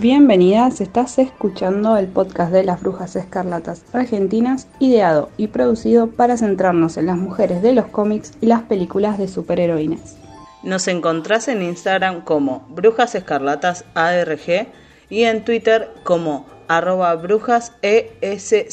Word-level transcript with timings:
Bienvenidas, 0.00 0.80
estás 0.80 1.18
escuchando 1.18 1.98
el 1.98 2.06
podcast 2.06 2.50
de 2.52 2.64
las 2.64 2.80
Brujas 2.80 3.16
Escarlatas 3.16 3.84
Argentinas, 3.92 4.66
ideado 4.78 5.28
y 5.36 5.48
producido 5.48 6.06
para 6.06 6.38
centrarnos 6.38 6.96
en 6.96 7.04
las 7.04 7.18
mujeres 7.18 7.60
de 7.60 7.74
los 7.74 7.84
cómics 7.88 8.32
y 8.40 8.46
las 8.46 8.62
películas 8.62 9.18
de 9.18 9.28
superheroínas. 9.28 10.16
Nos 10.62 10.88
encontrás 10.88 11.48
en 11.48 11.60
Instagram 11.60 12.22
como 12.22 12.66
Brujas 12.70 13.14
Escarlatas 13.14 13.84
ARG 13.92 14.68
y 15.10 15.24
en 15.24 15.44
Twitter 15.44 15.90
como 16.02 16.46
arroba 16.66 17.14
brujas 17.16 17.74
ESCARG. 17.82 18.64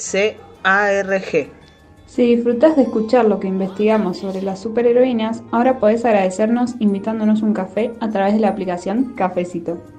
Si 2.05 2.35
disfrutas 2.35 2.77
de 2.77 2.83
escuchar 2.83 3.25
lo 3.25 3.41
que 3.41 3.49
investigamos 3.49 4.19
sobre 4.19 4.41
las 4.41 4.61
superheroínas, 4.61 5.43
ahora 5.51 5.77
podés 5.77 6.05
agradecernos 6.05 6.75
invitándonos 6.79 7.41
un 7.41 7.51
café 7.51 7.91
a 7.99 8.09
través 8.11 8.33
de 8.33 8.39
la 8.39 8.47
aplicación 8.47 9.13
Cafecito. 9.15 9.96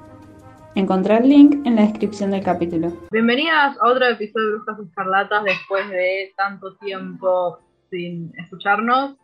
Encontrar 0.79 1.23
el 1.23 1.29
link 1.31 1.67
en 1.67 1.75
la 1.75 1.83
descripción 1.83 2.31
del 2.31 2.45
capítulo. 2.45 2.93
Bienvenidas 3.11 3.77
a 3.81 3.89
otro 3.89 4.07
episodio 4.07 4.47
de 4.47 4.53
Brujas 4.59 4.79
Escarlatas 4.79 5.43
después 5.43 5.91
de 5.91 6.33
tanto 6.37 6.77
tiempo 6.77 7.59
sin 7.91 8.33
escucharnos. 8.39 9.17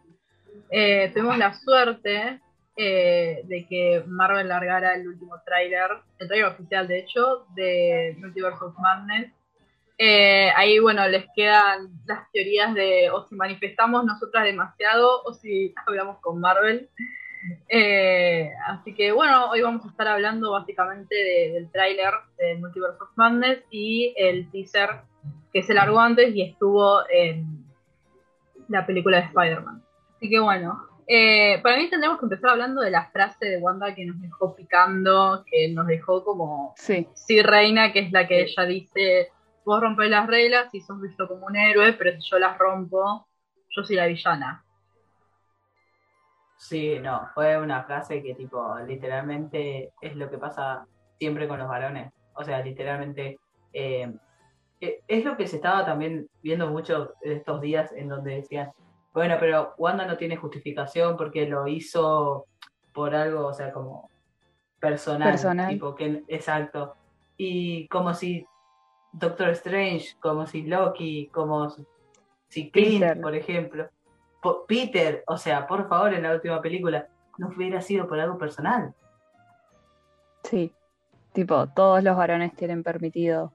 Eh, 0.73 1.12
tuvimos 1.15 1.39
la 1.39 1.55
suerte 1.55 2.41
eh, 2.77 3.43
de 3.45 3.67
que 3.69 4.03
Marvel 4.09 4.48
largara 4.48 4.97
el 4.97 5.06
último 5.06 5.37
tráiler, 5.47 5.91
el 6.19 6.27
tráiler 6.27 6.48
oficial 6.48 6.89
de 6.89 6.98
hecho, 6.98 7.47
de 7.55 8.17
Multiverse 8.19 8.65
of 8.65 8.75
Madness. 8.77 9.31
Eh, 9.97 10.50
ahí, 10.56 10.81
bueno, 10.81 11.06
les 11.06 11.25
quedan 11.37 11.89
las 12.05 12.28
teorías 12.33 12.75
de 12.75 13.09
si 13.28 13.34
manifestamos 13.37 14.05
nosotras 14.05 14.43
demasiado 14.43 15.23
o 15.23 15.33
si 15.33 15.73
hablamos 15.87 16.19
con 16.19 16.41
Marvel. 16.41 16.91
Eh, 17.69 18.50
así 18.67 18.95
que 18.95 19.12
bueno, 19.12 19.50
hoy 19.50 19.61
vamos 19.61 19.84
a 19.84 19.89
estar 19.89 20.09
hablando 20.09 20.53
básicamente 20.53 21.14
del 21.53 21.70
tráiler 21.70 22.12
de 22.39 22.56
Multiverse 22.56 23.03
of 23.03 23.11
Madness 23.17 23.64
y 23.70 24.14
el 24.17 24.50
teaser 24.50 25.03
que 25.53 25.62
se 25.62 25.75
largó 25.75 26.00
antes 26.00 26.34
y 26.34 26.42
estuvo 26.42 27.00
en 27.11 27.65
la 28.69 28.87
película 28.87 29.19
de 29.19 29.27
Spider-Man. 29.27 29.83
Así 30.17 30.31
que 30.31 30.41
bueno, 30.41 30.89
eh, 31.06 31.61
para 31.62 31.77
mí 31.77 31.89
tendremos 31.91 32.19
que 32.19 32.25
empezar 32.25 32.50
hablando 32.50 32.81
de 32.81 32.91
la 32.91 33.11
frase 33.11 33.47
de 33.47 33.59
Wanda 33.59 33.95
que 33.95 34.06
nos 34.06 34.20
dejó 34.20 34.55
picando, 34.55 35.45
que 35.50 35.69
nos 35.69 35.87
dejó 35.87 36.25
como 36.25 36.75
sí, 36.77 37.06
sí 37.15 37.42
reina, 37.42 37.92
que 37.92 38.00
es 38.00 38.12
la 38.12 38.27
que 38.27 38.42
ella 38.42 38.65
dice, 38.65 39.31
vos 39.65 39.81
rompés 39.81 40.11
las 40.11 40.27
reglas 40.27 40.75
y 40.75 40.81
sos 40.81 41.00
visto 41.00 41.28
como 41.28 41.47
un 41.47 41.56
héroe, 41.56 41.92
pero 41.92 42.12
si 42.20 42.31
yo 42.31 42.39
las 42.39 42.56
rompo, 42.59 43.27
yo 43.69 43.84
soy 43.84 43.97
la 43.97 44.06
villana. 44.06 44.64
Sí, 46.65 46.98
no, 46.98 47.29
fue 47.34 47.59
una 47.59 47.84
frase 47.84 48.23
que 48.23 48.34
tipo, 48.34 48.75
literalmente 48.87 49.93
es 50.01 50.17
lo 50.17 50.31
que 50.31 50.39
pasa 50.39 50.87
siempre 51.19 51.47
con 51.47 51.59
los 51.59 51.69
varones. 51.69 52.11
O 52.37 52.43
sea, 52.43 52.62
literalmente 52.62 53.39
eh, 53.75 54.11
eh, 54.81 55.01
es 55.06 55.25
lo 55.27 55.37
que 55.37 55.47
se 55.47 55.56
estaba 55.56 55.84
también 55.84 56.27
viendo 56.43 56.71
mucho 56.71 57.12
estos 57.21 57.61
días 57.61 57.93
en 57.93 58.09
donde 58.09 58.37
decían, 58.37 58.72
bueno, 59.12 59.37
pero 59.38 59.75
Wanda 59.77 60.06
no 60.06 60.16
tiene 60.16 60.38
justificación 60.38 61.19
porque 61.19 61.47
lo 61.47 61.69
hizo 61.69 62.47
por 62.94 63.15
algo, 63.15 63.49
o 63.49 63.53
sea, 63.53 63.71
como 63.71 64.09
personal. 64.81 65.33
Personal. 65.33 65.69
Tipo, 65.69 65.94
que, 65.94 66.25
exacto. 66.28 66.94
Y 67.37 67.87
como 67.88 68.15
si 68.15 68.47
Doctor 69.12 69.50
Strange, 69.50 70.17
como 70.19 70.47
si 70.47 70.62
Loki, 70.62 71.27
como 71.27 71.69
si 72.49 72.71
Clint, 72.71 73.03
Peter. 73.03 73.21
por 73.21 73.34
ejemplo. 73.34 73.91
Peter, 74.66 75.25
o 75.27 75.37
sea, 75.37 75.66
por 75.66 75.88
favor, 75.88 76.15
en 76.15 76.22
la 76.22 76.34
última 76.34 76.60
película, 76.60 77.09
no 77.38 77.49
hubiera 77.49 77.81
sido 77.81 78.06
por 78.06 78.21
algo 78.21 78.38
personal. 78.38 78.94
sí. 80.44 80.72
Tipo, 81.32 81.66
todos 81.66 82.05
los 82.05 82.16
varones 82.16 82.55
tienen 82.55 82.84
permitido 82.84 83.53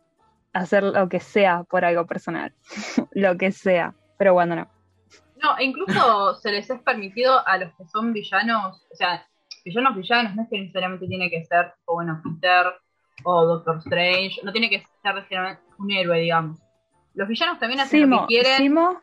hacer 0.51 0.83
lo 0.83 1.07
que 1.07 1.21
sea 1.21 1.63
por 1.63 1.85
algo 1.85 2.05
personal. 2.05 2.53
lo 3.13 3.37
que 3.37 3.53
sea. 3.53 3.95
Pero 4.17 4.33
Wanda 4.33 4.55
no. 4.57 4.67
No, 5.41 5.57
e 5.57 5.63
incluso 5.63 6.35
se 6.41 6.51
les 6.51 6.69
es 6.69 6.81
permitido 6.81 7.47
a 7.47 7.57
los 7.57 7.73
que 7.75 7.85
son 7.85 8.11
villanos, 8.11 8.85
o 8.91 8.95
sea, 8.95 9.25
villanos 9.63 9.95
villanos, 9.95 10.35
no 10.35 10.43
es 10.43 10.49
que 10.49 10.59
necesariamente 10.59 11.07
tiene 11.07 11.29
que 11.29 11.45
ser, 11.45 11.73
tipo, 11.73 11.93
bueno, 11.93 12.21
Peter 12.21 12.73
o 13.23 13.45
Doctor 13.45 13.77
Strange, 13.77 14.41
no 14.43 14.51
tiene 14.51 14.69
que 14.69 14.83
ser 15.01 15.59
un 15.77 15.91
héroe, 15.91 16.19
digamos. 16.19 16.59
Los 17.13 17.29
villanos 17.29 17.59
también 17.59 17.79
hacen 17.79 18.09
lo 18.09 18.21
que 18.21 18.27
quieren. 18.27 18.57
Simo, 18.57 19.01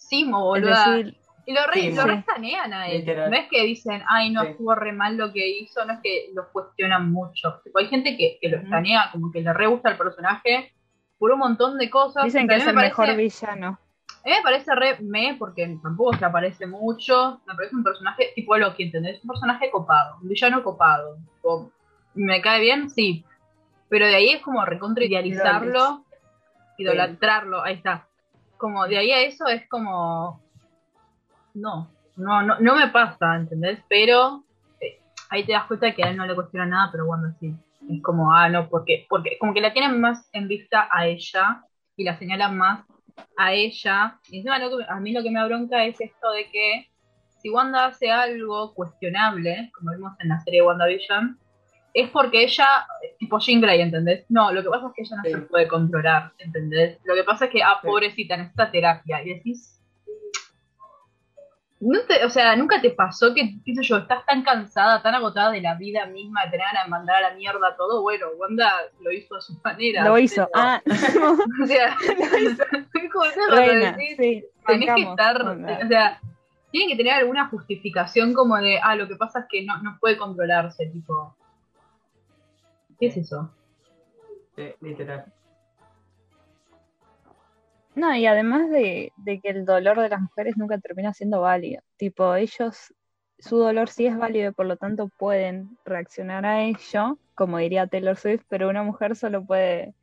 Simo, 0.00 0.54
decir, 0.54 1.16
Y 1.46 1.52
lo, 1.52 1.66
re, 1.66 1.72
Sí, 1.80 1.92
lo 1.92 2.02
sí. 2.02 2.08
restanean 2.08 2.72
a 2.72 2.88
él. 2.88 2.98
Literal. 3.00 3.30
No 3.30 3.36
es 3.36 3.48
que 3.48 3.62
dicen, 3.64 4.02
ay, 4.08 4.30
no 4.30 4.42
Sí. 4.42 4.48
estuvo 4.48 4.74
re 4.74 4.92
mal 4.92 5.16
lo 5.16 5.32
que 5.32 5.46
hizo, 5.48 5.84
no 5.84 5.92
es 5.94 5.98
que 6.02 6.30
lo 6.34 6.50
cuestionan 6.52 7.10
mucho. 7.12 7.60
Tipo, 7.64 7.78
hay 7.78 7.86
gente 7.88 8.16
que, 8.16 8.38
que 8.40 8.48
lo 8.48 8.58
estanea, 8.58 9.10
como 9.12 9.30
que 9.32 9.40
le 9.42 9.52
re 9.52 9.66
gusta 9.66 9.90
el 9.90 9.96
personaje 9.96 10.72
por 11.18 11.30
un 11.32 11.38
montón 11.38 11.76
de 11.78 11.90
cosas. 11.90 12.24
dicen 12.24 12.48
que 12.48 12.56
es 12.56 12.64
me 12.64 12.70
el 12.70 12.76
parece- 12.76 12.90
mejor 13.02 13.16
villano. 13.16 13.78
A 14.24 14.28
mí 14.28 14.32
me 14.36 14.42
parece 14.42 14.74
re 14.74 14.98
me, 15.00 15.34
porque 15.38 15.78
tampoco 15.82 16.14
se 16.16 16.24
aparece 16.24 16.66
mucho. 16.66 17.40
Me 17.46 17.54
parece 17.54 17.74
un 17.76 17.84
personaje 17.84 18.32
tipo 18.34 18.56
Loki, 18.56 18.84
¿entendés? 18.84 19.22
Un 19.22 19.28
personaje 19.28 19.70
copado, 19.70 20.16
un 20.22 20.28
villano 20.28 20.62
copado. 20.62 21.16
Tipo, 21.36 21.70
¿Me 22.14 22.40
cae 22.42 22.60
bien? 22.60 22.90
Sí. 22.90 23.24
Pero 23.88 24.06
de 24.06 24.14
ahí 24.16 24.30
es 24.30 24.42
como 24.42 24.64
recontra 24.64 25.04
idealizarlo, 25.04 26.04
idolatrarlo, 26.78 27.62
ahí 27.62 27.74
está. 27.74 28.06
Como 28.60 28.86
de 28.86 28.98
ahí 28.98 29.10
a 29.10 29.22
eso 29.22 29.46
es 29.46 29.66
como. 29.68 30.40
No, 31.54 31.88
no, 32.16 32.42
no, 32.42 32.60
no 32.60 32.76
me 32.76 32.88
pasa, 32.88 33.36
¿entendés? 33.36 33.80
Pero 33.88 34.44
eh, 34.80 35.00
ahí 35.30 35.44
te 35.44 35.52
das 35.52 35.64
cuenta 35.66 35.94
que 35.94 36.04
a 36.04 36.10
él 36.10 36.16
no 36.18 36.26
le 36.26 36.34
cuestiona 36.34 36.66
nada, 36.66 36.88
pero 36.92 37.06
bueno, 37.06 37.34
sí. 37.40 37.54
Es 37.88 38.02
como, 38.02 38.32
ah, 38.32 38.48
no, 38.50 38.68
porque, 38.68 39.06
porque 39.08 39.38
como 39.38 39.54
que 39.54 39.62
la 39.62 39.72
tienen 39.72 39.98
más 40.00 40.28
en 40.32 40.46
vista 40.46 40.88
a 40.92 41.06
ella 41.06 41.64
y 41.96 42.04
la 42.04 42.18
señalan 42.18 42.56
más 42.56 42.84
a 43.38 43.52
ella. 43.54 44.18
Y 44.28 44.38
encima 44.38 44.58
lo 44.58 44.76
que- 44.76 44.84
a 44.88 45.00
mí 45.00 45.12
lo 45.12 45.22
que 45.22 45.30
me 45.30 45.40
abronca 45.40 45.84
es 45.84 46.00
esto 46.00 46.30
de 46.32 46.50
que 46.50 46.86
si 47.38 47.48
Wanda 47.50 47.86
hace 47.86 48.10
algo 48.10 48.74
cuestionable, 48.74 49.70
como 49.74 49.92
vimos 49.92 50.12
en 50.20 50.28
la 50.28 50.40
serie 50.40 50.62
WandaVision, 50.62 51.38
es 51.92 52.08
porque 52.10 52.44
ella, 52.44 52.66
tipo 53.18 53.38
Jean 53.40 53.60
Grey, 53.60 53.80
¿entendés? 53.80 54.24
No, 54.28 54.52
lo 54.52 54.62
que 54.62 54.68
pasa 54.70 54.86
es 54.88 54.92
que 54.94 55.02
ella 55.02 55.16
no 55.16 55.22
Sí. 55.24 55.30
se 55.32 55.38
puede 55.48 55.68
controlar, 55.68 56.32
¿entendés? 56.38 56.98
Lo 57.04 57.14
que 57.14 57.24
pasa 57.24 57.46
es 57.46 57.50
que, 57.50 57.62
ah, 57.62 57.78
Sí. 57.80 57.86
pobrecita, 57.88 58.36
necesita 58.36 58.70
terapia. 58.70 59.22
Y 59.22 59.34
decís, 59.34 59.76
no 61.80 61.98
te, 62.06 62.22
o 62.26 62.30
sea, 62.30 62.54
nunca 62.56 62.78
te 62.80 62.90
pasó 62.90 63.32
que, 63.34 63.54
qué 63.64 63.74
sé 63.74 63.82
yo, 63.82 63.96
estás 63.98 64.24
tan 64.26 64.42
cansada, 64.42 65.00
tan 65.02 65.14
agotada 65.14 65.50
de 65.50 65.62
la 65.62 65.74
vida 65.76 66.04
misma, 66.06 66.44
de 66.44 66.50
tener 66.50 66.66
ganas 66.66 66.84
de 66.84 66.90
mandar 66.90 67.16
a 67.24 67.30
la 67.30 67.34
mierda 67.36 67.74
todo. 67.76 68.02
Bueno, 68.02 68.26
Wanda 68.36 68.70
lo 69.00 69.10
hizo 69.10 69.34
a 69.36 69.40
su 69.40 69.58
manera. 69.64 70.04
Lo 70.04 70.18
hizo. 70.18 70.46
pero- 70.52 70.62
Ah, 70.62 70.82
o 71.62 71.66
sea, 71.66 71.96
lo 72.18 72.38
hizo. 72.38 72.64
Reina, 73.50 73.92
decís, 73.92 74.16
sí. 74.18 74.44
tenés 74.66 74.94
que 74.94 75.02
estar, 75.02 75.42
onda. 75.42 75.80
o 75.84 75.88
sea, 75.88 76.20
tienen 76.70 76.90
que 76.90 76.96
tener 76.96 77.14
alguna 77.14 77.48
justificación 77.48 78.34
como 78.34 78.56
de, 78.58 78.78
ah, 78.82 78.94
lo 78.94 79.08
que 79.08 79.16
pasa 79.16 79.40
es 79.40 79.46
que 79.50 79.64
no, 79.64 79.80
no 79.82 79.96
puede 80.00 80.16
controlarse, 80.18 80.86
tipo. 80.86 81.34
¿Qué 83.00 83.06
es 83.06 83.16
eso? 83.16 83.50
Sí, 84.54 84.74
literal. 84.82 85.32
No, 87.94 88.14
y 88.14 88.26
además 88.26 88.70
de, 88.70 89.12
de 89.16 89.40
que 89.40 89.48
el 89.48 89.64
dolor 89.64 89.98
de 90.00 90.10
las 90.10 90.20
mujeres 90.20 90.56
nunca 90.56 90.78
termina 90.78 91.12
siendo 91.12 91.40
válido. 91.40 91.82
Tipo, 91.96 92.34
ellos, 92.34 92.94
su 93.38 93.56
dolor 93.56 93.88
sí 93.88 94.06
es 94.06 94.16
válido, 94.16 94.52
por 94.52 94.66
lo 94.66 94.76
tanto 94.76 95.08
pueden 95.18 95.78
reaccionar 95.84 96.44
a 96.44 96.62
ello, 96.62 97.18
como 97.34 97.58
diría 97.58 97.86
Taylor 97.86 98.16
Swift, 98.16 98.44
pero 98.48 98.68
una 98.68 98.82
mujer 98.82 99.16
solo 99.16 99.44
puede 99.44 99.94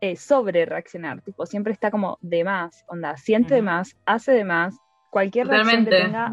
eh, 0.00 0.16
sobre 0.16 0.64
reaccionar. 0.64 1.20
Tipo, 1.20 1.46
siempre 1.46 1.72
está 1.72 1.90
como 1.90 2.18
de 2.22 2.44
más, 2.44 2.84
onda, 2.88 3.16
siente 3.16 3.54
de 3.54 3.62
más, 3.62 3.94
hace 4.04 4.32
de 4.32 4.44
más, 4.44 4.76
cualquier 5.10 5.48
reacción 5.48 5.84
que 5.84 5.90
tenga 5.90 6.32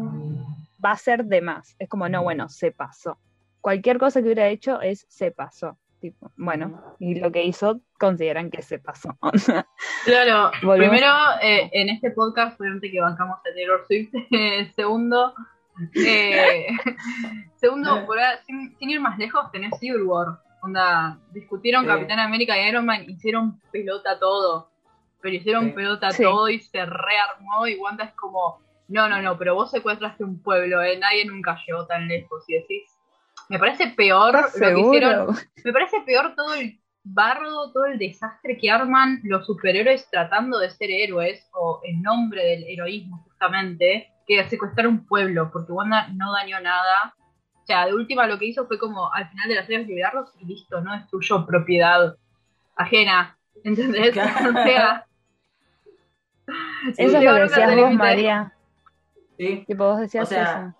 va 0.84 0.92
a 0.92 0.96
ser 0.96 1.24
de 1.26 1.40
más. 1.40 1.76
Es 1.78 1.88
como, 1.88 2.08
no, 2.08 2.22
bueno, 2.22 2.48
se 2.48 2.72
pasó. 2.72 3.18
Cualquier 3.60 3.98
cosa 3.98 4.20
que 4.20 4.26
hubiera 4.26 4.48
hecho 4.48 4.80
es 4.80 5.06
se 5.08 5.30
pasó. 5.30 5.78
Tipo, 6.00 6.32
bueno, 6.36 6.96
y 6.98 7.20
lo 7.20 7.30
que 7.30 7.44
hizo 7.44 7.80
consideran 7.98 8.50
que 8.50 8.62
se 8.62 8.78
pasó. 8.78 9.16
Claro, 10.04 10.50
Volvemos. 10.62 10.96
primero, 10.96 11.14
eh, 11.42 11.68
en 11.74 11.90
este 11.90 12.10
podcast, 12.12 12.58
obviamente 12.58 12.90
que 12.90 13.00
bancamos 13.00 13.38
a 13.38 13.42
Taylor 13.54 13.84
Swift. 13.86 14.10
Eh, 14.30 14.72
segundo, 14.74 15.34
eh, 15.94 16.68
segundo, 17.56 18.06
por 18.06 18.18
ahora, 18.18 18.38
sin, 18.46 18.74
sin 18.78 18.90
ir 18.90 19.00
más 19.00 19.18
lejos, 19.18 19.50
tenés 19.52 19.78
Civil 19.78 20.02
War. 20.02 20.38
Onda, 20.62 21.18
discutieron 21.32 21.82
Sí. 21.84 21.88
Capitán 21.88 22.18
América 22.18 22.58
y 22.58 22.68
Iron 22.68 22.84
Man, 22.86 23.04
hicieron 23.08 23.60
pelota 23.72 24.18
todo. 24.18 24.70
Pero 25.22 25.34
hicieron 25.36 25.66
Sí. 25.66 25.70
pelota 25.72 26.10
Sí. 26.12 26.22
todo 26.22 26.48
y 26.48 26.60
se 26.60 26.84
rearmó. 26.84 27.66
Y 27.66 27.76
Wanda 27.76 28.04
es 28.04 28.12
como, 28.14 28.60
no, 28.88 29.08
no, 29.08 29.20
no, 29.22 29.36
pero 29.38 29.54
vos 29.54 29.70
secuestraste 29.70 30.24
un 30.24 30.42
pueblo, 30.42 30.82
eh, 30.82 30.98
nadie 30.98 31.24
nunca 31.26 31.58
llegó 31.66 31.86
tan 31.86 32.08
lejos. 32.08 32.44
Y 32.48 32.54
decís, 32.54 32.90
me 33.50 33.58
parece 33.58 33.88
peor 33.88 34.36
¿Estás 34.36 34.60
lo 34.60 34.74
que 34.74 34.80
hicieron 34.80 35.36
me 35.64 35.72
parece 35.72 36.00
peor 36.06 36.34
todo 36.36 36.54
el 36.54 36.80
bardo, 37.02 37.72
todo 37.72 37.86
el 37.86 37.98
desastre 37.98 38.56
que 38.56 38.70
arman 38.70 39.20
los 39.24 39.44
superhéroes 39.44 40.08
tratando 40.10 40.58
de 40.58 40.70
ser 40.70 40.90
héroes 40.90 41.48
o 41.52 41.80
en 41.84 42.00
nombre 42.02 42.44
del 42.44 42.64
heroísmo 42.64 43.24
justamente, 43.24 44.12
que 44.26 44.48
secuestrar 44.48 44.86
un 44.86 45.06
pueblo, 45.06 45.50
porque 45.50 45.72
Wanda 45.72 46.08
no 46.08 46.32
dañó 46.32 46.60
nada. 46.60 47.14
O 47.62 47.66
sea, 47.66 47.86
de 47.86 47.94
última 47.94 48.26
lo 48.26 48.38
que 48.38 48.46
hizo 48.46 48.66
fue 48.66 48.78
como 48.78 49.12
al 49.12 49.28
final 49.30 49.48
de 49.48 49.54
la 49.54 49.66
serie 49.66 49.86
liberarlos 49.86 50.30
y 50.40 50.44
listo, 50.44 50.80
no 50.80 50.92
destruyó 50.92 51.46
propiedad 51.46 52.16
ajena. 52.76 53.38
¿Entendés? 53.64 54.16
o 54.16 54.52
sea. 54.52 55.06
eso 56.96 57.16
es 57.18 57.24
lo 57.24 57.34
que 57.34 57.40
decías 57.40 57.76
vos, 57.76 57.94
María. 57.94 58.52
Sí. 59.38 59.64
Tipo, 59.66 59.84
vos 59.84 60.00
decías 60.00 60.24
O 60.24 60.26
sea, 60.26 60.52
eso. 60.52 60.79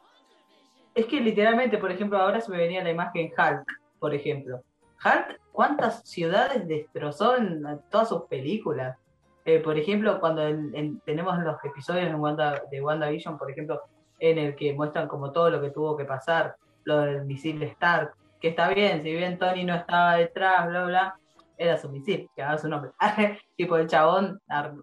Es 0.95 1.07
que 1.07 1.21
literalmente, 1.21 1.79
por 1.79 1.91
ejemplo, 1.93 2.19
ahora 2.19 2.41
se 2.41 2.51
me 2.51 2.59
venía 2.59 2.83
la 2.83 2.91
imagen 2.91 3.31
Hulk, 3.37 3.65
por 3.99 4.15
ejemplo. 4.15 4.63
Hulk, 5.05 5.41
¿cuántas 5.53 6.03
ciudades 6.09 6.67
destrozó 6.67 7.37
en 7.37 7.63
todas 7.91 8.09
sus 8.09 8.23
películas? 8.25 8.97
Eh, 9.45 9.61
por 9.61 9.79
ejemplo, 9.79 10.21
cuando 10.21 10.47
en- 10.47 10.75
en- 10.75 11.01
tenemos 11.01 11.39
los 11.39 11.57
episodios 11.65 12.07
en 12.07 12.71
de 12.71 12.83
WandaVision, 12.83 13.39
por 13.39 13.51
ejemplo, 13.51 13.81
en 14.19 14.39
el 14.39 14.55
que 14.55 14.75
muestran 14.75 15.09
como 15.09 15.33
todo 15.33 15.49
lo 15.51 15.61
que 15.63 15.71
tuvo 15.71 15.97
que 15.97 16.05
pasar, 16.05 16.57
lo 16.85 16.99
del 17.01 17.25
misil 17.25 17.63
Stark, 17.63 18.13
que 18.41 18.49
está 18.49 18.69
bien, 18.69 19.03
si 19.03 19.13
bien 19.13 19.39
Tony 19.39 19.65
no 19.65 19.75
estaba 19.75 20.17
detrás, 20.17 20.69
bla, 20.69 20.85
bla, 20.85 21.15
era 21.57 21.77
su 21.79 21.89
misil, 21.91 22.29
que 22.35 22.43
daba 22.43 22.59
su 22.59 22.69
nombre. 22.69 22.91
tipo, 23.57 23.77
el 23.77 23.87
chabón 23.87 24.41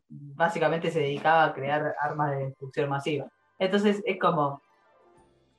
básicamente 0.09 0.89
se 0.91 0.99
dedicaba 0.99 1.45
a 1.45 1.53
crear 1.53 1.95
armas 2.01 2.31
de 2.31 2.45
destrucción 2.45 2.89
masiva. 2.89 3.27
Entonces 3.59 4.01
es 4.05 4.19
como, 4.19 4.61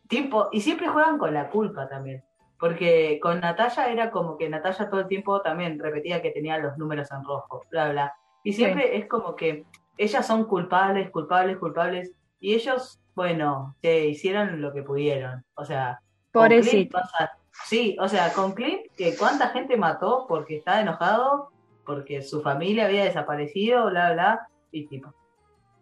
tipo, 0.08 0.48
y 0.52 0.60
siempre 0.60 0.88
juegan 0.88 1.18
con 1.18 1.32
la 1.34 1.50
culpa 1.50 1.88
también. 1.88 2.24
Porque 2.58 3.20
con 3.22 3.40
Natalia 3.40 3.88
era 3.92 4.10
como 4.10 4.36
que 4.36 4.48
Natalia 4.48 4.90
todo 4.90 5.00
el 5.00 5.06
tiempo 5.06 5.40
también 5.42 5.78
repetía 5.78 6.20
que 6.20 6.32
tenía 6.32 6.58
los 6.58 6.76
números 6.76 7.08
en 7.12 7.22
rojo, 7.24 7.64
bla, 7.70 7.90
bla. 7.90 8.14
Y 8.42 8.52
siempre 8.52 8.96
es 8.96 9.06
como 9.06 9.36
que 9.36 9.64
ellas 9.96 10.26
son 10.26 10.44
culpables, 10.44 11.10
culpables, 11.10 11.56
culpables. 11.58 12.12
Y 12.40 12.54
ellos, 12.54 13.00
bueno, 13.14 13.76
se 13.80 14.06
hicieron 14.06 14.60
lo 14.60 14.72
que 14.72 14.82
pudieron. 14.82 15.44
O 15.54 15.64
sea, 15.64 16.00
Pobrecito. 16.32 16.98
pasa- 16.98 17.38
Sí, 17.64 17.96
o 18.00 18.08
sea, 18.08 18.32
con 18.32 18.52
Clint, 18.52 18.82
que 18.96 19.16
cuánta 19.16 19.48
gente 19.48 19.76
mató 19.76 20.26
porque 20.28 20.56
estaba 20.58 20.80
enojado, 20.80 21.50
porque 21.84 22.22
su 22.22 22.40
familia 22.42 22.86
había 22.86 23.04
desaparecido, 23.04 23.90
bla, 23.90 24.12
bla, 24.12 24.48
y 24.70 24.86
tipo. 24.86 25.12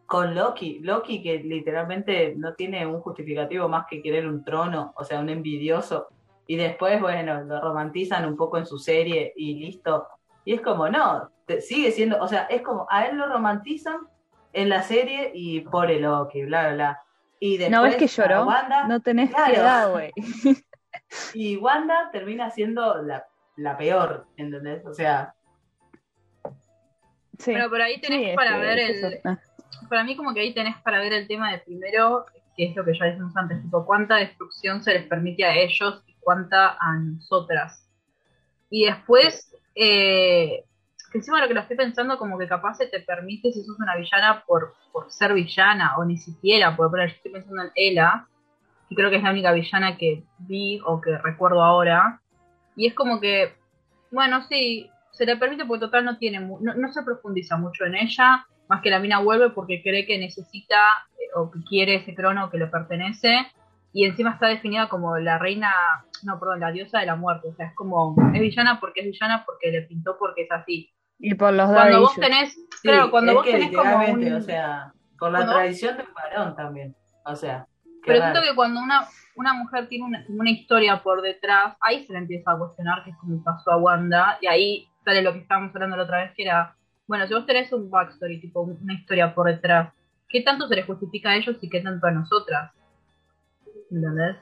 Con 0.06 0.34
Loki, 0.34 0.78
Loki 0.80 1.22
que 1.22 1.38
literalmente 1.40 2.34
no 2.36 2.54
tiene 2.54 2.86
un 2.86 3.00
justificativo 3.00 3.68
más 3.68 3.86
que 3.90 4.00
querer 4.02 4.26
un 4.28 4.44
trono, 4.44 4.92
o 4.96 5.04
sea, 5.04 5.18
un 5.20 5.28
envidioso, 5.28 6.08
y 6.46 6.54
después, 6.56 7.00
bueno, 7.00 7.42
lo 7.42 7.60
romantizan 7.60 8.24
un 8.24 8.36
poco 8.36 8.56
en 8.58 8.66
su 8.66 8.78
serie 8.78 9.32
y 9.36 9.56
listo. 9.58 10.06
Y 10.44 10.54
es 10.54 10.60
como, 10.60 10.88
no, 10.88 11.28
te- 11.44 11.60
sigue 11.60 11.90
siendo, 11.90 12.22
o 12.22 12.28
sea, 12.28 12.42
es 12.44 12.62
como, 12.62 12.86
a 12.88 13.06
él 13.06 13.16
lo 13.16 13.26
romantizan 13.26 13.96
en 14.52 14.68
la 14.68 14.82
serie 14.82 15.32
y 15.34 15.60
pobre 15.62 15.98
Loki, 15.98 16.44
bla, 16.44 16.66
bla, 16.68 16.74
bla. 16.74 17.02
Y 17.40 17.56
después, 17.58 17.70
¿No 17.72 17.82
ves 17.82 17.96
que 17.96 18.06
lloró? 18.06 18.46
Wanda, 18.46 18.86
No 18.86 19.00
tenés 19.00 19.30
Claro. 19.30 19.52
piedad, 19.52 19.90
güey. 19.90 20.12
y 21.34 21.56
Wanda 21.56 22.10
termina 22.12 22.50
siendo 22.50 23.02
la, 23.02 23.26
la 23.56 23.76
peor, 23.76 24.26
¿entendés? 24.36 24.86
O 24.86 24.94
sea, 24.94 25.34
Sí. 27.38 27.52
Pero 27.52 27.68
por 27.68 27.82
ahí 27.82 28.00
tenés 28.00 28.30
Sí, 28.30 28.36
para 28.36 28.54
que 28.54 28.60
ver 28.60 28.78
eso 28.78 29.06
el. 29.08 29.12
es- 29.14 29.20
ah, 29.26 29.38
Para 29.88 30.04
mí, 30.04 30.16
como 30.16 30.34
que 30.34 30.40
ahí 30.40 30.54
tenés 30.54 30.76
para 30.82 31.00
ver 31.00 31.12
el 31.12 31.28
tema 31.28 31.52
de 31.52 31.58
primero, 31.58 32.26
que 32.56 32.66
es 32.66 32.76
lo 32.76 32.84
que 32.84 32.98
ya 32.98 33.06
dijimos 33.06 33.36
antes, 33.36 33.62
tipo, 33.62 33.84
cuánta 33.84 34.16
destrucción 34.16 34.82
se 34.82 34.94
les 34.94 35.06
permite 35.06 35.44
a 35.44 35.54
ellos 35.54 36.02
y 36.06 36.14
cuánta 36.20 36.76
a 36.80 36.96
nosotras. 36.98 37.88
Y 38.70 38.86
después, 38.86 39.54
eh, 39.74 40.64
que 41.12 41.18
encima 41.18 41.40
lo 41.40 41.48
que 41.48 41.54
lo 41.54 41.60
estoy 41.60 41.76
pensando, 41.76 42.18
como 42.18 42.38
que 42.38 42.48
capaz 42.48 42.74
se 42.74 42.86
te 42.86 43.00
permite 43.00 43.52
si 43.52 43.62
sos 43.62 43.78
una 43.78 43.96
villana 43.96 44.42
por, 44.46 44.74
por 44.92 45.10
ser 45.10 45.34
villana, 45.34 45.96
o 45.98 46.04
ni 46.04 46.16
siquiera, 46.16 46.74
porque 46.76 46.90
por 46.90 47.00
yo 47.00 47.14
estoy 47.14 47.32
pensando 47.32 47.62
en 47.62 47.70
Ella, 47.74 48.26
que 48.88 48.94
creo 48.94 49.10
que 49.10 49.16
es 49.16 49.22
la 49.22 49.30
única 49.30 49.52
villana 49.52 49.96
que 49.96 50.24
vi 50.38 50.80
o 50.84 51.00
que 51.00 51.16
recuerdo 51.18 51.62
ahora. 51.62 52.20
Y 52.74 52.86
es 52.86 52.94
como 52.94 53.20
que, 53.20 53.54
bueno, 54.10 54.42
sí, 54.48 54.90
se 55.12 55.26
le 55.26 55.36
permite 55.36 55.64
porque 55.64 55.86
total 55.86 56.04
no 56.04 56.18
tiene, 56.18 56.40
no, 56.40 56.74
no 56.74 56.92
se 56.92 57.02
profundiza 57.02 57.56
mucho 57.56 57.84
en 57.84 57.96
ella, 57.96 58.46
más 58.68 58.80
que 58.82 58.90
la 58.90 58.98
mina 58.98 59.18
vuelve 59.20 59.50
porque 59.50 59.82
cree 59.82 60.06
que 60.06 60.18
necesita 60.18 60.76
eh, 61.18 61.28
o 61.36 61.50
que 61.50 61.60
quiere 61.68 61.96
ese 61.96 62.14
crono 62.14 62.50
que 62.50 62.58
le 62.58 62.66
pertenece. 62.66 63.46
Y 63.92 64.04
encima 64.04 64.32
está 64.32 64.48
definida 64.48 64.88
como 64.90 65.16
la 65.16 65.38
reina, 65.38 65.70
no, 66.22 66.38
perdón, 66.38 66.60
la 66.60 66.70
diosa 66.70 66.98
de 67.00 67.06
la 67.06 67.16
muerte. 67.16 67.48
O 67.48 67.54
sea, 67.54 67.66
es 67.66 67.74
como, 67.74 68.14
es 68.34 68.40
villana 68.40 68.78
porque 68.78 69.00
es 69.00 69.06
villana 69.06 69.44
porque 69.46 69.70
le 69.70 69.82
pintó 69.82 70.16
porque 70.18 70.42
es 70.42 70.52
así. 70.52 70.92
Y 71.18 71.34
por 71.34 71.54
los 71.54 71.70
Cuando 71.70 72.00
vos 72.00 72.10
issues. 72.12 72.26
tenés, 72.28 72.52
sí, 72.54 72.60
claro, 72.82 73.10
cuando 73.10 73.32
es 73.32 73.36
vos 73.36 73.44
que 73.46 73.52
tenés 73.52 73.74
como 73.74 74.04
un... 74.12 74.32
o 74.34 74.40
sea, 74.42 74.92
por 75.18 75.30
la 75.32 75.38
cuando 75.38 75.52
vos- 75.54 75.62
tradición 75.62 75.96
del 75.96 76.06
varón 76.14 76.54
también. 76.56 76.94
O 77.24 77.34
sea, 77.34 77.66
Pero 78.04 78.20
raro. 78.20 78.32
siento 78.34 78.50
que 78.50 78.54
cuando 78.54 78.80
una, 78.80 79.06
una 79.36 79.54
mujer 79.54 79.88
tiene 79.88 80.04
una, 80.04 80.24
una 80.28 80.50
historia 80.50 81.02
por 81.02 81.22
detrás, 81.22 81.74
ahí 81.80 82.04
se 82.04 82.12
le 82.12 82.18
empieza 82.18 82.52
a 82.52 82.58
cuestionar, 82.58 83.02
que 83.02 83.10
es 83.10 83.16
como 83.16 83.42
pasó 83.42 83.70
a 83.72 83.78
Wanda, 83.78 84.36
y 84.42 84.46
ahí 84.46 84.88
sale 85.06 85.22
lo 85.22 85.32
que 85.32 85.38
estábamos 85.38 85.74
hablando 85.74 85.96
la 85.96 86.02
otra 86.02 86.18
vez, 86.18 86.32
que 86.36 86.42
era, 86.42 86.75
bueno, 87.06 87.26
si 87.26 87.34
vos 87.34 87.46
tenés 87.46 87.72
un 87.72 87.90
backstory, 87.90 88.40
tipo 88.40 88.62
una 88.62 88.94
historia 88.94 89.34
por 89.34 89.46
detrás, 89.46 89.92
¿qué 90.28 90.42
tanto 90.42 90.66
se 90.68 90.76
les 90.76 90.86
justifica 90.86 91.30
a 91.30 91.36
ellos 91.36 91.56
y 91.60 91.68
qué 91.68 91.80
tanto 91.80 92.06
a 92.06 92.10
nosotras? 92.10 92.72
¿Entendés? 93.90 94.36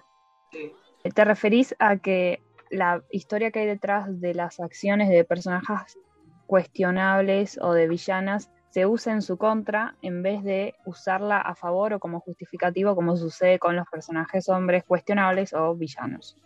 Sí. 0.51 0.73
¿Te 1.15 1.25
referís 1.25 1.75
a 1.79 1.99
que 1.99 2.41
la 2.71 3.03
historia 3.11 3.51
que 3.51 3.61
hay 3.61 3.67
detrás 3.67 4.21
de 4.21 4.35
las 4.35 4.61
acciones 4.61 5.09
de 5.09 5.25
personajes 5.25 5.99
cuestionables 6.47 7.59
o 7.61 7.73
de 7.73 7.89
villanas 7.89 8.51
se 8.71 8.87
usa 8.87 9.13
en 9.13 9.23
su 9.23 9.37
contra 9.37 9.95
en 10.03 10.23
vez 10.23 10.43
de 10.43 10.75
usarla 10.85 11.41
a 11.41 11.55
favor 11.55 11.93
o 11.93 12.01
como 12.01 12.21
justificativo 12.21 12.97
como 12.97 13.17
sucede 13.17 13.59
con 13.59 13.77
los 13.77 13.87
personajes 13.89 14.49
hombres 14.49 14.83
cuestionables 14.85 15.53
o 15.53 15.75
villanos? 15.77 16.37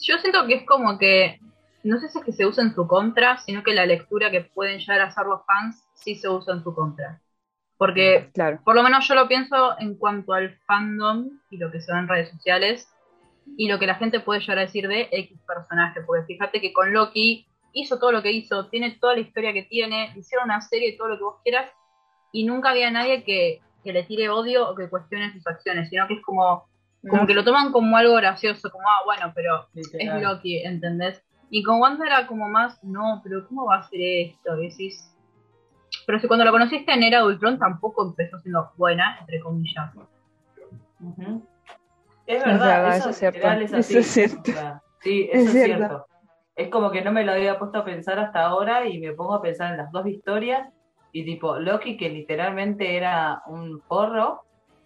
Yo 0.00 0.16
siento 0.18 0.46
que 0.46 0.54
es 0.54 0.66
como 0.66 0.96
que, 0.98 1.38
no 1.88 1.98
sé 1.98 2.08
si 2.08 2.18
es 2.18 2.24
que 2.24 2.32
se 2.32 2.46
usa 2.46 2.62
en 2.64 2.74
su 2.74 2.86
contra, 2.86 3.38
sino 3.38 3.62
que 3.62 3.74
la 3.74 3.86
lectura 3.86 4.30
que 4.30 4.42
pueden 4.42 4.78
llegar 4.78 5.00
a 5.00 5.06
hacer 5.06 5.26
los 5.26 5.44
fans 5.46 5.84
sí 5.94 6.14
se 6.14 6.28
usa 6.28 6.54
en 6.54 6.62
su 6.62 6.74
contra. 6.74 7.20
Porque 7.76 8.30
Claro. 8.34 8.60
por 8.64 8.74
lo 8.74 8.82
menos 8.82 9.06
yo 9.06 9.14
lo 9.14 9.28
pienso 9.28 9.78
en 9.78 9.96
cuanto 9.96 10.32
al 10.32 10.56
fandom 10.66 11.30
y 11.50 11.58
lo 11.58 11.70
que 11.70 11.80
se 11.80 11.92
ve 11.92 11.98
en 11.98 12.08
redes 12.08 12.30
sociales 12.30 12.88
y 13.56 13.68
lo 13.68 13.78
que 13.78 13.86
la 13.86 13.94
gente 13.94 14.20
puede 14.20 14.40
llegar 14.40 14.58
a 14.58 14.62
decir 14.62 14.88
de 14.88 15.08
X 15.10 15.38
personaje, 15.46 16.00
porque 16.02 16.26
fíjate 16.26 16.60
que 16.60 16.72
con 16.72 16.92
Loki 16.92 17.46
hizo 17.72 17.98
todo 17.98 18.12
lo 18.12 18.22
que 18.22 18.32
hizo, 18.32 18.66
tiene 18.68 18.92
toda 19.00 19.14
la 19.14 19.20
historia 19.20 19.52
que 19.52 19.62
tiene, 19.62 20.12
hicieron 20.16 20.46
una 20.46 20.60
serie 20.60 20.88
y 20.90 20.96
todo 20.96 21.08
lo 21.08 21.16
que 21.18 21.24
vos 21.24 21.36
quieras, 21.44 21.70
y 22.32 22.44
nunca 22.44 22.70
había 22.70 22.90
nadie 22.90 23.24
que, 23.24 23.60
que 23.84 23.92
le 23.92 24.02
tire 24.02 24.28
odio 24.28 24.68
o 24.68 24.74
que 24.74 24.88
cuestione 24.90 25.32
sus 25.32 25.46
acciones, 25.46 25.88
sino 25.88 26.06
que 26.08 26.14
es 26.14 26.22
como, 26.22 26.68
como 27.08 27.22
No. 27.22 27.26
que 27.26 27.34
lo 27.34 27.44
toman 27.44 27.72
como 27.72 27.96
algo 27.96 28.14
gracioso, 28.16 28.70
como, 28.70 28.86
ah, 28.86 29.02
bueno, 29.04 29.32
pero 29.34 29.68
es. 29.74 30.22
Loki, 30.22 30.58
¿entendés? 30.58 31.22
Y 31.50 31.62
con 31.62 31.80
Wanda 31.80 32.04
era 32.06 32.26
como 32.26 32.48
más, 32.48 32.82
no, 32.84 33.20
pero 33.24 33.46
¿cómo 33.48 33.66
va 33.66 33.76
a 33.76 33.82
ser 33.88 34.00
esto? 34.00 34.56
Y 34.58 34.68
decís, 34.68 35.14
pero 36.06 36.18
si 36.18 36.26
cuando 36.28 36.44
lo 36.44 36.50
conociste 36.52 36.92
en 36.92 37.02
Era 37.02 37.24
Ultron 37.24 37.58
tampoco 37.58 38.06
empezó 38.06 38.38
siendo 38.40 38.70
buena, 38.76 39.16
entre 39.20 39.40
comillas. 39.40 39.90
Es 42.26 42.36
Es 42.38 42.44
verdad, 42.44 42.88
eso, 42.88 42.96
eso 42.98 43.10
es 43.10 43.16
cierto, 43.18 43.38
es 43.48 43.62
eso 43.62 43.76
así. 43.76 43.98
es 43.98 44.06
cierto. 44.06 44.50
O 44.50 44.54
sea, 44.54 44.82
sí, 45.00 45.28
Es 45.32 45.40
eso 45.42 45.56
es 45.56 45.64
cierto. 45.64 45.86
cierto. 45.86 46.06
Es 46.56 46.68
como 46.70 46.90
que 46.90 47.02
no 47.02 47.12
me 47.12 47.24
lo 47.24 47.32
había 47.32 47.58
puesto 47.58 47.78
a 47.78 47.84
pensar 47.84 48.18
hasta 48.18 48.42
ahora 48.44 48.86
y 48.86 48.98
me 48.98 49.12
pongo 49.12 49.34
a 49.34 49.42
pensar 49.42 49.70
en 49.72 49.78
las 49.78 49.92
dos 49.92 50.06
historias 50.06 50.68
y 51.12 51.24
tipo 51.24 51.58
Loki 51.58 51.96
que 51.96 52.10
literalmente 52.10 52.96
era 52.96 53.42
un 53.46 53.80
forro, 53.82 54.42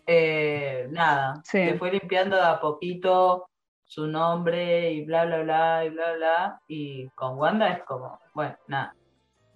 eh, 0.07 0.87
nada, 0.91 1.41
Sí. 1.45 1.65
se 1.65 1.79
fue 1.79 1.91
limpiando 1.91 2.37
de 2.37 2.43
a 2.43 2.61
poquito 2.61 3.49
su 3.93 4.07
nombre 4.07 4.91
y 4.91 5.05
bla 5.05 5.27
bla 5.27 5.39
bla 5.43 5.85
y 5.85 5.91
bla 5.91 6.13
bla 6.15 6.61
y 6.67 7.09
con 7.11 7.37
Wanda 7.37 7.69
es 7.69 7.83
como, 7.85 8.19
bueno, 8.33 8.57
nada, 8.67 8.95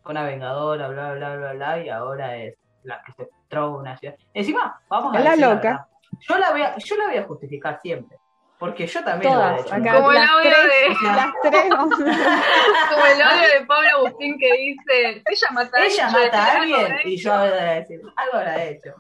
fue 0.02 0.12
una 0.12 0.24
vengadora, 0.24 0.88
bla 0.88 1.12
bla 1.14 1.36
bla 1.36 1.52
bla 1.54 1.78
y 1.82 1.88
ahora 1.88 2.36
es 2.36 2.54
la 2.82 3.00
que 3.02 3.12
se 3.12 3.30
trova 3.48 3.78
una 3.78 3.96
ciudad. 3.96 4.14
Encima, 4.34 4.78
vamos 4.90 5.14
a 5.16 5.20
La 5.20 5.30
decir 5.30 5.46
loca. 5.46 5.88
Yo 6.20 6.36
la 6.38 6.50
voy 6.50 6.60
a, 6.62 6.76
yo 6.76 6.96
la 6.96 7.06
voy 7.06 7.16
a 7.16 7.24
justificar 7.24 7.80
siempre. 7.80 8.18
Porque 8.58 8.86
yo 8.86 9.04
también 9.04 9.32
lo 9.32 9.38
Todas, 9.38 9.58
he 9.58 9.60
hecho. 9.60 9.70
Como 9.96 10.12
el 10.12 10.22
tres, 10.42 10.64
de- 10.68 11.06
las 11.16 11.32
tres 11.42 11.64
Como 12.90 13.06
el 13.06 13.22
audio 13.22 13.48
de 13.58 13.66
Pablo 13.66 13.88
Agustín 13.96 14.38
que 14.38 14.52
dice, 14.52 15.22
ella 15.30 15.48
mata 15.52 15.78
a 15.78 15.84
Ella 15.84 16.06
alguien, 16.06 16.22
yo 16.22 16.26
mata 16.26 16.44
a 16.44 16.56
alguien 16.60 16.92
algo 16.92 17.08
y 17.08 17.16
yo 17.16 17.30
voy 17.38 17.48
a 17.48 17.64
decir, 17.74 18.00
algo 18.16 18.36
habrá 18.36 18.64
hecho. 18.64 18.94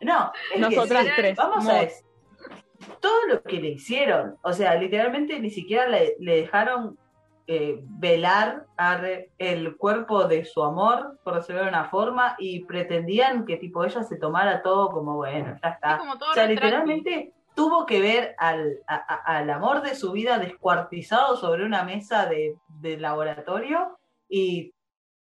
No, 0.00 0.32
es 0.54 0.60
Nosotras 0.60 1.04
que 1.06 1.10
tres. 1.16 1.36
Vamos 1.36 1.64
Mo- 1.64 1.70
a 1.70 1.74
decir, 1.74 2.03
todo 3.00 3.26
lo 3.28 3.42
que 3.42 3.60
le 3.60 3.68
hicieron, 3.68 4.36
o 4.42 4.52
sea, 4.52 4.74
literalmente 4.76 5.38
ni 5.40 5.50
siquiera 5.50 5.88
le, 5.88 6.16
le 6.18 6.36
dejaron 6.36 6.98
eh, 7.46 7.80
velar 7.84 8.64
el 9.38 9.76
cuerpo 9.76 10.24
de 10.24 10.44
su 10.46 10.62
amor, 10.62 11.18
por 11.22 11.34
decirlo 11.34 11.62
de 11.62 11.68
una 11.68 11.84
forma, 11.90 12.36
y 12.38 12.64
pretendían 12.64 13.44
que 13.44 13.56
tipo 13.58 13.84
ella 13.84 14.02
se 14.02 14.16
tomara 14.16 14.62
todo 14.62 14.90
como, 14.90 15.16
bueno, 15.16 15.56
ya 15.62 15.68
Es 15.68 15.74
está. 15.74 16.00
O 16.02 16.32
sea, 16.32 16.44
tranqui. 16.46 16.54
literalmente 16.54 17.32
tuvo 17.54 17.84
que 17.86 18.00
ver 18.00 18.34
al, 18.38 18.78
a- 18.88 18.94
a- 18.96 19.36
al 19.38 19.50
amor 19.50 19.82
de 19.82 19.94
su 19.94 20.10
vida 20.12 20.38
descuartizado 20.38 21.36
sobre 21.36 21.64
una 21.66 21.84
mesa 21.84 22.26
de, 22.26 22.56
de 22.80 22.96
laboratorio 22.98 23.98
y 24.28 24.72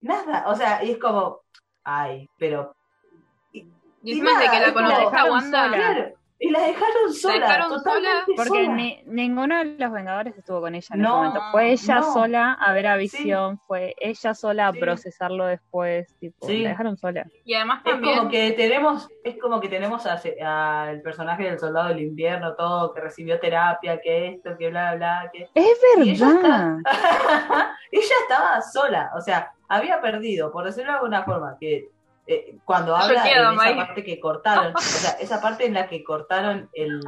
nada, 0.01 0.45
o 0.47 0.55
sea, 0.55 0.83
y 0.83 0.91
es 0.91 0.97
como, 0.97 1.41
ay, 1.83 2.27
pero 2.37 2.75
Y 3.53 3.67
encima 4.03 4.37
de 4.39 4.45
que 4.49 4.59
la 4.59 4.65
es 4.67 4.73
como- 4.73 4.85
conoces 4.87 4.97
a 4.99 5.09
dejaron 5.11 5.31
Wanda, 5.31 5.63
sola. 5.63 6.11
Y 6.41 6.51
la 6.51 6.61
dejaron 6.61 7.13
sola, 7.13 7.33
dejaron 7.47 7.69
totalmente 7.69 8.11
sola 8.25 8.35
Porque 8.37 8.63
sola. 8.65 8.75
ni- 8.75 9.03
ninguno 9.07 9.57
de 9.57 9.65
los 9.77 9.91
Vengadores 9.91 10.37
estuvo 10.37 10.61
con 10.61 10.73
ella 10.73 10.87
en 10.93 11.01
No, 11.01 11.07
ese 11.09 11.17
momento. 11.17 11.41
Fue 11.51 11.71
ella 11.71 11.95
no. 11.95 12.13
sola 12.13 12.53
a 12.53 12.71
ver 12.73 12.87
a 12.87 12.95
Visión, 12.95 13.59
fue 13.67 13.93
ella 13.99 14.33
sola 14.33 14.67
a 14.69 14.71
Sí. 14.71 14.79
procesarlo 14.79 15.45
después, 15.47 16.15
tipo, 16.19 16.47
Sí. 16.47 16.59
la 16.63 16.69
dejaron 16.69 16.95
sola. 16.95 17.25
Y 17.43 17.53
además 17.55 17.81
Es 17.83 17.91
también. 17.91 18.17
como 18.19 18.29
que 18.31 18.51
tenemos, 18.53 19.09
es 19.25 19.37
como 19.37 19.59
que 19.59 19.67
tenemos 19.67 20.05
a- 20.05 20.81
al 20.83 21.01
personaje 21.01 21.43
del 21.43 21.59
soldado 21.59 21.89
del 21.89 21.99
invierno, 21.99 22.55
todo, 22.55 22.93
que 22.93 23.01
recibió 23.01 23.37
terapia, 23.39 23.99
que 23.99 24.27
esto, 24.29 24.57
que 24.57 24.69
bla, 24.69 24.95
bla, 24.95 25.29
que 25.33 25.49
Es 25.53 25.77
Y 25.97 26.09
ella 26.11 26.27
verdad. 26.29 26.77
ella 27.91 28.15
estaba 28.21 28.61
sola, 28.61 29.11
o 29.15 29.19
sea, 29.21 29.51
había 29.67 29.99
perdido, 30.01 30.51
por 30.51 30.63
decirlo 30.63 30.91
de 30.91 30.97
alguna 30.99 31.23
forma, 31.23 31.57
que 31.59 31.89
eh, 32.31 32.59
cuando 32.63 32.95
habla 32.95 33.23
quedo, 33.23 33.53
en 33.53 33.59
esa 33.59 33.75
parte 33.75 34.03
que 34.03 34.19
cortaron, 34.19 34.75
o 34.75 34.79
sea, 34.79 35.11
esa 35.19 35.41
parte 35.41 35.65
en 35.65 35.73
la 35.73 35.87
que 35.87 36.03
cortaron 36.03 36.69
el, 36.73 36.99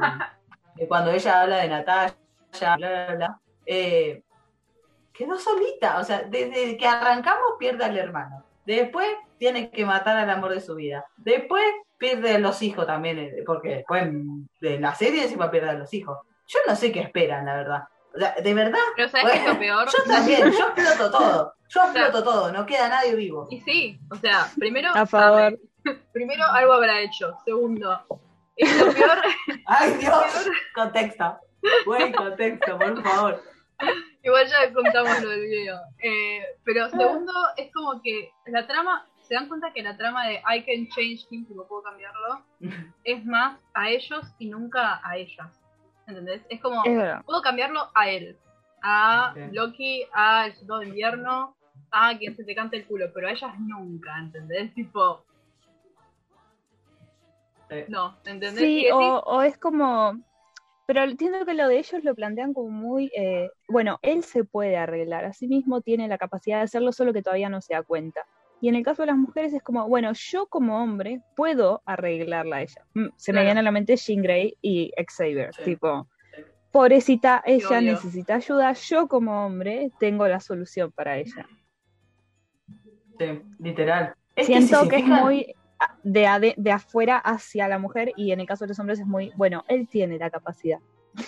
de 0.74 0.88
cuando 0.88 1.12
ella 1.12 1.42
habla 1.42 1.58
de 1.58 1.68
Natalia, 1.68 2.16
bla, 2.58 2.76
bla, 2.76 3.14
bla, 3.14 3.40
eh, 3.64 4.24
quedó 5.12 5.38
solita, 5.38 6.00
o 6.00 6.02
sea, 6.02 6.24
desde 6.24 6.76
que 6.76 6.86
arrancamos 6.88 7.52
pierde 7.56 7.84
al 7.84 7.96
hermano, 7.96 8.44
después 8.66 9.06
tiene 9.38 9.70
que 9.70 9.86
matar 9.86 10.16
al 10.16 10.28
amor 10.28 10.54
de 10.54 10.60
su 10.60 10.74
vida, 10.74 11.06
después 11.16 11.66
pierde 11.98 12.34
a 12.34 12.38
los 12.40 12.60
hijos 12.60 12.84
también, 12.84 13.20
eh, 13.20 13.44
porque 13.46 13.76
después 13.76 14.10
de 14.60 14.80
la 14.80 14.92
serie 14.96 15.22
encima 15.22 15.52
pierde 15.52 15.70
a 15.70 15.74
los 15.74 15.94
hijos. 15.94 16.18
Yo 16.48 16.58
no 16.66 16.74
sé 16.74 16.90
qué 16.90 16.98
esperan, 16.98 17.46
la 17.46 17.54
verdad. 17.54 17.82
O 18.14 18.18
sea, 18.18 18.34
de 18.42 18.54
verdad, 18.54 18.78
Pero 18.96 19.08
¿sabes 19.08 19.32
qué 19.32 19.38
es 19.38 19.46
lo 19.46 19.58
peor? 19.58 19.88
yo 19.88 20.04
también, 20.12 20.52
yo 20.52 20.68
exploto 20.68 21.10
todo. 21.10 21.54
Yo 21.68 21.80
exploto 21.84 22.22
todo, 22.24 22.52
no 22.52 22.66
queda 22.66 22.88
nadie 22.88 23.14
vivo. 23.14 23.46
Y 23.50 23.60
sí, 23.60 23.98
o 24.10 24.16
sea, 24.16 24.48
primero. 24.58 24.90
A 24.94 25.06
favor. 25.06 25.58
Primero, 26.12 26.44
algo 26.44 26.74
habrá 26.74 27.00
hecho. 27.00 27.36
Segundo, 27.44 28.06
es 28.54 28.78
lo 28.78 28.92
peor. 28.92 29.18
Ay, 29.66 29.94
Dios. 29.94 30.48
Contexto. 30.76 31.38
Buen 31.84 32.12
contexto, 32.12 32.78
por 32.78 33.02
favor. 33.02 33.42
Igual 34.22 34.46
ya 34.46 34.72
contamos 34.72 35.20
lo 35.20 35.30
del 35.30 35.40
video. 35.40 35.80
Eh, 36.00 36.40
pero 36.62 36.88
segundo, 36.90 37.32
es 37.56 37.72
como 37.72 38.00
que 38.00 38.30
la 38.46 38.64
trama. 38.68 39.08
Se 39.22 39.34
dan 39.34 39.48
cuenta 39.48 39.72
que 39.72 39.82
la 39.82 39.96
trama 39.96 40.26
de 40.28 40.34
I 40.34 40.62
can 40.64 40.86
change 40.88 41.26
him, 41.30 41.46
si 41.46 41.54
no 41.54 41.64
puedo 41.66 41.82
cambiarlo, 41.82 42.44
es 43.02 43.24
más 43.24 43.58
a 43.74 43.88
ellos 43.90 44.24
y 44.38 44.46
nunca 44.46 45.00
a 45.02 45.16
ellas. 45.16 45.61
¿Entendés? 46.06 46.42
Es 46.48 46.60
como, 46.60 46.82
Es 46.84 47.22
puedo 47.24 47.40
cambiarlo 47.42 47.88
a 47.94 48.08
él, 48.10 48.36
a 48.82 49.32
Ok. 49.32 49.52
Loki, 49.52 50.04
a 50.12 50.46
El 50.46 50.54
Soldado 50.54 50.80
de 50.80 50.88
Invierno, 50.88 51.56
a 51.90 52.16
quien 52.18 52.36
se 52.36 52.44
te 52.44 52.54
cante 52.54 52.76
el 52.76 52.86
culo, 52.86 53.12
pero 53.12 53.28
a 53.28 53.32
ellas 53.32 53.52
nunca, 53.60 54.18
¿entendés? 54.18 54.72
Tipo, 54.74 55.24
Sí. 57.70 57.84
no, 57.88 58.18
¿entendés? 58.26 58.58
Sí, 58.58 58.86
o, 58.90 59.20
o 59.20 59.42
es 59.42 59.56
como. 59.56 60.20
Pero 60.84 61.04
entiendo 61.04 61.46
que 61.46 61.54
lo 61.54 61.68
de 61.68 61.78
ellos 61.78 62.04
lo 62.04 62.14
plantean 62.14 62.52
como 62.52 62.68
muy. 62.68 63.10
eh, 63.16 63.50
bueno, 63.68 63.98
él 64.02 64.24
se 64.24 64.44
puede 64.44 64.76
arreglar, 64.76 65.24
así 65.24 65.48
mismo 65.48 65.80
tiene 65.80 66.06
la 66.08 66.18
capacidad 66.18 66.58
de 66.58 66.64
hacerlo, 66.64 66.92
solo 66.92 67.14
que 67.14 67.22
todavía 67.22 67.48
no 67.48 67.62
se 67.62 67.72
da 67.74 67.82
cuenta. 67.82 68.26
Y 68.62 68.68
en 68.68 68.76
el 68.76 68.84
caso 68.84 69.02
de 69.02 69.06
las 69.08 69.16
mujeres 69.16 69.52
es 69.52 69.62
como, 69.62 69.88
bueno, 69.88 70.12
yo 70.14 70.46
como 70.46 70.80
hombre 70.82 71.20
puedo 71.36 71.82
arreglarla 71.84 72.56
a 72.56 72.62
ella. 72.62 72.86
Mm, 72.94 73.06
Se 73.16 73.32
me 73.32 73.36
Claro. 73.36 73.44
viene 73.46 73.60
a 73.60 73.62
la 73.64 73.70
mente 73.72 73.96
Jean 73.96 74.22
Grey 74.22 74.56
y 74.62 74.92
Xavier, 74.96 75.50
Sí. 75.54 75.64
tipo, 75.64 76.06
pobrecita, 76.70 77.42
ella 77.44 77.66
obvio. 77.68 77.80
necesita 77.92 78.36
ayuda, 78.36 78.72
yo 78.72 79.08
como 79.08 79.44
hombre 79.44 79.90
tengo 79.98 80.26
la 80.28 80.38
solución 80.40 80.92
para 80.92 81.18
ella. 81.18 81.46
Sí, 83.18 83.42
literal. 83.58 84.14
Es 84.36 84.46
Siento 84.46 84.82
si 84.82 84.88
que 84.88 84.96
es 84.96 85.02
fijan- 85.04 85.22
muy 85.22 85.54
a- 85.78 85.96
de, 86.02 86.26
ade- 86.26 86.54
de 86.56 86.70
afuera 86.72 87.18
hacia 87.18 87.68
la 87.68 87.78
mujer 87.78 88.12
y 88.16 88.32
en 88.32 88.40
el 88.40 88.46
caso 88.46 88.64
de 88.64 88.68
los 88.68 88.78
hombres 88.78 89.00
es 89.00 89.06
muy, 89.06 89.32
bueno, 89.36 89.64
él 89.68 89.88
tiene 89.88 90.18
la 90.18 90.30
capacidad. 90.30 90.78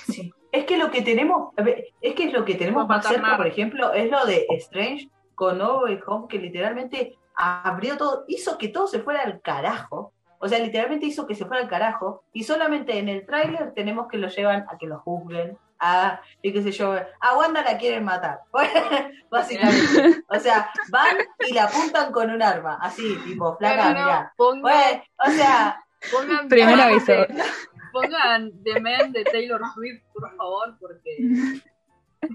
Sí. 0.06 0.32
Es 0.52 0.64
que 0.64 0.78
lo 0.78 0.90
que 0.90 1.02
tenemos, 1.02 1.52
es 2.00 2.14
que 2.14 2.30
lo 2.30 2.44
que 2.44 2.54
tenemos 2.54 2.86
cerca, 2.86 3.02
paternar. 3.02 3.36
por 3.36 3.46
ejemplo, 3.48 3.92
es 3.92 4.08
lo 4.10 4.24
de 4.24 4.46
Strange 4.50 5.10
con 5.34 5.58
No 5.58 5.80
Way 5.80 5.98
Home, 6.06 6.26
que 6.28 6.38
literalmente 6.38 7.16
abrió 7.34 7.96
todo, 7.96 8.24
hizo 8.28 8.58
que 8.58 8.68
todo 8.68 8.86
se 8.86 9.00
fuera 9.00 9.22
al 9.22 9.40
carajo. 9.40 10.12
O 10.38 10.48
sea, 10.48 10.58
literalmente 10.58 11.06
hizo 11.06 11.26
que 11.26 11.34
se 11.34 11.46
fuera 11.46 11.62
al 11.62 11.68
carajo. 11.68 12.24
Y 12.32 12.44
solamente 12.44 12.98
en 12.98 13.08
el 13.08 13.24
tráiler 13.24 13.72
tenemos 13.74 14.08
que 14.08 14.18
lo 14.18 14.28
llevan 14.28 14.66
a 14.68 14.76
que 14.78 14.86
lo 14.86 14.98
juzguen, 15.00 15.56
a, 15.80 16.20
y 16.42 16.52
qué 16.52 16.62
sé 16.62 16.70
yo, 16.72 16.94
a 17.20 17.36
Wanda 17.36 17.62
la 17.62 17.76
quieren 17.78 18.04
matar. 18.04 18.40
Básicamente. 19.30 20.22
O 20.28 20.38
sea, 20.38 20.70
van 20.90 21.16
y 21.48 21.52
la 21.54 21.64
apuntan 21.64 22.12
con 22.12 22.30
un 22.30 22.42
arma, 22.42 22.78
así, 22.80 23.16
tipo, 23.24 23.56
flaca, 23.56 23.92
no, 23.92 24.00
no, 24.00 24.04
mirá. 24.06 24.32
Bueno, 24.36 25.02
o 25.26 25.30
sea, 25.30 25.84
pongan, 26.12 26.48
Primer 26.48 26.80
aviso. 26.80 27.12
de- 27.12 27.42
pongan 27.92 28.50
The 28.64 28.80
Man 28.80 29.12
de 29.12 29.24
Taylor 29.24 29.60
Swift, 29.74 30.02
por 30.12 30.36
favor, 30.36 30.76
porque 30.78 31.16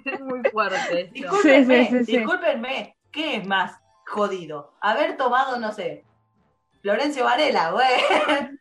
es 0.06 0.20
muy 0.22 0.42
fuerte 0.52 1.02
esto. 1.02 1.14
Discúlpenme, 1.14 1.86
Sí, 1.86 1.92
sí, 1.92 1.98
sí, 2.00 2.06
sí. 2.06 2.18
discúlpenme, 2.18 2.98
¿qué 3.12 3.36
es 3.38 3.48
más 3.48 3.80
jodido? 4.10 4.74
Haber 4.82 5.16
tomado, 5.18 5.58
no 5.60 5.72
sé, 5.72 6.06
Florencio 6.82 7.26
Varela, 7.26 7.72
güey, 7.74 7.88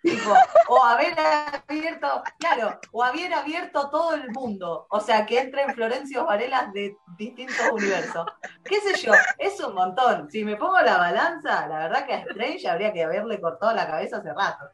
tipo, 0.03 0.35
o 0.69 0.85
haber 0.85 1.15
abierto, 1.19 2.23
claro, 2.39 2.79
o 2.93 3.05
haber 3.05 3.33
abierto 3.33 3.89
todo 3.91 4.15
el 4.15 4.31
mundo, 4.31 4.87
o 4.91 5.01
sea, 5.01 5.25
que 5.25 5.39
entren 5.39 5.75
Florencio 5.75 6.25
Varelas 6.25 6.73
de 6.73 6.97
distintos 7.17 7.71
universos. 7.73 8.27
¿Qué 8.65 8.81
sé 8.81 9.07
yo? 9.07 9.13
Es 9.39 9.61
un 9.61 9.75
montón. 9.75 10.31
Si 10.31 10.45
me 10.45 10.57
pongo 10.57 10.81
la 10.81 10.99
balanza, 10.99 11.67
la 11.69 11.79
verdad 11.79 12.07
que 12.07 12.15
a 12.15 12.19
Strange 12.19 12.69
habría 12.69 12.93
que 12.93 13.05
haberle 13.05 13.41
cortado 13.41 13.75
la 13.75 13.87
cabeza 13.87 14.19
hace 14.19 14.33
rato. 14.33 14.65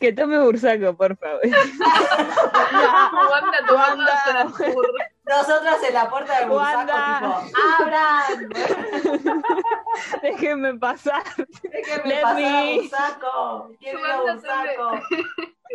Que 0.00 0.12
tome 0.12 0.38
Bursaco, 0.38 0.96
por 0.96 1.16
favor. 1.16 1.40
Tomando 3.66 3.74
Wanda. 3.74 4.24
Zona 4.24 4.48
Sur. 4.56 4.86
Nosotras 5.28 5.76
en 5.86 5.94
la 5.94 6.08
puerta 6.08 6.40
del 6.40 6.50
Wanda. 6.50 7.20
tipo, 7.20 7.60
¡abran! 7.80 8.48
Déjenme 10.22 10.74
pasar. 10.78 11.22
Déjenme 11.62 12.08
Let 12.08 12.22
pasar 12.22 12.36
a 12.36 12.64
me. 12.64 12.76
Bursaco. 12.76 13.70
Quiero 13.78 13.98
ir 13.98 14.06
a 14.06 14.22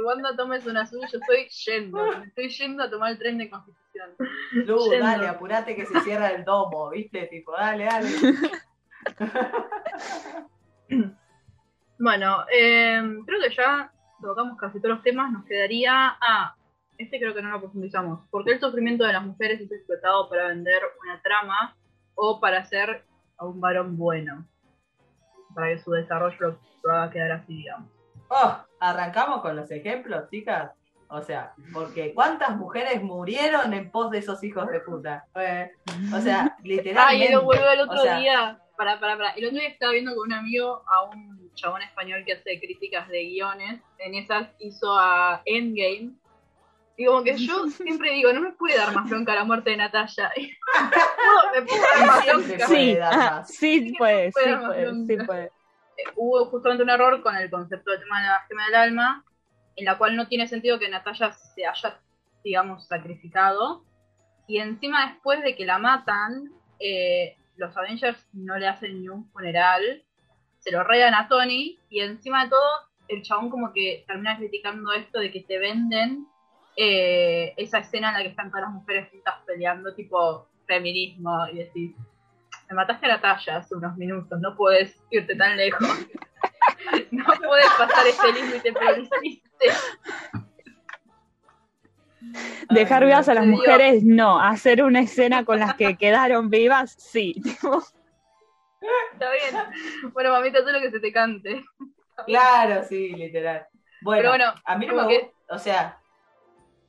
Wanda 0.05 0.35
toma 0.35 0.59
Zona 0.59 0.85
Sur, 0.85 0.99
yo 1.11 1.19
estoy 1.19 1.47
yendo. 1.49 2.13
Estoy 2.23 2.49
yendo 2.49 2.83
a 2.83 2.89
tomar 2.89 3.11
el 3.11 3.19
tren 3.19 3.37
de 3.37 3.49
Constitución. 3.49 4.09
Lu, 4.51 4.89
Yendo. 4.89 5.05
dale, 5.05 5.27
apurate 5.27 5.75
que 5.75 5.85
se 5.85 5.99
cierra 6.01 6.29
el 6.31 6.43
domo, 6.43 6.89
¿viste? 6.89 7.27
Tipo, 7.27 7.51
dale, 7.51 7.85
dale. 7.85 8.09
Bueno, 11.99 12.43
eh, 12.51 13.01
creo 13.25 13.39
que 13.39 13.55
ya 13.55 13.91
tocamos 14.21 14.57
casi 14.57 14.79
todos 14.81 14.95
los 14.95 15.03
temas. 15.03 15.31
Nos 15.31 15.45
quedaría. 15.45 16.17
Ah, 16.19 16.55
este 16.97 17.19
creo 17.19 17.33
que 17.33 17.41
no 17.41 17.49
lo 17.49 17.59
profundizamos. 17.59 18.27
¿Por 18.29 18.43
qué 18.43 18.53
el 18.53 18.59
sufrimiento 18.59 19.05
de 19.05 19.13
las 19.13 19.23
mujeres 19.23 19.61
es 19.61 19.71
explotado 19.71 20.29
para 20.29 20.47
vender 20.47 20.81
una 21.03 21.21
trama 21.21 21.75
o 22.15 22.39
para 22.39 22.59
hacer 22.59 23.03
a 23.37 23.45
un 23.45 23.59
varón 23.59 23.97
bueno? 23.97 24.45
Para 25.53 25.69
que 25.69 25.79
su 25.79 25.91
desarrollo 25.91 26.37
lo, 26.39 26.59
lo 26.83 26.91
haga 26.91 27.11
quedar 27.11 27.31
así, 27.31 27.57
digamos. 27.57 27.89
Oh, 28.29 28.57
arrancamos 28.79 29.41
con 29.41 29.55
los 29.55 29.69
ejemplos, 29.71 30.29
chicas. 30.29 30.71
O 31.15 31.21
sea, 31.21 31.53
porque 31.71 32.11
¿cuántas 32.13 32.57
mujeres 32.57 33.03
murieron 33.03 33.71
en 33.73 33.91
pos 33.91 34.09
de 34.09 34.17
esos 34.17 34.43
hijos 34.43 34.67
de 34.67 34.79
puta? 34.79 35.27
Eh, 35.35 35.71
o 36.11 36.19
sea, 36.19 36.57
literalmente. 36.63 37.27
Ay, 37.27 37.31
lo 37.31 37.43
vuelvo 37.43 37.69
el 37.69 37.81
otro 37.81 37.99
o 37.99 38.03
sea, 38.03 38.17
día. 38.17 38.59
Para, 38.75 38.99
para, 38.99 39.15
para. 39.15 39.29
El 39.33 39.45
otro 39.45 39.59
día 39.59 39.69
estaba 39.69 39.91
viendo 39.91 40.15
con 40.15 40.25
un 40.29 40.33
amigo 40.33 40.83
a 40.87 41.03
un 41.03 41.51
chabón 41.53 41.83
español 41.83 42.23
que 42.25 42.33
hace 42.33 42.59
críticas 42.59 43.07
de 43.09 43.25
guiones. 43.25 43.79
En 43.99 44.15
esas 44.15 44.49
hizo 44.57 44.97
a 44.97 45.43
Endgame. 45.45 46.13
Y 46.97 47.05
como 47.05 47.23
que 47.23 47.37
yo 47.37 47.67
siempre 47.69 48.11
digo, 48.11 48.31
no 48.33 48.41
me 48.41 48.51
puede 48.51 48.77
dar 48.77 48.93
más 48.93 49.09
bronca 49.09 49.35
la 49.35 49.43
muerte 49.43 49.71
de 49.71 49.77
Natalia. 49.77 50.31
me 51.53 51.61
puedo 51.63 51.81
dar 51.81 52.07
más 52.07 52.25
bronca. 52.25 52.47
puede 52.47 52.67
Sí, 52.67 52.97
ah, 53.01 53.43
sí 53.45 53.93
puede, 53.97 54.31
sí 54.31 54.39
puede 54.41 54.57
puede, 54.57 55.05
sí 55.05 55.25
puede. 55.25 55.45
Eh, 55.45 56.03
Hubo 56.15 56.45
justamente 56.45 56.83
un 56.83 56.89
error 56.89 57.21
con 57.21 57.35
el 57.35 57.49
concepto 57.49 57.91
del 57.91 57.99
tema 57.99 58.21
de 58.21 58.27
la 58.27 58.45
gema 58.47 58.65
del 58.65 58.75
alma, 58.75 59.25
en 59.75 59.85
la 59.85 59.97
cual 59.97 60.15
no 60.15 60.27
tiene 60.27 60.47
sentido 60.47 60.79
que 60.79 60.89
Natalia 60.89 61.31
se 61.31 61.65
haya, 61.65 61.99
digamos, 62.43 62.87
sacrificado. 62.87 63.83
Y 64.47 64.59
encima 64.59 65.07
después 65.07 65.41
de 65.43 65.55
que 65.55 65.65
la 65.65 65.77
matan, 65.77 66.51
eh, 66.79 67.37
los 67.57 67.75
Avengers 67.77 68.27
no 68.33 68.57
le 68.57 68.67
hacen 68.67 69.01
ni 69.01 69.07
un 69.07 69.29
funeral, 69.31 70.03
se 70.59 70.71
lo 70.71 70.83
regan 70.83 71.13
a 71.13 71.27
Tony 71.27 71.77
y 71.89 71.99
encima 71.99 72.45
de 72.45 72.51
todo 72.51 72.61
el 73.09 73.21
chabón 73.21 73.49
como 73.49 73.73
que 73.73 74.03
termina 74.07 74.37
criticando 74.37 74.93
esto 74.93 75.19
de 75.19 75.31
que 75.31 75.41
te 75.41 75.59
venden 75.59 76.25
eh, 76.75 77.53
esa 77.57 77.79
escena 77.79 78.09
en 78.09 78.15
la 78.15 78.21
que 78.23 78.29
están 78.29 78.49
todas 78.49 78.65
las 78.65 78.73
mujeres 78.73 79.09
juntas 79.11 79.35
peleando, 79.45 79.93
tipo 79.93 80.47
feminismo, 80.65 81.47
y 81.51 81.57
decís, 81.57 81.95
me 82.69 82.75
mataste 82.75 83.05
a 83.05 83.09
Natalia 83.09 83.57
hace 83.57 83.75
unos 83.75 83.95
minutos, 83.97 84.39
no 84.39 84.55
puedes 84.55 84.99
irte 85.11 85.35
tan 85.35 85.57
lejos. 85.57 85.81
no 87.11 87.25
puedes 87.25 87.69
pasar 87.77 88.07
ese 88.07 88.33
límite, 88.33 88.73
pero 88.73 88.97
lo 88.97 89.03
hiciste. 89.03 89.65
Dejar 92.69 93.03
Ay, 93.03 93.09
vivas 93.09 93.29
a 93.29 93.33
las 93.33 93.45
mujeres, 93.45 94.03
no. 94.03 94.39
Hacer 94.39 94.81
una 94.83 95.01
escena 95.01 95.43
con 95.43 95.59
las 95.59 95.75
que 95.75 95.95
quedaron 95.97 96.49
vivas, 96.49 96.95
sí. 96.97 97.35
Está 99.13 99.31
bien. 99.31 100.11
Bueno, 100.13 100.31
mamita, 100.31 100.59
todo 100.59 100.71
lo 100.71 100.79
que 100.79 100.91
se 100.91 100.99
te 100.99 101.11
cante. 101.11 101.63
Claro, 102.25 102.83
sí, 102.83 103.09
literal. 103.09 103.67
Bueno, 104.01 104.19
Pero 104.19 104.29
bueno, 104.29 104.53
a 104.65 104.77
mí 104.77 104.85
no 104.85 104.95
me 104.95 105.07
que 105.07 105.19
gusta. 105.19 105.55
O 105.55 105.59
sea, 105.59 105.99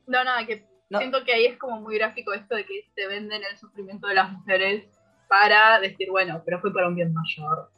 No, 0.07 0.23
nada, 0.25 0.47
que 0.47 0.67
No. 0.91 0.99
siento 0.99 1.25
que 1.25 1.33
ahí 1.33 1.47
es 1.47 1.59
como 1.59 1.81
muy 1.81 1.97
gráfico 1.99 2.33
esto 2.33 2.55
de 2.55 2.65
que 2.67 2.91
te 2.95 3.07
venden 3.07 3.43
el 3.43 3.57
sufrimiento 3.57 4.07
de 4.07 4.15
las 4.15 4.31
mujeres 4.33 4.85
para 5.29 5.81
decir, 5.81 6.11
bueno, 6.11 6.43
pero 6.45 6.61
fue 6.61 6.73
para 6.73 6.89
un 6.89 6.95
bien 6.95 7.13
mayor. 7.13 7.71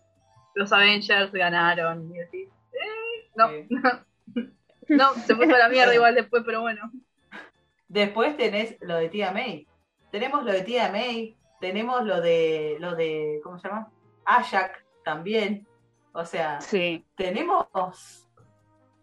Los 0.54 0.72
Avengers 0.72 1.32
ganaron. 1.32 2.10
Y 2.14 2.18
decís, 2.18 2.48
eh, 2.72 3.30
no, 3.36 3.48
Sí. 3.48 3.68
no, 4.88 5.14
se 5.14 5.34
toda 5.34 5.58
la 5.58 5.68
mierda 5.68 5.94
igual 5.94 6.14
después, 6.14 6.42
pero 6.44 6.60
bueno. 6.62 6.90
después 7.88 8.36
tenés 8.36 8.76
lo 8.80 8.96
de 8.96 9.08
tía 9.08 9.32
May. 9.32 9.66
Tenemos 10.10 10.44
lo 10.44 10.52
de 10.52 10.62
tía 10.62 10.90
May, 10.90 11.36
tenemos 11.60 12.04
lo 12.04 12.20
de, 12.20 12.76
lo 12.80 12.94
de, 12.94 13.40
¿cómo 13.42 13.58
se 13.58 13.68
llama? 13.68 13.90
Ajak 14.24 14.84
también. 15.04 15.66
O 16.12 16.24
sea, 16.24 16.60
Sí. 16.60 17.04
tenemos 17.16 18.25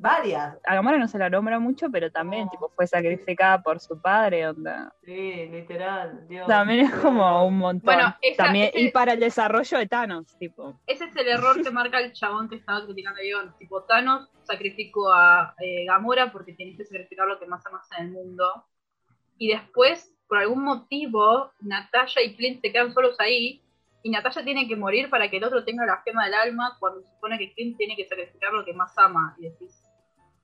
varias. 0.04 0.58
A 0.66 0.76
Gamora 0.76 0.98
no 1.00 1.08
se 1.08 1.18
la 1.18 1.30
nombra 1.30 1.58
mucho, 1.60 1.90
pero 1.90 2.12
también 2.12 2.46
No. 2.46 2.52
tipo 2.52 2.70
fue 2.76 2.86
sacrificada 2.86 3.64
por 3.64 3.80
su 3.80 4.00
padre, 4.00 4.48
onda. 4.48 4.94
Sí, 5.04 5.48
literal. 5.48 6.28
Dios. 6.28 6.46
También 6.48 6.82
es 6.82 6.94
como 6.96 7.48
un 7.48 7.58
montón. 7.58 7.86
Bueno, 7.86 8.16
esa- 8.22 8.44
también, 8.44 8.70
ese- 8.74 8.82
y 8.82 8.92
para 8.92 9.14
el 9.14 9.20
desarrollo 9.20 9.78
de 9.78 9.88
Thanos, 9.88 10.38
tipo. 10.38 10.80
Ese 10.86 11.06
es 11.06 11.16
el 11.16 11.28
error 11.28 11.64
que 11.64 11.72
marca 11.72 12.00
el 12.00 12.14
chabón 12.14 12.50
que 12.50 12.56
estaba 12.58 12.86
criticando 12.86 13.20
a 13.20 13.24
Ion. 13.24 13.58
Tipo, 13.58 13.84
Thanos 13.84 14.30
sacrificó 14.44 15.12
a 15.12 15.56
eh, 15.60 15.86
Gamora 15.86 16.32
porque 16.32 16.54
tenés 16.54 16.78
que 16.78 16.86
sacrificar 16.86 17.26
lo 17.28 17.40
que 17.40 17.46
más 17.48 17.66
amas 17.66 17.88
en 17.98 18.06
el 18.08 18.12
mundo. 18.12 18.66
Y 19.38 19.48
después, 19.48 20.14
por 20.28 20.38
algún 20.38 20.64
motivo, 20.64 21.52
Natalia 21.62 22.24
y 22.24 22.36
Clint 22.36 22.62
se 22.62 22.72
quedan 22.72 22.94
solos 22.94 23.20
ahí. 23.20 23.62
Y 24.06 24.10
Natalia 24.10 24.44
tiene 24.44 24.68
que 24.68 24.76
morir 24.76 25.10
para 25.10 25.30
que 25.30 25.38
el 25.38 25.44
otro 25.46 25.64
tenga 25.64 25.86
la 25.86 26.02
gema 26.04 26.26
del 26.26 26.34
alma 26.34 26.76
cuando 26.78 27.02
se 27.02 27.10
supone 27.10 27.38
que 27.40 27.54
Clint 27.54 27.78
tiene 27.78 27.96
que 27.96 28.06
sacrificar 28.06 28.52
lo 28.52 28.66
que 28.66 28.74
más 28.74 28.98
ama. 28.98 29.34
Y 29.40 29.44
decís, 29.44 29.82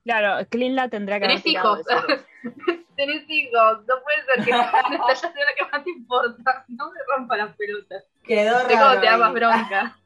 Claro, 0.03 0.45
Clint 0.49 0.75
la 0.75 0.89
tendría 0.89 1.19
que 1.19 1.25
haber 1.25 1.41
tenés 1.41 1.55
hijos. 1.55 1.85
tenés 2.95 3.29
hijos. 3.29 3.85
No 3.87 3.95
puede 4.03 4.25
ser 4.25 4.45
que 4.45 4.51
Natalia 4.97 5.15
sea 5.15 5.29
la 5.29 5.55
que 5.57 5.71
más 5.71 5.83
te 5.83 5.89
importa. 5.89 6.65
No 6.67 6.91
me 6.91 6.99
rompa 7.15 7.37
las 7.37 7.55
pelotas. 7.55 8.05
Quedó 8.23 8.59
cómo 8.67 8.79
raro 8.79 8.99
te 9.01 9.05
da 9.05 9.17
más 9.17 9.33
bronca. 9.33 9.99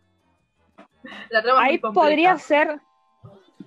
La 1.30 1.42
trama 1.42 1.64
Ahí 1.64 1.78
podría 1.80 2.38
ser, 2.38 2.80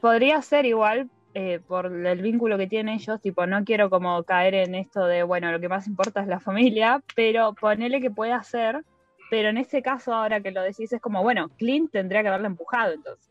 podría 0.01 0.41
ser 0.43 0.65
igual 0.65 1.11
eh, 1.35 1.61
por 1.61 1.85
el 1.87 2.23
vínculo 2.23 2.57
que 2.57 2.67
tienen 2.67 2.95
ellos, 2.95 3.21
tipo, 3.21 3.47
no 3.47 3.63
quiero 3.63 3.91
como 3.91 4.23
caer 4.25 4.55
en 4.55 4.75
esto 4.75 5.05
de, 5.05 5.23
bueno, 5.23 5.53
lo 5.53 5.61
que 5.61 5.69
más 5.69 5.87
importa 5.87 6.23
es 6.23 6.29
la 6.29 6.41
familia, 6.41 7.03
pero 7.15 7.53
ponele 7.53 8.01
que 8.01 8.11
pueda 8.11 8.43
ser, 8.43 8.83
pero 9.29 9.51
en 9.51 9.59
este 9.59 9.83
caso 9.83 10.15
ahora 10.15 10.41
que 10.41 10.51
lo 10.51 10.63
decís 10.63 10.95
es 10.95 11.01
como, 11.03 11.23
bueno, 11.23 11.51
Clint 11.59 11.93
tendría 11.93 12.23
que 12.23 12.29
haberla 12.29 12.47
empujado 12.47 12.95
entonces, 12.95 13.31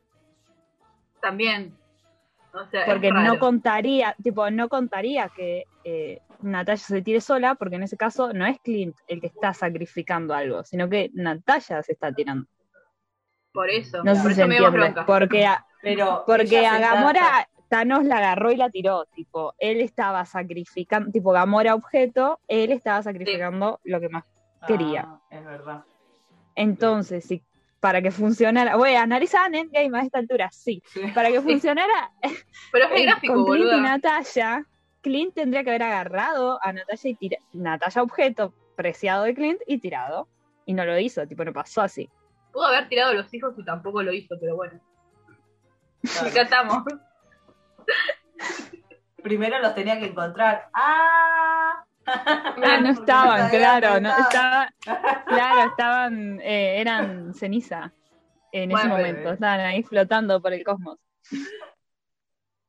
También. 1.19 1.75
O 2.55 2.65
sea, 2.67 2.81
es 2.85 2.87
porque 2.93 3.11
no 3.11 3.37
contaría, 3.39 4.15
tipo, 4.23 4.49
no 4.49 4.69
contaría 4.69 5.29
que 5.29 5.65
eh, 5.83 6.21
Natalia 6.41 6.77
se 6.77 7.01
tire 7.01 7.19
sola, 7.21 7.55
porque 7.55 7.75
en 7.75 7.83
ese 7.83 7.97
caso 7.97 8.31
no 8.33 8.45
es 8.45 8.59
Clint 8.61 8.95
el 9.07 9.19
que 9.19 9.27
está 9.27 9.53
sacrificando 9.53 10.33
algo, 10.33 10.63
sino 10.63 10.87
que 10.89 11.11
Natalia 11.13 11.83
se 11.83 11.91
está 11.91 12.11
tirando. 12.13 12.47
Por 13.53 13.69
eso. 13.69 14.03
No 14.03 14.15
sé 14.15 14.21
por 14.21 14.31
si 14.31 14.35
se 14.35 14.41
eso 14.43 14.51
entiende, 14.51 14.77
bronca. 14.77 15.05
porque 15.05 15.45
a- 15.45 15.65
Pero 15.81 16.23
Porque 16.25 16.65
a 16.65 16.71
se 16.71 16.75
está- 16.81 16.95
Gamora 16.95 17.49
Thanos 17.69 18.03
la 18.05 18.17
agarró 18.17 18.51
y 18.51 18.57
la 18.57 18.69
tiró, 18.69 19.05
tipo, 19.13 19.53
él 19.59 19.81
estaba 19.81 20.25
sacrificando, 20.25 21.11
tipo 21.11 21.31
Gamora 21.31 21.75
objeto, 21.75 22.39
él 22.47 22.71
estaba 22.71 23.01
sacrificando 23.03 23.79
lo 23.83 23.99
que 23.99 24.09
más 24.09 24.23
quería. 24.67 25.05
Ah, 25.07 25.19
es 25.29 25.43
verdad. 25.45 25.83
Entonces, 26.55 27.25
si 27.25 27.43
para 27.85 28.01
que 28.01 28.09
funcionara, 28.09 28.77
bueno, 28.77 28.99
analizaban 28.99 29.53
Endgame 29.53 29.99
a 29.99 30.01
esta 30.01 30.17
altura, 30.17 30.49
sí, 30.51 30.81
Sí. 30.87 31.01
para 31.13 31.29
que 31.29 31.39
funcionara 31.39 32.11
Pero 32.71 32.85
es 32.87 33.03
gráfico, 33.03 33.35
con 33.35 33.45
Clint 33.45 33.73
y. 33.73 33.79
Natalia, 33.79 34.65
Clint 35.01 35.35
tendría 35.35 35.63
que 35.63 35.69
haber 35.69 35.83
agarrado 35.83 36.57
a 36.63 36.73
Natalia 36.73 37.11
y 37.11 37.13
tirado, 37.13 37.45
Natalia 37.53 38.01
objeto 38.01 38.55
preciado 38.75 39.25
de 39.25 39.35
Clint 39.35 39.61
y 39.67 39.77
tirado, 39.77 40.27
y 40.65 40.73
no 40.73 40.83
lo 40.83 40.97
hizo, 40.97 41.27
tipo, 41.27 41.45
no 41.45 41.53
pasó 41.53 41.81
así. 41.81 42.09
Pudo 42.51 42.65
haber 42.65 42.89
tirado 42.89 43.11
a 43.11 43.13
los 43.13 43.31
hijos 43.31 43.53
y 43.55 43.63
tampoco 43.63 44.01
lo 44.01 44.11
hizo, 44.11 44.35
pero 44.41 44.55
bueno. 44.55 44.81
Claro. 46.01 46.29
Acá 46.29 46.41
estamos. 46.41 46.83
Primero 49.21 49.59
los 49.59 49.75
tenía 49.75 49.99
que 49.99 50.07
encontrar. 50.07 50.69
¡Ah! 50.73 51.85
Ah, 52.07 52.79
no 52.81 52.89
estaban, 52.89 53.49
claro, 53.49 53.99
no 53.99 54.09
estaban. 54.09 54.69
claro, 55.27 55.69
estaban, 55.69 56.39
eh, 56.41 56.79
eran 56.79 57.33
ceniza 57.33 57.91
en 58.51 58.71
ese 58.71 58.81
Bueno, 58.81 58.97
momento, 58.97 59.21
bebé. 59.21 59.33
estaban 59.33 59.59
ahí 59.61 59.83
flotando 59.83 60.41
por 60.41 60.53
el 60.53 60.63
cosmos. 60.63 60.99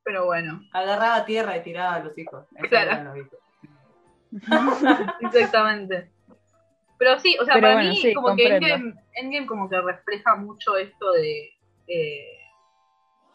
Pero 0.05 0.25
bueno, 0.25 0.62
Agarraba 0.72 1.25
tierra 1.25 1.57
y 1.57 1.62
tiraba 1.62 1.96
a 1.96 2.05
los 2.05 2.16
hijos. 2.16 2.46
Claro. 2.68 2.92
eran 2.92 3.05
los 3.05 3.16
hijos. 3.18 3.38
exactamente. 5.20 6.11
Pero 6.99 7.18
sí, 7.18 7.37
o 7.40 7.44
sea, 7.44 7.55
Pero 7.55 7.66
para 7.66 7.75
bueno, 7.75 7.90
mí 7.90 7.96
sí, 7.96 8.14
como 8.14 8.35
que. 8.35 8.46
Endgame, 8.57 8.94
Endgame 9.14 9.46
como 9.46 9.68
que 9.68 9.81
refleja 9.81 10.37
mucho 10.37 10.77
esto 10.77 11.12
de 11.12 11.51
eh, 11.88 12.38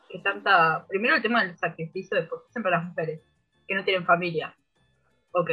que 0.10 0.20
tanta... 0.20 0.86
Primero 0.88 1.16
el 1.16 1.22
tema 1.22 1.44
del 1.44 1.58
sacrificio 1.58 2.18
de 2.18 2.24
por 2.24 2.44
qué 2.44 2.52
siempre 2.52 2.72
las 2.72 2.84
mujeres, 2.84 3.22
que 3.68 3.76
no 3.76 3.84
tienen 3.84 4.06
familia. 4.06 4.56
Ok. 5.32 5.50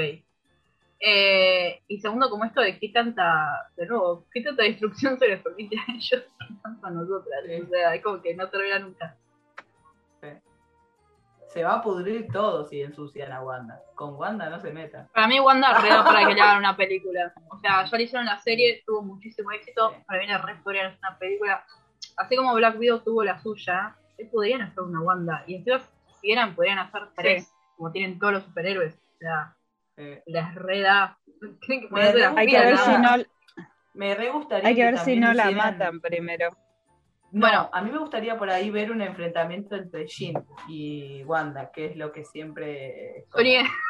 Eh, 1.01 1.81
y 1.87 2.01
segundo, 2.01 2.29
como 2.29 2.45
esto 2.45 2.61
de 2.61 2.79
qué 2.79 2.89
tanta, 2.89 3.71
de 3.77 3.87
nuevo, 3.87 4.27
qué 4.33 4.43
tanta 4.43 4.65
destrucción 4.65 5.19
se 5.19 5.29
les 5.29 5.41
permite 5.41 5.77
a 5.79 5.93
ellos 5.93 6.25
y 6.51 6.55
tanto 6.63 6.87
a 6.87 6.91
nosotras. 6.91 7.45
Sí. 7.47 7.61
O 7.63 7.69
sea, 7.69 7.95
es 7.95 8.03
como 8.03 8.21
que 8.21 8.35
no 8.35 8.49
termina 8.49 8.79
nunca. 8.81 9.17
Se 11.49 11.65
va 11.65 11.77
a 11.77 11.83
pudrir 11.83 12.29
todo 12.31 12.67
si 12.67 12.83
ensucian 12.83 13.33
a 13.33 13.43
Wanda. 13.43 13.81
Con 13.95 14.17
Wanda 14.17 14.51
no 14.51 14.61
se 14.61 14.71
metan. 14.71 15.09
Para 15.15 15.27
mí 15.29 15.41
Wanda 15.41 15.81
re 15.81 15.89
para 15.89 16.27
que 16.27 16.35
le 16.35 16.41
hagan 16.43 16.59
una 16.59 16.77
película. 16.77 17.33
O 17.49 17.59
sea, 17.59 17.87
ya 17.87 17.97
le 17.97 18.03
hicieron 18.03 18.27
la 18.27 18.39
serie, 18.39 18.83
tuvo 18.85 19.03
muchísimo 19.03 19.51
éxito. 19.53 19.91
Sí. 19.91 19.97
Para 20.07 20.21
mí 20.21 20.27
la 20.27 20.39
re 20.39 20.57
podrían 20.57 20.89
hacer 20.89 20.99
una 20.99 21.19
película. 21.19 21.65
Así 22.19 22.37
como 22.37 22.55
Black 22.55 22.79
Widow 22.79 23.01
tuvo 23.01 23.25
la 23.25 23.41
suya, 23.41 23.97
podrían 24.31 24.61
hacer 24.61 24.83
una 24.83 25.01
Wanda. 25.01 25.45
Y 25.47 25.57
encima, 25.57 25.81
si 25.81 26.21
quieran, 26.21 26.55
podrían 26.55 26.81
hacer 26.81 27.09
tres, 27.17 27.51
como 27.77 27.93
tienen 27.93 28.19
todos 28.19 28.35
los 28.35 28.45
superhéroes. 28.45 28.95
O 28.95 29.19
sea, 29.19 29.57
Eh, 29.99 30.23
les 30.27 30.55
re 30.55 30.81
da. 30.81 31.19
Tienen 31.61 31.83
que 31.83 31.89
ponerse 31.89 32.15
Me 32.15 32.21
la 32.21 32.31
re- 32.31 32.41
Hay 32.41 32.47
que 32.47 32.59
ver 32.59 32.79
si 32.79 32.91
no, 32.93 33.11
me 33.95 34.15
re 34.15 34.31
gustaría 34.31 34.69
hay 34.69 34.75
que 34.75 34.85
ver 34.85 34.99
si 34.99 35.17
no 35.17 35.33
la 35.35 35.51
hicieran- 35.51 35.57
matan 35.79 36.01
primero. 36.01 36.51
No, 37.31 37.41
Bueno. 37.41 37.69
a 37.75 37.83
mí 37.83 37.91
me 37.91 37.99
gustaría 37.99 38.39
por 38.39 38.49
ahí 38.49 38.71
ver 38.71 38.91
un 38.91 39.03
enfrentamiento 39.03 39.77
entre 39.77 40.07
Jean 40.07 40.43
y 40.67 41.23
Wanda, 41.25 41.71
que 41.71 41.85
es 41.87 41.97
lo 41.97 42.11
que 42.11 42.25
siempre. 42.25 43.27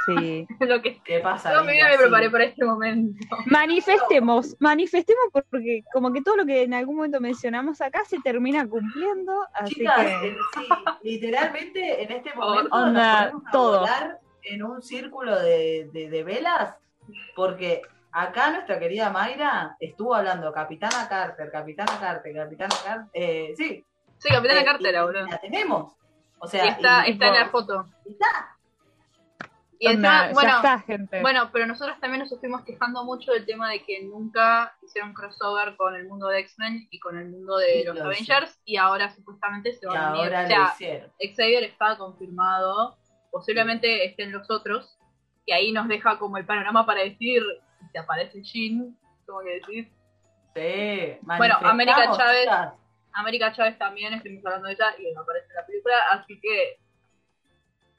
Sí. 0.06 0.46
lo 0.60 0.82
que. 0.82 1.00
¿Qué 1.04 1.20
pasa? 1.20 1.52
No, 1.52 1.62
me, 1.62 1.78
preparé 1.96 2.30
para 2.30 2.44
este 2.44 2.64
momento. 2.64 3.24
Manifestemos, 3.46 4.56
manifestemos 4.58 5.24
porque 5.32 5.82
como 5.92 6.12
que 6.12 6.20
todo 6.22 6.36
lo 6.36 6.46
que 6.46 6.62
en 6.64 6.74
algún 6.74 6.96
momento 6.96 7.20
mencionamos 7.20 7.80
acá 7.80 8.04
se 8.06 8.18
termina 8.20 8.66
cumpliendo, 8.68 9.32
así 9.54 9.74
Chicas, 9.76 10.04
que 10.04 10.28
eh, 10.28 10.36
sí, 10.54 10.68
literalmente 11.02 12.02
en 12.02 12.10
este 12.12 12.34
momento 12.34 12.74
Onda, 12.74 13.30
nos 13.30 13.30
ponemos 13.30 13.46
a 13.46 13.50
todo. 13.52 13.80
volar 13.80 14.18
en 14.50 14.62
un 14.62 14.82
círculo 14.82 15.38
de, 15.38 15.88
de- 15.92 16.08
de 16.10 16.22
velas, 16.24 16.74
porque 17.34 17.82
acá 18.12 18.50
nuestra 18.50 18.78
querida 18.78 19.10
Mayra 19.10 19.76
estuvo 19.80 20.14
hablando 20.14 20.52
Capitana 20.52 21.08
Carter, 21.08 21.50
Capitana 21.50 21.98
Carter, 22.00 22.34
Capitana 22.34 22.74
Carter, 22.84 23.06
eh, 23.12 23.54
sí. 23.56 23.84
Sí, 24.18 24.28
Capitana 24.30 24.60
eh, 24.60 24.64
Carter, 24.64 24.94
y 24.94 25.30
La 25.30 25.38
tenemos. 25.40 25.92
O 26.40 26.46
sea, 26.46 26.64
Y 26.64 26.68
está, 26.68 27.08
y- 27.08 27.12
está 27.12 27.28
en 27.28 27.34
la 27.34 27.48
foto. 27.50 27.86
está. 28.04 28.54
Y 29.80 29.86
encima, 29.86 30.30
bueno, 30.32 30.50
ya 30.50 30.56
está, 30.56 30.78
gente. 30.80 31.20
Bueno, 31.22 31.50
pero 31.52 31.64
nosotros 31.66 32.00
también 32.00 32.20
nos 32.24 32.32
estuvimos 32.32 32.64
quejando 32.64 33.04
mucho 33.04 33.30
del 33.30 33.46
tema 33.46 33.70
de 33.70 33.84
que 33.84 34.02
nunca 34.02 34.74
hicieron 34.82 35.12
crossover 35.14 35.76
con 35.76 35.94
el 35.94 36.08
mundo 36.08 36.26
de 36.26 36.40
X-Men 36.40 36.88
y 36.90 36.98
con 36.98 37.16
el 37.16 37.28
mundo 37.28 37.58
de 37.58 37.84
los 37.84 37.94
lo 37.96 38.06
Avengers 38.06 38.58
y 38.64 38.76
ahora 38.76 39.08
supuestamente 39.14 39.72
se 39.74 39.86
Y 39.86 39.88
van 39.88 39.96
a 39.98 40.10
unir. 40.10 40.24
ahora 40.24 40.38
O 40.40 40.42
lo 40.42 40.48
sea, 40.48 40.70
hicieron. 40.74 41.10
Xavier 41.36 41.62
está 41.62 41.96
confirmado, 41.96 42.96
posiblemente 43.30 44.06
estén 44.06 44.32
los 44.32 44.50
otros 44.50 44.98
y 45.46 45.52
ahí 45.52 45.72
nos 45.72 45.88
deja 45.88 46.18
como 46.18 46.36
el 46.36 46.44
panorama 46.44 46.84
para 46.84 47.02
decir 47.02 47.42
si 47.80 47.92
te 47.92 47.98
aparece 47.98 48.42
Jean, 48.42 48.96
como 49.26 49.40
que 49.40 49.60
decir. 49.60 49.88
Sí, 50.54 51.18
Bueno, 51.22 51.56
América 51.62 52.10
Chávez-. 52.16 52.48
América 53.12 53.52
Chávez 53.52 53.78
también, 53.78 54.14
estuvimos 54.14 54.44
hablando 54.46 54.68
de 54.68 54.74
ella 54.74 54.94
y 54.98 55.16
aparece 55.16 55.46
en 55.48 55.54
la 55.54 55.66
película, 55.66 55.94
así 56.12 56.40
que 56.40 56.78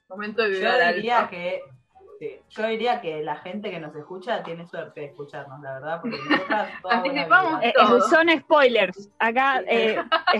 momento 0.07 0.43
de 0.43 0.49
vibrar 0.49 0.91
Yo 0.91 0.95
diría 0.95 1.27
que 1.29 1.61
sí, 2.19 2.39
yo 2.49 2.67
diría 2.67 3.01
que 3.01 3.23
la 3.23 3.37
gente 3.37 3.71
que 3.71 3.79
nos 3.79 3.95
escucha 3.95 4.43
tiene 4.43 4.67
suerte 4.67 4.99
de 4.99 5.05
escucharnos, 5.07 5.59
la 5.61 5.73
verdad, 5.75 6.01
porque 6.01 6.17
nosotras 6.29 6.69
Anticipamos. 6.89 7.63
Eh, 7.63 7.73
todo. 7.75 7.97
eh, 7.97 8.01
son 8.09 8.29
spoilers. 8.39 9.09
Acá, 9.19 9.61
eh, 9.67 9.97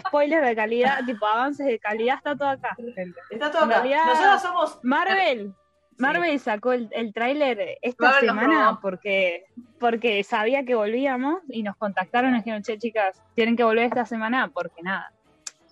spoilers 0.08 0.46
de 0.46 0.56
calidad, 0.56 1.00
tipo 1.06 1.26
avances 1.26 1.66
de 1.66 1.80
calidad, 1.80 2.18
está 2.18 2.36
todo 2.36 2.50
acá, 2.50 2.76
gente. 2.96 3.20
Está 3.32 3.50
todo 3.52 3.64
en 3.64 3.72
acá. 3.72 3.82
realidad- 3.82 4.06
Nosotros 4.06 4.42
somos 4.42 4.80
Marvel. 4.84 5.54
Marvel 5.98 6.40
sacó 6.40 6.72
el, 6.72 6.88
el 6.94 7.12
tráiler 7.14 7.78
esta 7.82 8.06
Marvel 8.12 8.30
semana 8.30 8.80
porque 8.82 9.44
porque 9.82 10.24
sabía 10.24 10.64
que 10.64 10.74
volvíamos 10.76 11.42
y 11.50 11.62
nos 11.64 11.76
contactaron 11.76 12.30
y 12.30 12.34
nos 12.36 12.44
dijeron, 12.46 12.64
che 12.64 12.78
chicas, 12.78 13.22
tienen 13.36 13.58
que 13.58 13.64
volver 13.66 13.84
esta 13.86 14.06
semana 14.06 14.50
porque 14.54 14.82
nada, 14.82 15.12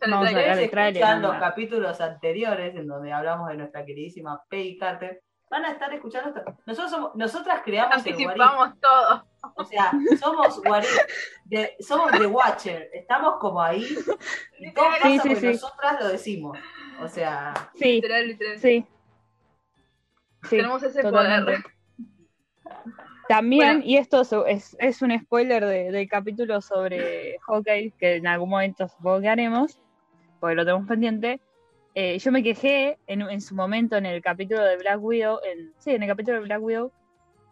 Vamos 0.02 0.17
a 0.28 0.32
traigo. 0.32 0.39
hablar 0.39 0.46
de 0.46 0.52
Ustedes 0.65 0.72
tráiler 0.72 1.02
escuchan 1.02 1.22
los 1.22 1.32
nomás. 1.34 1.50
capítulos 1.50 2.02
anteriores 2.02 2.76
en 2.76 2.88
donde 2.88 3.13
hablamos 3.13 3.48
de 3.50 3.56
nuestra 3.56 3.86
queridísima 3.86 4.41
Peggy 4.50 4.78
Carter. 4.78 5.22
Van 5.50 5.64
a 5.64 5.72
estar 5.72 5.94
escuchando 5.94 6.30
esto. 6.38 6.58
Nosotros 6.66 6.92
somos, 6.92 7.16
nosotras 7.16 7.62
creamos 7.64 8.06
el. 8.06 8.12
Anticipamos 8.14 8.80
todo. 8.82 9.26
O 9.56 9.64
sea, 9.64 9.92
somos 10.20 10.62
de- 11.46 11.76
somos 11.80 12.12
The 12.12 12.26
Watcher. 12.28 12.90
Estamos 12.94 13.36
como 13.40 13.62
ahí. 13.62 13.86
Y 14.60 14.74
todo 14.74 14.86
pasa 14.86 15.08
Sí, 15.08 15.20
sí, 15.20 15.36
sí. 15.38 15.48
nosotras 15.48 16.02
lo 16.02 16.08
decimos. 16.10 16.58
O 17.02 17.08
sea, 17.08 17.54
Sí, 17.76 17.94
Literal, 17.94 18.28
literal. 18.28 18.58
sí. 18.60 18.86
Sí, 20.44 20.50
Tenemos 20.58 20.84
ese 20.84 21.02
totalmente. 21.02 21.64
poder. 21.64 21.78
También, 23.30 23.76
Bueno. 23.80 23.82
y 23.86 23.98
esto 23.98 24.22
es, 24.22 24.32
es, 24.48 24.78
es 24.80 25.02
un 25.02 25.18
spoiler 25.20 25.66
de- 25.66 25.92
del 25.92 26.08
capítulo 26.10 26.62
sobre 26.62 27.38
hockey, 27.46 27.92
que 27.92 28.16
en 28.16 28.28
algún 28.28 28.50
momento 28.50 28.88
supongo 28.88 29.22
que 29.22 29.30
haremos, 29.30 29.80
porque 30.40 30.56
lo 30.56 30.64
tenemos 30.66 30.88
pendiente. 30.88 31.42
Eh, 32.00 32.20
yo 32.20 32.32
me 32.32 32.44
quejé 32.44 33.00
en, 33.08 33.22
en 33.22 33.42
su 33.42 33.56
momento 33.56 33.96
en 33.98 34.06
el 34.06 34.22
capítulo 34.22 34.64
de 34.64 34.78
Black 34.78 35.00
Widow, 35.02 35.40
en, 35.44 35.74
sí, 35.80 35.92
en 35.96 36.04
el 36.04 36.10
capítulo 36.10 36.38
de 36.38 36.44
Black 36.44 36.62
Widow, 36.62 36.92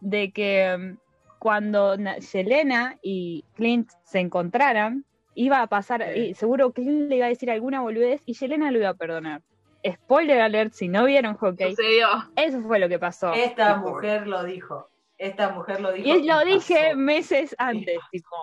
de 0.00 0.30
que 0.30 0.76
mm, 0.78 0.98
cuando 1.40 1.96
Na- 1.96 2.18
Yelena 2.18 2.96
y 3.02 3.44
Clint 3.54 3.90
se 4.04 4.20
encontraran, 4.20 5.04
iba 5.34 5.62
a 5.62 5.66
pasar, 5.66 6.04
Sí. 6.14 6.20
y 6.20 6.34
seguro 6.34 6.70
Clint 6.72 7.08
le 7.08 7.16
iba 7.16 7.26
a 7.26 7.28
decir 7.30 7.50
alguna 7.50 7.80
boludez 7.80 8.22
y 8.24 8.34
Yelena 8.34 8.70
lo 8.70 8.78
iba 8.78 8.90
a 8.90 8.94
perdonar. 8.94 9.42
Spoiler 9.84 10.40
alert, 10.40 10.72
si 10.74 10.86
no 10.88 11.04
vieron 11.06 11.34
hockey, 11.36 11.70
Sucedió. 11.70 12.06
eso 12.36 12.60
fue 12.62 12.78
lo 12.78 12.88
que 12.88 12.98
pasó. 13.00 13.32
esta 13.32 13.74
Tipo, 13.76 13.90
mujer 13.90 14.26
lo 14.28 14.44
dijo. 14.44 14.88
Esta 15.18 15.50
mujer 15.50 15.80
lo 15.80 15.90
dijo. 15.92 16.08
y 16.08 16.22
lo 16.24 16.44
dije 16.44 16.78
pasó. 16.90 16.96
meses 16.98 17.54
antes, 17.58 17.98
tipo. 18.12 18.36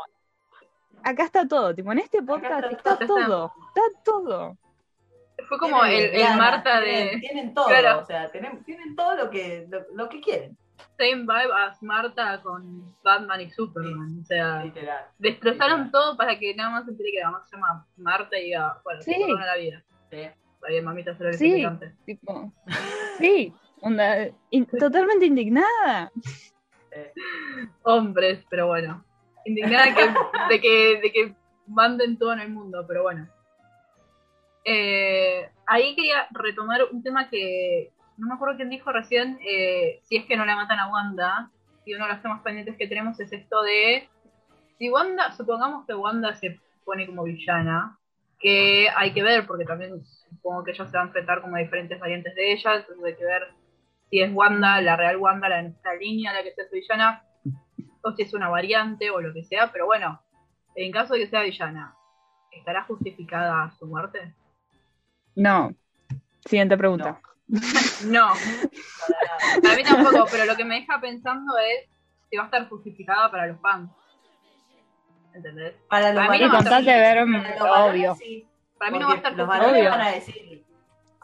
Acá 1.04 1.24
está 1.26 1.48
todo, 1.48 1.74
tipo, 1.76 1.92
en 1.92 2.00
este 2.00 2.22
podcast 2.22 2.66
está 2.72 2.94
está, 2.94 3.06
todo. 3.08 3.26
todo, 3.26 3.54
está 3.76 4.02
todo. 4.04 4.58
Fue 5.58 5.70
como 5.70 5.82
Tienen 5.84 6.00
el, 6.00 6.16
el 6.16 6.22
ganas, 6.22 6.38
Marta 6.38 6.82
tienen, 6.84 7.08
de 7.12 7.20
Tienen 7.20 7.54
todo, 7.54 7.68
Claro. 7.68 8.00
o 8.00 8.06
sea, 8.06 8.32
tienen, 8.32 8.64
tienen 8.64 8.96
todo 8.96 9.16
lo 9.16 9.30
que, 9.30 9.68
lo, 9.70 9.82
lo 9.94 10.10
que 10.10 10.20
quieren. 10.22 10.58
Same 10.98 11.22
Vibe 11.22 11.54
as 11.56 11.82
Marta 11.84 12.42
con 12.42 12.96
Batman 13.04 13.42
y 13.42 13.50
Superman. 13.52 14.20
O 14.22 14.26
sea, 14.26 14.64
Literal. 14.64 15.06
destrozaron 15.20 15.86
Literal. 15.86 15.92
todo 15.92 16.18
para 16.18 16.38
que 16.40 16.56
nada 16.56 16.70
más 16.72 16.86
se 16.86 16.92
entere 16.92 17.12
que 17.12 17.20
la 17.20 17.32
mamá 17.32 17.46
se 17.46 17.56
llama 17.56 17.86
Marta 17.98 18.38
y 18.40 18.46
diga, 18.46 18.82
bueno, 18.84 19.02
Sí. 19.02 19.14
se 19.14 19.28
la 19.28 19.56
vida. 19.56 19.84
Sí. 20.10 20.28
Bien, 20.68 20.86
mamita, 20.86 21.16
será 21.16 21.30
el 21.30 21.38
Sí. 21.38 21.66
Tipo, 22.06 22.52
sí, 23.20 23.54
onda, 23.82 24.28
in- 24.50 24.66
totalmente 24.66 25.26
indignada. 25.26 26.12
Hombres, 27.84 28.46
pero 28.50 28.68
bueno. 28.68 29.04
Indignada 29.46 29.94
que- 29.94 30.14
de, 30.54 30.62
que, 30.62 31.00
de 31.02 31.12
que 31.12 31.36
manden 31.68 32.18
todo 32.18 32.34
en 32.34 32.40
el 32.40 32.50
mundo, 32.50 32.86
pero 32.88 33.04
bueno. 33.04 33.28
Eh, 34.64 35.50
ahí 35.68 35.96
quería 35.96 36.28
retomar 36.32 36.82
un 36.92 37.04
tema 37.04 37.30
que 37.30 37.92
no 38.18 38.28
me 38.28 38.36
acuerdo 38.36 38.56
quién 38.56 38.70
dijo 38.70 38.92
recién, 38.92 39.40
eh, 39.46 40.00
si 40.04 40.18
es 40.18 40.26
que 40.26 40.38
no 40.38 40.46
la 40.46 40.56
matan 40.56 40.80
a 40.80 40.92
Wanda, 40.92 41.52
y 41.86 41.94
uno 41.94 42.06
de 42.06 42.14
los 42.14 42.22
temas 42.22 42.42
pendientes 42.42 42.78
que 42.78 42.88
tenemos 42.88 43.20
es 43.20 43.32
esto 43.34 43.62
de, 43.64 44.08
si 44.78 44.90
Wanda, 44.90 45.32
supongamos 45.32 45.86
que 45.86 45.94
Wanda 45.94 46.34
se 46.36 46.60
pone 46.86 47.06
como 47.06 47.24
villana, 47.24 47.98
que 48.40 48.88
hay 48.96 49.14
que 49.14 49.24
ver, 49.24 49.48
porque 49.48 49.66
también 49.66 50.04
supongo 50.30 50.64
que 50.64 50.72
ella 50.72 50.86
se 50.86 50.98
va 50.98 51.04
a 51.04 51.08
enfrentar 51.08 51.42
como 51.42 51.56
a 51.56 51.60
diferentes 51.60 52.00
variantes 52.00 52.36
de 52.36 52.54
ella, 52.54 52.76
entonces 52.76 53.04
hay 53.04 53.16
que 53.16 53.26
ver 53.26 53.48
si 54.10 54.22
es 54.22 54.32
Wanda, 54.34 54.82
la 54.82 54.96
real 54.96 55.18
Wanda, 55.18 55.50
la, 55.50 55.62
la 55.62 55.96
línea 56.00 56.34
la 56.34 56.44
que 56.44 56.54
sea 56.54 56.66
su 56.66 56.76
villana, 56.76 57.24
o 58.02 58.12
si 58.12 58.22
es 58.22 58.34
una 58.34 58.50
variante 58.50 59.10
o 59.10 59.22
lo 59.22 59.34
que 59.34 59.44
sea, 59.44 59.72
pero 59.72 59.86
bueno, 59.86 60.22
en 60.76 60.92
caso 60.92 61.14
de 61.14 61.22
que 61.22 61.28
sea 61.28 61.42
villana, 61.42 61.96
¿estará 62.52 62.84
justificada 62.84 63.72
su 63.80 63.88
muerte? 63.88 64.34
No. 65.36 65.74
Siguiente 66.46 66.78
pregunta. 66.78 67.20
No, 68.06 68.28
Para 69.00 69.22
nada. 69.22 69.62
para 69.62 69.76
mí 69.76 69.84
tampoco, 69.84 70.26
pero 70.32 70.46
lo 70.46 70.56
que 70.56 70.64
me 70.66 70.76
deja 70.76 71.00
pensando 71.00 71.58
es 71.58 71.90
si 72.30 72.38
va 72.38 72.44
a 72.44 72.46
estar 72.46 72.68
justificada 72.70 73.30
para 73.32 73.48
los 73.48 73.60
fans. 73.62 73.92
¿Entendés? 75.34 75.74
Para 75.90 76.14
los 76.14 76.26
Para 76.26 76.32
mí 76.38 76.40
no 76.46 76.52
va 76.54 76.60
a 76.60 76.62
ver, 76.62 76.70
para 76.70 77.14
los 77.26 77.26
varones 77.26 77.90
obvio. 77.90 78.16
sí, 78.16 78.48
Para 78.78 78.92
mí 78.92 79.00
no 79.00 79.08
va 79.08 79.14
a 79.14 79.18
estar 79.18 79.34
los 79.34 79.48
justificada. 79.48 79.48
varones 79.48 79.82
Obvio. 79.82 79.90
van 79.92 80.02
a 80.02 80.12
decir, 80.12 80.64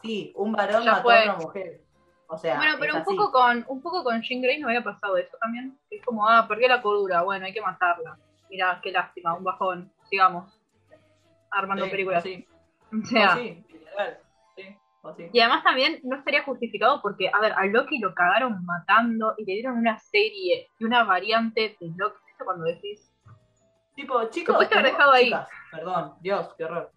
sí, 0.02 0.34
un 0.36 0.52
varón 0.52 0.86
mató 0.86 1.02
fue. 1.04 1.20
a 1.20 1.24
una 1.24 1.36
mujer. 1.36 1.82
O 2.28 2.38
sea, 2.38 2.58
Bueno, 2.58 2.74
pero 2.80 2.94
un 2.96 3.02
así. 3.02 3.16
poco 3.16 3.32
con 3.32 3.66
un 3.68 3.82
poco 3.82 4.04
con 4.04 4.22
Jean 4.22 4.42
Grey 4.42 4.60
no 4.60 4.68
había 4.68 4.84
pasado 4.84 5.18
eso 5.18 5.36
también. 5.42 5.78
Es 5.90 6.04
como, 6.06 6.28
ah, 6.28 6.48
perdió 6.48 6.68
la 6.68 6.82
cordura, 6.82 7.22
bueno, 7.24 7.46
hay 7.46 7.54
que 7.54 7.62
matarla. 7.62 8.18
Mira, 8.50 8.80
qué 8.84 8.92
lástima, 8.92 9.34
un 9.36 9.44
bajón. 9.44 9.92
Sigamos 10.10 10.60
armando 11.52 11.86
Sí, 11.86 11.92
películas. 11.92 12.24
sí, 12.24 12.48
O 12.92 13.06
sea, 13.06 13.36
sí, 13.36 13.64
sí, 14.56 14.78
o 15.02 15.14
sí. 15.16 15.30
Y 15.34 15.40
además 15.40 15.64
también 15.64 16.00
no 16.04 16.18
estaría 16.18 16.44
justificado 16.44 17.02
porque, 17.02 17.30
a 17.34 17.40
ver, 17.40 17.54
a 17.54 17.66
Loki 17.66 18.00
lo 18.00 18.14
cagaron 18.14 18.64
matando 18.66 19.34
y 19.38 19.46
le 19.46 19.54
dieron 19.54 19.78
una 19.78 19.98
serie 20.00 20.70
y 20.78 20.84
una 20.86 21.04
variante 21.04 21.78
de 21.80 21.92
Loki. 21.96 22.18
¿Viste 22.28 22.44
cuando 22.46 22.66
decís? 22.66 23.12
Tipo, 23.96 24.24
chicos, 24.30 24.56
pudiste 24.56 24.76
haber 24.78 24.92
dejado 24.92 25.12
ahí. 25.12 25.26
chicas, 25.26 25.50
perdón, 25.72 26.14
Dios, 26.22 26.54
qué 26.58 26.64
horror. 26.66 26.92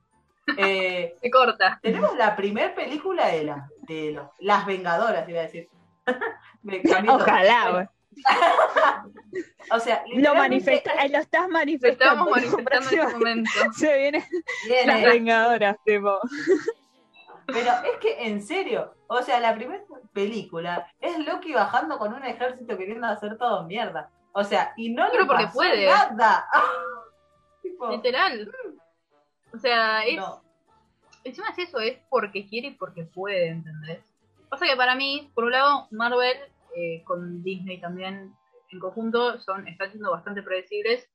Eh, 0.56 1.14
Se 1.20 1.30
corta. 1.30 1.78
tenemos 1.82 2.16
la 2.16 2.34
primer 2.36 2.74
película 2.74 3.26
de, 3.28 3.44
la, 3.44 3.68
de 3.88 4.12
los, 4.12 4.28
las 4.40 4.66
Vengadoras, 4.66 5.28
iba 5.28 5.40
a 5.40 5.42
decir. 5.42 5.68
Me. 6.62 6.80
Ojalá, 7.08 7.70
güey. 7.70 7.86
O 9.70 9.78
sea, 9.80 10.04
Lo 10.14 10.34
manifesta, 10.34 10.92
lo 11.08 11.18
estás 11.18 11.42
Lo 11.42 11.48
manifestando. 11.48 12.24
estábamos 12.24 12.26
tipo, 12.42 12.56
manifestando 12.56 12.90
en 12.90 12.98
próxima- 12.98 13.18
momento. 13.18 13.50
Se 13.78 13.98
vienen 13.98 14.24
viene- 14.66 14.86
las 14.86 15.02
vengadoras, 15.02 15.76
tipo. 15.84 16.20
Pero 17.46 17.70
es 17.92 17.98
que, 18.00 18.26
en 18.26 18.42
serio, 18.42 18.94
o 19.08 19.22
sea, 19.22 19.40
la 19.40 19.54
primera 19.54 19.82
película 20.12 20.86
es 21.00 21.18
Loki 21.18 21.52
bajando 21.52 21.98
con 21.98 22.12
un 22.14 22.24
ejército 22.24 22.76
queriendo 22.76 23.06
hacer 23.06 23.36
todo 23.38 23.64
mierda. 23.64 24.10
O 24.32 24.44
sea, 24.44 24.72
y 24.76 24.90
no 24.90 25.06
Pero 25.10 25.22
le 25.22 25.28
porque 25.28 25.44
pasó 25.44 25.54
puede. 25.58 25.86
nada. 25.86 26.46
Tipo, 27.62 27.90
Literal. 27.90 28.50
O 29.54 29.58
sea, 29.58 30.04
es, 30.04 30.16
no. 30.16 30.42
encima 31.24 31.48
es 31.50 31.58
eso, 31.58 31.78
es 31.78 31.98
porque 32.08 32.46
quiere 32.46 32.68
y 32.68 32.74
porque 32.74 33.04
puede, 33.04 33.48
¿entendés? 33.48 34.00
Pasa 34.48 34.66
que 34.66 34.76
para 34.76 34.94
mí, 34.94 35.30
por 35.34 35.44
un 35.44 35.52
lado, 35.52 35.86
Marvel 35.90 36.36
eh, 36.74 37.02
con 37.04 37.42
Disney 37.42 37.80
también 37.80 38.34
en 38.70 38.80
conjunto 38.80 39.38
son 39.40 39.68
están 39.68 39.90
siendo 39.90 40.10
bastante 40.10 40.42
predecibles. 40.42 41.08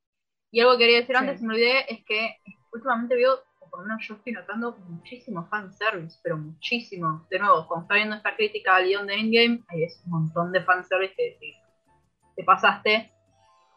Y 0.52 0.62
algo 0.62 0.74
que 0.74 0.80
quería 0.80 0.98
decir 1.00 1.16
Sí. 1.18 1.20
antes, 1.24 1.42
me 1.42 1.54
olvidé, 1.54 1.92
es 1.94 2.06
que 2.06 2.38
últimamente 2.72 3.16
veo, 3.16 3.40
o 3.68 3.70
por 3.70 3.82
lo 3.82 3.88
menos 3.88 4.08
yo 4.08 4.16
estoy 4.16 4.34
notando 4.34 4.78
muchísimo 4.88 5.48
fanservice, 5.48 6.20
pero 6.24 6.38
muchísimo. 6.38 7.26
De 7.30 7.40
nuevo, 7.40 7.68
cuando 7.68 7.84
está 7.84 7.96
viendo 7.96 8.16
esta 8.16 8.36
crítica 8.36 8.76
al 8.76 8.86
guion 8.86 9.08
de 9.08 9.16
Endgame, 9.16 9.64
hay 9.68 9.84
es 9.84 10.02
un 10.06 10.12
montón 10.12 10.52
de 10.52 10.62
fanservice 10.64 11.14
que 11.16 11.32
decís, 11.32 11.56
te 12.36 12.44
pasaste. 12.44 13.12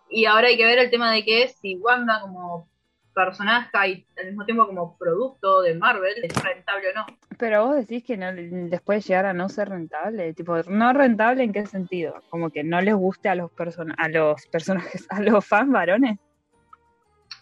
Y 0.09 0.27
ahora 0.27 0.49
hay 0.49 0.57
que 0.57 0.65
ver 0.65 0.79
el 0.79 0.91
tema 0.91 1.13
de 1.13 1.25
que 1.25 1.49
si 1.49 1.77
Wanda 1.77 2.21
como 2.21 2.69
personaje 3.15 3.89
y 3.89 4.07
al 4.19 4.27
mismo 4.27 4.45
tiempo 4.45 4.67
como 4.67 4.97
producto 4.97 5.63
de 5.63 5.75
Marvel 5.75 6.15
es 6.23 6.43
rentable 6.43 6.91
o 6.91 6.95
no. 6.95 7.07
Pero 7.39 7.67
vos 7.67 7.77
decís 7.77 8.05
que 8.05 8.17
no, 8.17 8.33
después 8.33 9.07
llegar 9.07 9.27
a 9.27 9.33
no 9.33 9.49
ser 9.49 9.69
rentable, 9.69 10.33
tipo, 10.35 10.57
no 10.69 10.93
rentable 10.93 11.43
en 11.43 11.53
qué 11.53 11.67
sentido, 11.67 12.23
como 12.29 12.51
que 12.51 12.63
no 12.63 12.81
les 12.81 12.95
guste 12.95 13.29
a 13.29 13.35
los 13.35 13.51
person 13.53 13.95
a 13.99 14.09
los 14.09 14.47
personajes, 14.47 15.07
a 15.11 15.21
los 15.21 15.45
fans 15.45 15.71
varones, 15.71 16.19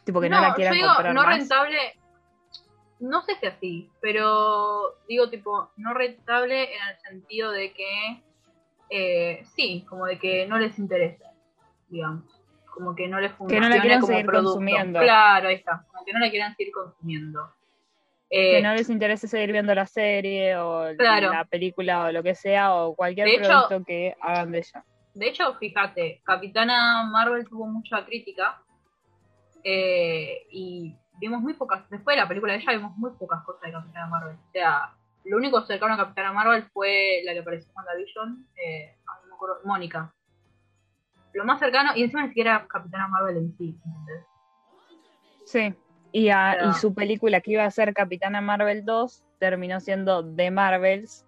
tipo 0.04 0.20
que 0.20 0.30
no, 0.30 0.40
la 0.40 0.54
quieran 0.54 0.74
yo 0.74 0.80
digo, 0.82 0.94
comprar 0.94 1.14
no 1.14 1.22
más. 1.22 1.38
rentable, 1.38 1.78
no 3.00 3.22
sé 3.22 3.36
si 3.36 3.46
así, 3.46 3.90
pero 4.00 4.96
digo 5.08 5.28
tipo, 5.30 5.70
no 5.76 5.94
rentable 5.94 6.64
en 6.74 6.88
el 6.88 6.98
sentido 7.00 7.50
de 7.52 7.72
que 7.72 8.22
eh, 8.90 9.44
sí, 9.54 9.84
como 9.88 10.06
de 10.06 10.18
que 10.18 10.46
no 10.46 10.58
les 10.58 10.78
interesa, 10.78 11.30
digamos. 11.88 12.24
Como 12.74 12.94
que 12.94 13.08
no 13.08 13.20
les 13.20 13.32
funciona 13.32 13.68
no 13.68 13.74
la 13.74 13.80
quieran 13.80 14.00
como 14.00 14.12
seguir 14.12 14.26
producto. 14.26 14.50
consumiendo. 14.52 15.00
Claro, 15.00 15.48
ahí 15.48 15.56
está. 15.56 15.84
Como 15.90 16.04
que 16.04 16.12
no 16.12 16.20
la 16.20 16.30
quieran 16.30 16.54
seguir 16.56 16.72
consumiendo. 16.72 17.52
Eh, 18.30 18.52
que 18.56 18.62
no 18.62 18.72
les 18.74 18.88
interese 18.88 19.26
seguir 19.26 19.52
viendo 19.52 19.74
la 19.74 19.86
serie 19.86 20.56
o 20.56 20.94
Claro. 20.96 21.32
la 21.32 21.44
película 21.44 22.04
o 22.04 22.12
lo 22.12 22.22
que 22.22 22.34
sea 22.34 22.74
o 22.74 22.94
cualquier 22.94 23.26
De 23.26 23.34
hecho- 23.34 23.48
producto 23.48 23.84
que 23.84 24.14
hagan 24.20 24.52
de 24.52 24.58
ella. 24.58 24.84
De 25.14 25.28
hecho, 25.28 25.54
fíjate, 25.56 26.20
Capitana 26.24 27.02
Marvel 27.10 27.48
tuvo 27.48 27.66
mucha 27.66 28.04
crítica 28.06 28.62
eh, 29.64 30.46
y 30.52 30.94
vimos 31.18 31.40
muy 31.40 31.54
pocas, 31.54 31.88
después 31.90 32.16
de 32.16 32.22
la 32.22 32.28
película 32.28 32.52
de 32.52 32.60
ella 32.60 32.72
vimos 32.72 32.96
muy 32.96 33.10
pocas 33.12 33.42
cosas 33.44 33.62
de 33.62 33.72
Capitana 33.72 34.06
Marvel. 34.06 34.36
O 34.36 34.50
sea, 34.52 34.94
lo 35.24 35.36
único 35.36 35.60
cercano 35.62 35.94
a 35.94 35.96
Capitana 35.96 36.32
Marvel 36.32 36.64
fue 36.72 37.20
la 37.24 37.32
que 37.32 37.40
apareció 37.40 37.68
en 37.70 37.76
WandaVision, 37.76 38.46
eh, 38.56 38.96
ay, 39.06 39.18
no 39.22 39.28
me 39.28 39.34
acuerdo, 39.34 39.60
Mónica. 39.64 40.12
Lo 41.34 41.44
más 41.44 41.58
cercano, 41.60 41.92
y 41.94 42.02
encima 42.04 42.22
ni 42.22 42.28
siquiera 42.28 42.66
Capitana 42.68 43.08
Marvel 43.08 43.36
en 43.36 43.56
sí, 43.58 43.78
¿entendés? 43.84 44.24
Sí. 45.44 45.74
Y, 46.12 46.30
a- 46.30 46.56
Pero- 46.58 46.70
y 46.70 46.74
su 46.74 46.94
película 46.94 47.40
que 47.40 47.52
iba 47.52 47.64
a 47.64 47.70
ser 47.70 47.92
Capitana 47.92 48.40
Marvel 48.40 48.84
2 48.84 49.24
terminó 49.38 49.78
siendo 49.80 50.24
The 50.34 50.50
Marvels 50.50 51.26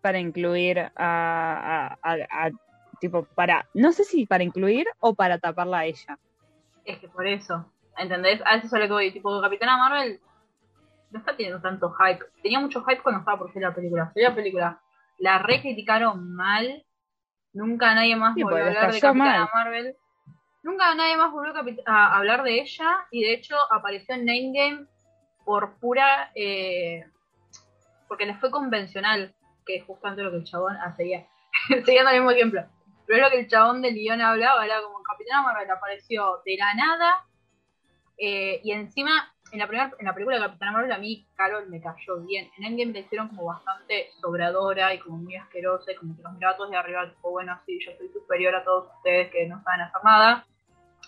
para 0.00 0.18
incluir 0.18 0.78
a, 0.80 0.90
a- 0.96 1.98
a- 2.02 2.46
a- 2.46 2.50
tipo 3.00 3.24
para 3.34 3.66
no 3.74 3.92
sé 3.92 4.04
si 4.04 4.26
para 4.26 4.44
incluir 4.44 4.86
o 5.00 5.14
para 5.14 5.38
taparla 5.38 5.80
a 5.80 5.84
ella. 5.84 6.18
Es 6.84 6.98
que 6.98 7.08
por 7.08 7.26
eso, 7.26 7.70
¿entendés? 7.96 8.40
A 8.44 8.56
eso 8.56 8.66
es 8.66 8.72
lo 8.72 8.80
que 8.80 8.92
voy. 8.92 9.12
Tipo, 9.12 9.40
Capitana 9.40 9.76
Marvel 9.76 10.20
no 11.12 11.18
está 11.18 11.36
teniendo 11.36 11.60
tanto 11.60 11.92
hype. 11.92 12.24
Tenía 12.42 12.60
mucho 12.60 12.82
hype 12.84 13.02
cuando 13.02 13.20
estaba 13.20 13.38
por 13.38 13.52
ser 13.52 13.62
la 13.62 13.74
película. 13.74 14.10
Fue 14.12 14.22
la 14.22 14.34
película. 14.34 14.80
La 15.18 15.38
re 15.38 15.60
criticaron 15.60 16.34
mal. 16.34 16.84
Nunca 17.52 17.94
nadie 17.94 18.16
más 18.16 18.34
Sí, 18.34 18.42
volvió 18.42 18.64
a 18.64 18.68
hablar 18.68 18.92
de 18.92 19.00
Capitana 19.00 19.40
mal. 19.40 19.48
Marvel. 19.52 19.96
Nunca 20.62 20.94
nadie 20.94 21.16
más 21.16 21.30
volvió 21.32 21.52
a, 21.86 22.16
hablar 22.16 22.42
de 22.42 22.60
ella. 22.60 23.06
Y 23.10 23.24
de 23.24 23.34
hecho 23.34 23.56
apareció 23.70 24.14
en 24.14 24.24
Name 24.24 24.52
Game 24.54 24.86
por 25.44 25.78
pura. 25.78 26.32
eh, 26.34 27.04
porque 28.08 28.26
les 28.26 28.38
fue 28.40 28.50
convencional. 28.50 29.34
Que 29.66 29.76
es 29.76 29.84
justamente 29.84 30.22
lo 30.22 30.30
que 30.30 30.38
el 30.38 30.44
chabón 30.44 30.76
hacía. 30.76 31.26
Siguiendo 31.68 32.10
el 32.10 32.16
mismo 32.16 32.30
ejemplo. 32.30 32.64
Pero 33.06 33.18
es 33.18 33.24
lo 33.24 33.30
que 33.30 33.40
el 33.40 33.48
chabón 33.48 33.82
de 33.82 33.92
Lyon 33.92 34.22
hablaba. 34.22 34.64
Era 34.64 34.80
como 34.82 35.02
Capitana 35.02 35.42
Marvel 35.42 35.70
apareció 35.70 36.40
de 36.44 36.56
la 36.56 36.74
nada. 36.74 37.26
Eh, 38.24 38.60
y 38.62 38.70
encima, 38.70 39.34
en 39.50 39.58
la, 39.58 39.66
primer, 39.66 39.90
en 39.98 40.06
la 40.06 40.14
película 40.14 40.36
de 40.36 40.42
Capitana 40.44 40.70
Marvel, 40.72 40.92
a 40.92 40.98
mí 40.98 41.26
Carol 41.34 41.68
me 41.68 41.80
cayó 41.82 42.20
bien. 42.20 42.48
En 42.56 42.64
Endgame 42.64 42.92
le 42.92 43.00
hicieron 43.00 43.26
como 43.28 43.46
bastante 43.46 44.10
sobradora 44.20 44.94
y 44.94 45.00
como 45.00 45.16
muy 45.18 45.34
asquerosa. 45.34 45.90
Y 45.90 45.96
como 45.96 46.16
que 46.16 46.22
los 46.22 46.32
miraba 46.34 46.56
todos 46.56 46.70
de 46.70 46.76
arriba, 46.76 47.08
tipo, 47.10 47.32
bueno, 47.32 47.58
sí, 47.66 47.78
yo 47.84 47.90
soy 47.98 48.08
superior 48.12 48.54
a 48.54 48.62
todos 48.62 48.88
ustedes 48.96 49.30
que 49.32 49.46
no 49.48 49.60
saben 49.64 49.80
hacer 49.80 50.00
nada. 50.04 50.46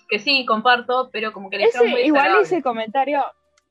Que 0.08 0.18
sí, 0.18 0.44
comparto, 0.44 1.08
pero 1.12 1.32
como 1.32 1.48
que 1.48 1.58
le 1.58 1.68
hicieron 1.68 1.90
muy 1.90 2.00
igual 2.00 2.22
desagradable. 2.24 2.42
ese 2.46 2.62
comentario, 2.62 3.24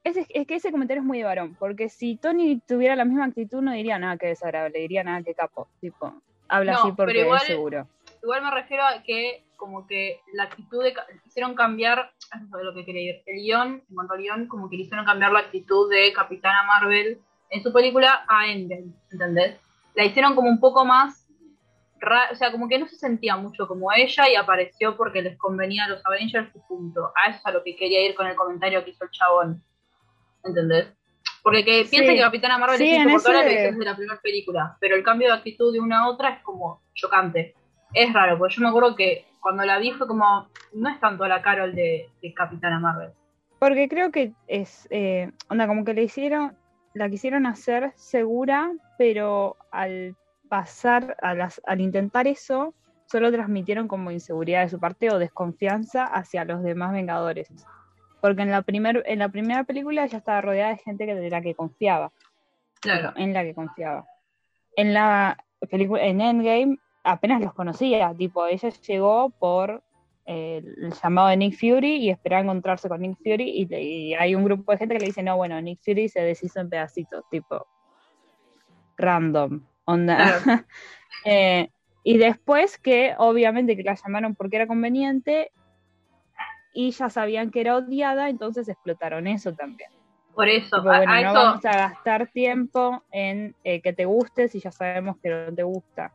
ese, 0.06 0.26
es 0.30 0.48
que 0.48 0.56
ese 0.56 0.72
comentario 0.72 1.02
es 1.02 1.06
muy 1.06 1.18
de 1.18 1.26
varón, 1.26 1.56
porque 1.60 1.90
si 1.90 2.16
Tony 2.16 2.62
tuviera 2.66 2.96
la 2.96 3.04
misma 3.06 3.26
actitud 3.26 3.62
no 3.62 3.74
diría 3.74 4.00
nada 4.00 4.18
que 4.18 4.28
desagradable, 4.28 4.80
diría 4.80 5.04
nada 5.04 5.22
que 5.22 5.36
capo, 5.36 5.68
tipo, 5.82 6.14
habla 6.48 6.72
No, 6.74 6.80
así 6.80 6.92
pero 6.94 7.08
porque 7.08 7.20
igual- 7.20 7.42
es 7.42 7.48
seguro. 7.48 7.88
Igual 8.24 8.42
me 8.42 8.52
refiero 8.52 8.84
a 8.86 9.04
que 9.04 9.44
como 9.64 9.88
que 9.88 10.20
la 10.34 10.44
actitud 10.44 10.84
de... 10.84 10.94
Hicieron 11.26 11.56
cambiar, 11.56 12.12
eso 12.20 12.58
es 12.60 12.64
lo 12.66 12.74
que 12.74 12.84
quería 12.84 13.12
ir, 13.12 13.24
el 13.26 13.42
guion, 13.42 13.82
en 13.88 13.96
cuanto 13.96 14.14
al 14.14 14.20
guion, 14.20 14.48
como 14.48 14.70
que 14.70 14.76
le 14.76 14.84
hicieron 14.84 15.06
cambiar 15.06 15.32
la 15.32 15.40
actitud 15.40 15.90
de 15.90 16.12
Capitana 16.12 16.64
Marvel 16.64 17.22
en 17.50 17.64
su 17.64 17.72
película 17.72 18.26
a 18.28 18.48
Endgame, 18.48 18.92
¿entendés? 19.10 19.58
La 19.96 20.04
hicieron 20.04 20.36
como 20.36 20.50
un 20.50 20.60
poco 20.60 20.84
más... 20.84 21.26
ra- 22.02 22.30
o 22.34 22.36
sea, 22.36 22.52
como 22.52 22.68
que 22.68 22.78
no 22.78 22.88
se 22.88 22.98
sentía 22.98 23.38
mucho 23.38 23.66
como 23.68 23.90
ella 23.94 24.28
y 24.30 24.36
apareció 24.36 24.98
porque 24.98 25.22
les 25.22 25.38
convenía 25.38 25.86
a 25.86 25.90
los 25.90 26.06
Avengers 26.06 26.50
y 26.54 26.60
punto. 26.68 27.14
A 27.16 27.30
eso 27.30 27.40
es 27.40 27.46
a 27.46 27.52
lo 27.52 27.64
que 27.64 27.78
quería 27.78 28.06
ir 28.06 28.16
con 28.16 28.28
el 28.28 28.36
comentario 28.36 28.84
que 28.84 28.90
hizo 28.92 29.06
el 29.06 29.12
chabón, 29.12 29.64
¿entendés? 30.44 30.88
Porque 31.42 31.64
que 31.64 31.86
Sí. 31.86 31.92
piensen 31.92 32.16
que 32.16 32.22
Capitana 32.22 32.58
Marvel 32.58 32.78
Sí, 32.78 32.90
es 32.94 32.98
insoportable 33.06 33.54
ese- 33.54 33.72
desde 33.72 33.86
la 33.86 33.96
primera 33.96 34.20
película, 34.22 34.78
pero 34.82 34.96
el 34.98 35.04
cambio 35.04 35.28
de 35.30 35.34
actitud 35.36 35.72
de 35.74 35.80
una 35.80 36.00
a 36.04 36.10
otra 36.10 36.30
es 36.36 36.44
como 36.44 36.82
chocante 36.94 37.56
es 37.94 38.12
raro, 38.12 38.38
porque 38.40 38.56
yo 38.56 38.62
me 38.64 38.70
acuerdo 38.70 38.96
que 38.96 39.26
cuando 39.44 39.64
la 39.66 39.78
vi 39.78 39.92
fue 39.92 40.08
como, 40.08 40.48
no 40.74 40.90
es 40.90 41.00
tanto 41.00 41.28
la 41.28 41.44
Carol 41.44 41.76
de, 41.76 42.10
de 42.22 42.34
Capitana 42.34 42.80
Marvel. 42.80 43.12
Porque 43.60 43.88
creo 43.88 44.12
que 44.12 44.34
es, 44.48 44.88
eh, 44.90 45.32
onda, 45.50 45.68
como 45.68 45.84
que 45.86 45.94
le 45.94 46.04
hicieron, 46.04 46.58
la 46.96 47.10
quisieron 47.10 47.46
hacer 47.46 47.92
segura, 47.96 48.72
pero 48.98 49.58
al 49.72 50.16
pasar, 50.50 51.16
a 51.22 51.36
las- 51.36 51.62
al 51.68 51.82
intentar 51.82 52.26
eso, 52.28 52.74
solo 53.06 53.32
transmitieron 53.32 53.88
como 53.88 54.10
inseguridad 54.12 54.62
de 54.64 54.70
su 54.70 54.80
parte 54.80 55.12
o 55.12 55.20
desconfianza 55.20 56.06
hacia 56.06 56.46
los 56.46 56.64
demás 56.64 56.94
Vengadores. 56.94 57.52
Porque 58.22 58.42
en 58.44 58.52
la, 58.52 58.62
primer, 58.62 59.04
en 59.06 59.20
la 59.20 59.30
primera 59.30 59.66
película 59.66 60.06
ya 60.06 60.18
estaba 60.20 60.42
rodeada 60.42 60.70
de 60.72 60.78
gente 60.78 61.06
que- 61.06 61.16
de 61.16 61.30
la 61.30 61.42
que 61.42 61.54
confiaba. 61.54 62.12
Claro. 62.82 63.14
en 63.16 63.34
la 63.34 63.44
que 63.44 63.54
confiaba. 63.54 64.06
En 64.76 64.94
la 64.94 65.38
película, 65.72 66.04
en 66.04 66.20
Endgame, 66.20 66.78
apenas 67.04 67.42
los 67.42 67.54
conocía, 67.54 68.14
tipo, 68.18 68.46
ella 68.46 68.70
llegó 68.70 69.30
por 69.30 69.84
eh, 70.26 70.62
el 70.64 70.94
llamado 70.94 71.28
de 71.28 71.38
Nick 71.38 71.60
Fury 71.60 71.98
y 71.98 72.10
esperaba 72.10 72.42
encontrarse 72.42 72.88
con 72.88 73.02
Nick 73.02 73.18
Fury 73.18 73.68
y, 73.70 74.14
hay 74.14 74.36
un 74.36 74.46
grupo 74.46 74.72
de 74.72 74.78
gente 74.78 74.96
que 74.96 75.02
le 75.02 75.08
dice, 75.08 75.24
no, 75.24 75.36
bueno, 75.36 75.60
Nick 75.62 75.80
Fury 75.84 76.08
se 76.08 76.22
deshizo 76.22 76.62
en 76.62 76.70
pedacitos, 76.70 77.24
tipo, 77.30 77.68
random, 78.98 79.62
onda. 79.86 80.18
Eh, 81.26 81.70
y 82.04 82.18
después 82.18 82.78
que 82.78 83.16
obviamente 83.18 83.78
que 83.78 83.84
la 83.84 83.94
llamaron 83.94 84.36
porque 84.36 84.58
era 84.58 84.68
conveniente 84.68 85.54
y 86.74 86.92
ya 86.92 87.10
sabían 87.10 87.50
que 87.50 87.62
era 87.62 87.78
odiada, 87.78 88.28
entonces 88.28 88.68
explotaron 88.68 89.28
eso 89.28 89.54
también. 89.54 89.90
Por 90.36 90.50
eso, 90.50 90.78
Tipo, 90.78 90.92
a, 90.92 90.98
bueno, 90.98 91.14
a 91.14 91.22
no 91.22 91.28
eso, 91.30 91.34
vamos 91.34 91.66
a 91.66 91.72
gastar 91.72 92.28
tiempo 92.28 93.04
en 93.12 93.56
eh, 93.64 93.82
que 93.82 93.94
te 93.94 94.04
guste 94.04 94.50
si 94.50 94.60
ya 94.60 94.72
sabemos 94.72 95.16
que 95.24 95.30
no 95.30 95.56
te 95.56 95.64
gusta. 95.64 96.12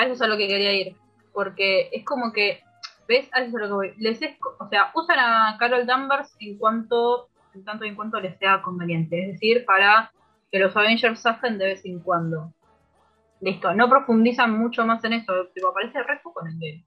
A 0.00 0.04
eso 0.04 0.14
es 0.14 0.22
a 0.22 0.26
lo 0.26 0.36
que 0.36 0.48
quería 0.48 0.72
ir. 0.72 0.96
Porque 1.32 1.88
es 1.92 2.04
como 2.04 2.32
que, 2.32 2.60
¿ves? 3.08 3.28
A 3.32 3.40
eso 3.40 3.48
es 3.50 3.54
a 3.54 3.58
lo 3.58 3.66
que 3.66 3.72
voy. 3.72 3.94
Les 3.98 4.20
es, 4.22 4.36
o 4.58 4.68
sea, 4.68 4.90
usan 4.94 5.18
a 5.18 5.56
Carol 5.58 5.86
Danvers 5.86 6.34
en 6.40 6.58
cuanto, 6.58 7.28
en 7.54 7.64
tanto 7.64 7.84
y 7.84 7.88
en 7.88 7.94
cuanto 7.96 8.20
les 8.20 8.36
sea 8.38 8.62
conveniente. 8.62 9.20
Es 9.22 9.32
decir, 9.34 9.64
para 9.64 10.10
que 10.50 10.58
los 10.58 10.76
Avengers 10.76 11.20
zafen 11.22 11.58
de 11.58 11.66
vez 11.66 11.84
en 11.84 12.00
cuando. 12.00 12.52
Listo, 13.40 13.72
no 13.74 13.88
profundizan 13.88 14.58
mucho 14.58 14.84
más 14.84 15.02
en 15.04 15.14
eso. 15.14 15.32
Tipo, 15.54 15.68
aparece 15.68 16.02
re 16.02 16.20
poco 16.22 16.42
en 16.44 16.48
el 16.52 16.58
game. 16.58 16.86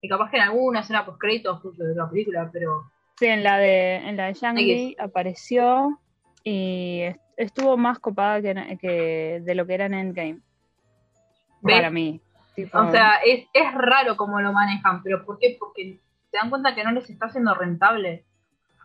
Y 0.00 0.08
capaz 0.08 0.30
que 0.30 0.36
en 0.36 0.42
alguna 0.42 0.80
escena 0.80 1.04
post 1.06 1.18
créditos 1.20 1.62
de 1.78 1.94
la 1.94 2.08
película, 2.08 2.50
pero 2.52 2.82
Sí, 3.18 3.26
en 3.26 3.42
la 3.44 3.58
de, 3.58 3.94
en 3.96 4.16
la 4.16 4.26
de 4.26 4.34
Shang-Chi 4.34 4.96
apareció 4.98 6.00
y 6.42 7.02
est- 7.02 7.20
estuvo 7.36 7.76
más 7.76 7.98
copada 8.00 8.42
que, 8.42 8.76
que 8.80 9.40
de 9.42 9.54
lo 9.54 9.64
que 9.66 9.74
era 9.74 9.86
en 9.86 9.94
Endgame. 9.94 10.40
¿Ves? 11.64 11.76
Para 11.76 11.90
mí. 11.90 12.20
Tipo, 12.54 12.78
O 12.78 12.90
sea, 12.90 13.16
es, 13.24 13.46
es 13.52 13.74
raro 13.74 14.16
cómo 14.16 14.40
lo 14.40 14.52
manejan, 14.52 15.02
pero 15.02 15.24
¿por 15.24 15.38
qué? 15.38 15.56
Porque 15.58 15.98
se 16.30 16.36
dan 16.36 16.50
cuenta 16.50 16.74
que 16.74 16.84
no 16.84 16.92
les 16.92 17.10
está 17.10 17.26
haciendo 17.26 17.52
rentable. 17.54 18.24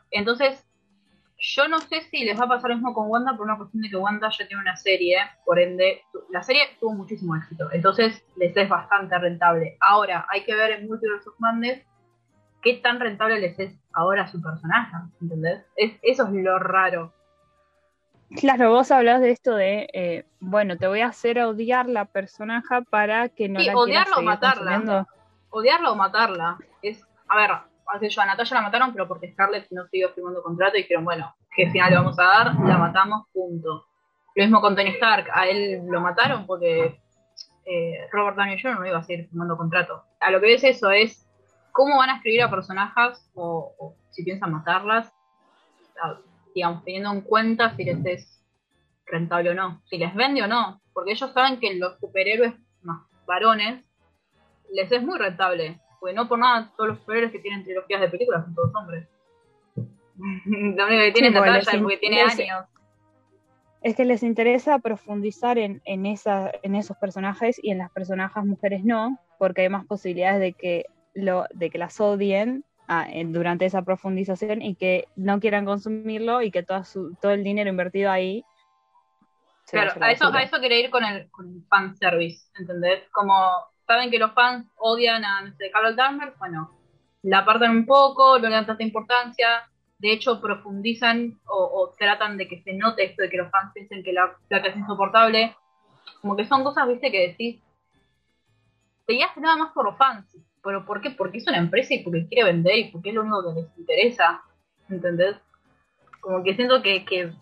Entonces, 0.09 0.65
yo 1.37 1.67
no 1.67 1.79
sé 1.79 2.01
si 2.01 2.25
les 2.25 2.39
va 2.39 2.45
a 2.45 2.49
pasar 2.49 2.71
lo 2.71 2.75
mismo 2.77 2.93
con 2.93 3.09
Wanda 3.09 3.37
por 3.37 3.45
una 3.45 3.57
cuestión 3.57 3.81
de 3.81 3.89
que 3.89 3.95
Wanda 3.95 4.29
ya 4.29 4.47
tiene 4.47 4.61
una 4.61 4.75
serie, 4.75 5.17
por 5.45 5.59
ende, 5.59 6.01
la 6.29 6.43
serie 6.43 6.63
tuvo 6.79 6.93
muchísimo 6.93 7.35
éxito, 7.35 7.69
entonces 7.71 8.25
les 8.35 8.55
es 8.55 8.67
bastante 8.67 9.17
rentable. 9.17 9.77
Ahora, 9.79 10.25
hay 10.29 10.43
que 10.43 10.55
ver 10.55 10.71
en 10.71 10.87
Multiverse 10.87 11.29
of 11.29 11.39
Madness 11.39 11.81
qué 12.61 12.73
tan 12.75 12.99
rentable 12.99 13.39
les 13.39 13.57
es 13.57 13.73
ahora 13.93 14.27
su 14.27 14.41
personaje, 14.41 14.95
¿entendés? 15.21 15.63
Es, 15.75 15.93
eso 16.01 16.25
es 16.25 16.33
lo 16.33 16.59
raro. 16.59 17.13
Claro, 18.37 18.69
vos 18.71 18.91
hablas 18.91 19.21
de 19.21 19.31
esto 19.31 19.55
de, 19.55 19.89
eh, 19.93 20.25
bueno, 20.39 20.77
te 20.77 20.87
voy 20.87 21.01
a 21.01 21.07
hacer 21.07 21.39
odiar 21.39 21.87
la 21.89 22.05
personaje 22.05 22.81
para 22.89 23.29
que 23.29 23.49
no 23.49 23.59
Sí, 23.59 23.65
la 23.65 23.75
odiarla 23.77 24.17
o 24.17 24.21
matarla. 24.21 25.07
odiarla 25.49 25.91
o 25.91 25.95
matarla. 25.95 26.57
Es, 26.81 27.03
a 27.27 27.37
ver, 27.37 27.51
hace 27.87 28.09
yo 28.09 28.21
a 28.21 28.25
Natalia 28.27 28.53
la 28.55 28.61
mataron, 28.61 28.91
pero 28.93 29.07
porque 29.07 29.31
Scarlett 29.31 29.67
no 29.71 29.87
siguió 29.87 30.09
firmando 30.13 30.43
contrato 30.43 30.77
y 30.77 30.81
dijeron, 30.83 31.05
bueno, 31.05 31.35
¿qué 31.55 31.69
final 31.71 31.89
le 31.89 31.95
vamos 31.97 32.19
a 32.19 32.23
dar? 32.23 32.55
La 32.65 32.77
matamos, 32.77 33.27
punto. 33.33 33.87
Lo 34.35 34.43
mismo 34.43 34.61
con 34.61 34.75
Tony 34.75 34.89
Stark, 34.89 35.27
a 35.33 35.47
él 35.47 35.81
lo 35.87 35.99
mataron 35.99 36.45
porque 36.45 37.01
eh, 37.65 38.07
Robert 38.11 38.37
Downey 38.37 38.61
Jr. 38.61 38.79
no 38.79 38.85
iba 38.87 38.99
a 38.99 39.03
seguir 39.03 39.27
firmando 39.27 39.57
contrato. 39.57 40.03
A 40.19 40.29
lo 40.29 40.39
que 40.39 40.45
ves 40.47 40.63
eso 40.63 40.91
es 40.91 41.27
cómo 41.71 41.97
van 41.97 42.11
a 42.11 42.15
escribir 42.17 42.43
a 42.43 42.49
personajes 42.49 43.27
o, 43.33 43.73
o 43.79 43.95
si 44.11 44.23
piensan 44.23 44.51
matarlas, 44.53 45.11
a- 46.01 46.17
digamos, 46.53 46.83
teniendo 46.83 47.11
en 47.11 47.21
cuenta 47.21 47.75
si 47.75 47.83
les 47.83 48.05
es 48.05 48.43
rentable 49.05 49.49
o 49.51 49.53
no, 49.53 49.81
si 49.89 49.97
les 49.97 50.13
vende 50.15 50.43
o 50.43 50.47
no, 50.47 50.81
porque 50.93 51.11
ellos 51.11 51.31
saben 51.33 51.59
que 51.59 51.75
los 51.75 51.99
superhéroes 51.99 52.53
más 52.81 53.01
varones 53.25 53.83
les 54.71 54.91
es 54.91 55.01
muy 55.01 55.17
rentable. 55.17 55.79
Porque 55.99 56.15
no 56.15 56.29
por 56.29 56.39
nada 56.39 56.71
todos 56.77 56.89
los 56.91 56.99
superhéroes 56.99 57.31
que 57.31 57.39
tienen 57.39 57.63
trilogías 57.63 57.99
de 58.01 58.07
películas 58.09 58.45
son 58.45 58.55
todos 58.55 58.73
hombres. 58.75 59.07
Lo 59.75 60.85
único 60.87 61.01
que 61.03 61.11
tiene 61.11 61.27
Sí, 61.29 61.33
les 61.33 61.67
es 61.67 61.81
porque 61.81 61.97
tiene 61.97 62.23
les- 62.23 62.39
años. 62.39 62.65
Es 63.81 63.95
que 63.95 64.03
les 64.03 64.23
interesa 64.23 64.79
profundizar 64.79 65.57
en, 65.57 65.81
en, 65.85 66.05
esa, 66.05 66.51
en 66.63 66.75
esos 66.75 66.97
personajes 66.97 67.59
y 67.63 67.71
en 67.71 67.77
las 67.77 67.89
personajes 67.91 68.43
mujeres 68.43 68.83
no, 68.83 69.17
porque 69.37 69.61
hay 69.61 69.69
más 69.69 69.85
posibilidades 69.85 70.41
de 70.41 70.53
que, 70.53 70.85
lo, 71.13 71.45
de 71.53 71.69
que 71.69 71.77
las 71.77 71.99
odien 72.01 72.65
en- 72.89 73.31
durante 73.33 73.65
esa 73.65 73.83
profundización 73.83 74.61
y 74.61 74.75
que 74.75 75.05
no 75.15 75.39
quieran 75.39 75.65
consumirlo 75.65 76.41
y 76.41 76.51
que 76.51 76.63
toda 76.63 76.83
su, 76.83 77.15
todo 77.21 77.31
el 77.31 77.43
dinero 77.43 77.69
invertido 77.69 78.11
ahí. 78.11 78.43
se 79.65 79.77
Claro, 79.77 80.01
a 80.01 80.05
a 80.07 80.11
eso, 80.11 80.33
a 80.33 80.41
eso 80.41 80.59
quería 80.59 80.79
ir 80.79 80.89
con 80.89 81.03
el, 81.05 81.29
con 81.29 81.47
el 81.47 81.63
fanservice, 81.69 82.47
¿entendés? 82.57 83.03
Como 83.11 83.33
saben 83.85 84.09
que 84.09 84.19
los 84.19 84.33
fans 84.33 84.67
odian 84.77 85.23
a 85.23 85.41
no 85.41 85.53
sé, 85.55 85.69
Carol 85.71 85.95
Danvers, 85.95 86.37
bueno, 86.39 86.71
la 87.23 87.39
apartan 87.39 87.71
un 87.71 87.85
poco, 87.85 88.39
no 88.39 88.47
le 88.47 88.55
dan 88.55 88.65
tanta 88.65 88.83
importancia, 88.83 89.69
de 89.99 90.11
hecho 90.13 90.41
profundizan 90.41 91.39
o, 91.45 91.57
o 91.57 91.93
tratan 91.97 92.37
de 92.37 92.47
que 92.47 92.61
se 92.63 92.73
note 92.73 93.03
esto 93.03 93.21
de 93.23 93.29
que 93.29 93.37
los 93.37 93.51
fans 93.51 93.71
piensen 93.73 94.03
que 94.03 94.13
la 94.13 94.35
placa 94.47 94.69
es 94.69 94.77
insoportable, 94.77 95.55
como 96.21 96.35
que 96.35 96.45
son 96.47 96.63
cosas, 96.63 96.87
viste, 96.87 97.11
que 97.11 97.27
decís, 97.29 97.61
hace 99.23 99.41
nada 99.41 99.57
más 99.57 99.73
por 99.73 99.85
los 99.85 99.97
fans, 99.97 100.25
pero 100.69 100.85
¿por 100.85 101.01
qué? 101.01 101.09
Porque 101.09 101.39
es 101.39 101.47
una 101.47 101.57
empresa 101.57 101.95
y 101.95 102.03
porque 102.03 102.27
quiere 102.27 102.43
vender 102.43 102.77
y 102.77 102.91
porque 102.91 103.09
es 103.09 103.15
lo 103.15 103.21
único 103.21 103.55
que 103.55 103.61
les 103.61 103.77
interesa, 103.79 104.43
¿entendés? 104.87 105.35
Como 106.21 106.43
que 106.43 106.53
siento 106.53 106.83
que, 106.83 107.03
que 107.05 107.33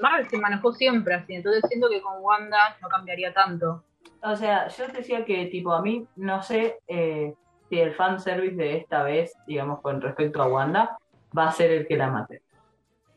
Marvel 0.00 0.28
se 0.28 0.38
manejó 0.38 0.72
siempre 0.72 1.14
así, 1.14 1.34
entonces 1.34 1.64
siento 1.66 1.88
que 1.90 2.00
con 2.00 2.22
Wanda 2.22 2.76
no 2.80 2.88
cambiaría 2.88 3.34
tanto. 3.34 3.82
O 4.22 4.36
sea, 4.36 4.68
yo 4.68 4.86
te 4.86 4.98
decía 4.98 5.24
que, 5.24 5.46
tipo, 5.46 5.72
a 5.72 5.82
mí 5.82 6.06
no 6.14 6.40
sé 6.40 6.78
eh, 6.86 7.34
si 7.68 7.80
el 7.80 7.94
fanservice 7.94 8.54
de 8.54 8.76
esta 8.76 9.02
vez, 9.02 9.34
digamos, 9.48 9.80
con 9.80 10.00
respecto 10.00 10.40
a 10.40 10.46
Wanda, 10.46 10.98
va 11.36 11.48
a 11.48 11.52
ser 11.52 11.72
el 11.72 11.88
que 11.88 11.96
la 11.96 12.12
mate. 12.12 12.42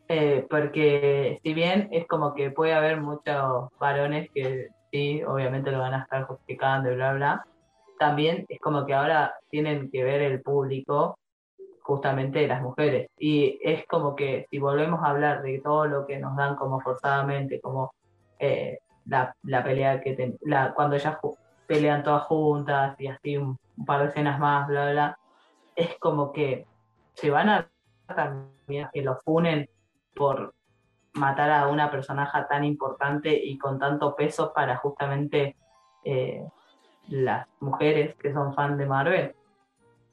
Eh, 0.08 0.44
porque 0.50 1.38
si 1.44 1.54
bien 1.54 1.88
es 1.92 2.08
como 2.08 2.34
que 2.34 2.50
puede 2.50 2.74
haber 2.74 3.00
muchos 3.00 3.70
varones 3.78 4.28
que 4.34 4.70
sí, 4.90 5.22
obviamente 5.22 5.70
lo 5.70 5.78
van 5.78 5.94
a 5.94 6.02
estar 6.02 6.24
justificando 6.24 6.90
y 6.90 6.96
bla, 6.96 7.12
bla, 7.12 7.46
también 8.02 8.46
es 8.48 8.58
como 8.58 8.84
que 8.84 8.94
ahora 8.94 9.32
tienen 9.48 9.88
que 9.88 10.02
ver 10.02 10.22
el 10.22 10.42
público 10.42 11.20
justamente 11.82 12.48
las 12.48 12.60
mujeres. 12.60 13.08
Y 13.16 13.60
es 13.62 13.86
como 13.86 14.16
que 14.16 14.44
si 14.50 14.58
volvemos 14.58 15.04
a 15.04 15.10
hablar 15.10 15.40
de 15.42 15.60
todo 15.60 15.86
lo 15.86 16.04
que 16.04 16.18
nos 16.18 16.34
dan 16.36 16.56
como 16.56 16.80
forzadamente, 16.80 17.60
como 17.60 17.92
eh, 18.40 18.80
la, 19.06 19.32
la, 19.44 19.62
pelea 19.62 20.00
que 20.00 20.36
cuando 20.74 20.96
ellas 20.96 21.16
pelean 21.68 22.02
todas 22.02 22.24
juntas 22.24 23.00
y 23.00 23.06
así 23.06 23.36
un, 23.36 23.56
par 23.86 24.02
de 24.02 24.08
escenas 24.08 24.40
más, 24.40 24.66
bla, 24.66 24.90
bla, 24.90 25.18
es 25.76 25.96
como 26.00 26.32
que 26.32 26.66
se 27.14 27.30
van 27.30 27.50
a 27.50 27.70
también 28.08 28.88
que 28.92 29.02
los 29.02 29.22
funen 29.22 29.70
por 30.12 30.54
matar 31.12 31.52
a 31.52 31.68
una 31.68 31.88
personaje 31.88 32.36
tan 32.48 32.64
importante 32.64 33.32
y 33.32 33.56
con 33.58 33.78
tanto 33.78 34.16
peso 34.16 34.52
para 34.52 34.76
justamente 34.78 35.54
eh, 36.04 36.44
las 37.08 37.46
mujeres 37.60 38.14
que 38.16 38.32
son 38.32 38.54
fan 38.54 38.76
de 38.78 38.86
Marvel. 38.86 39.34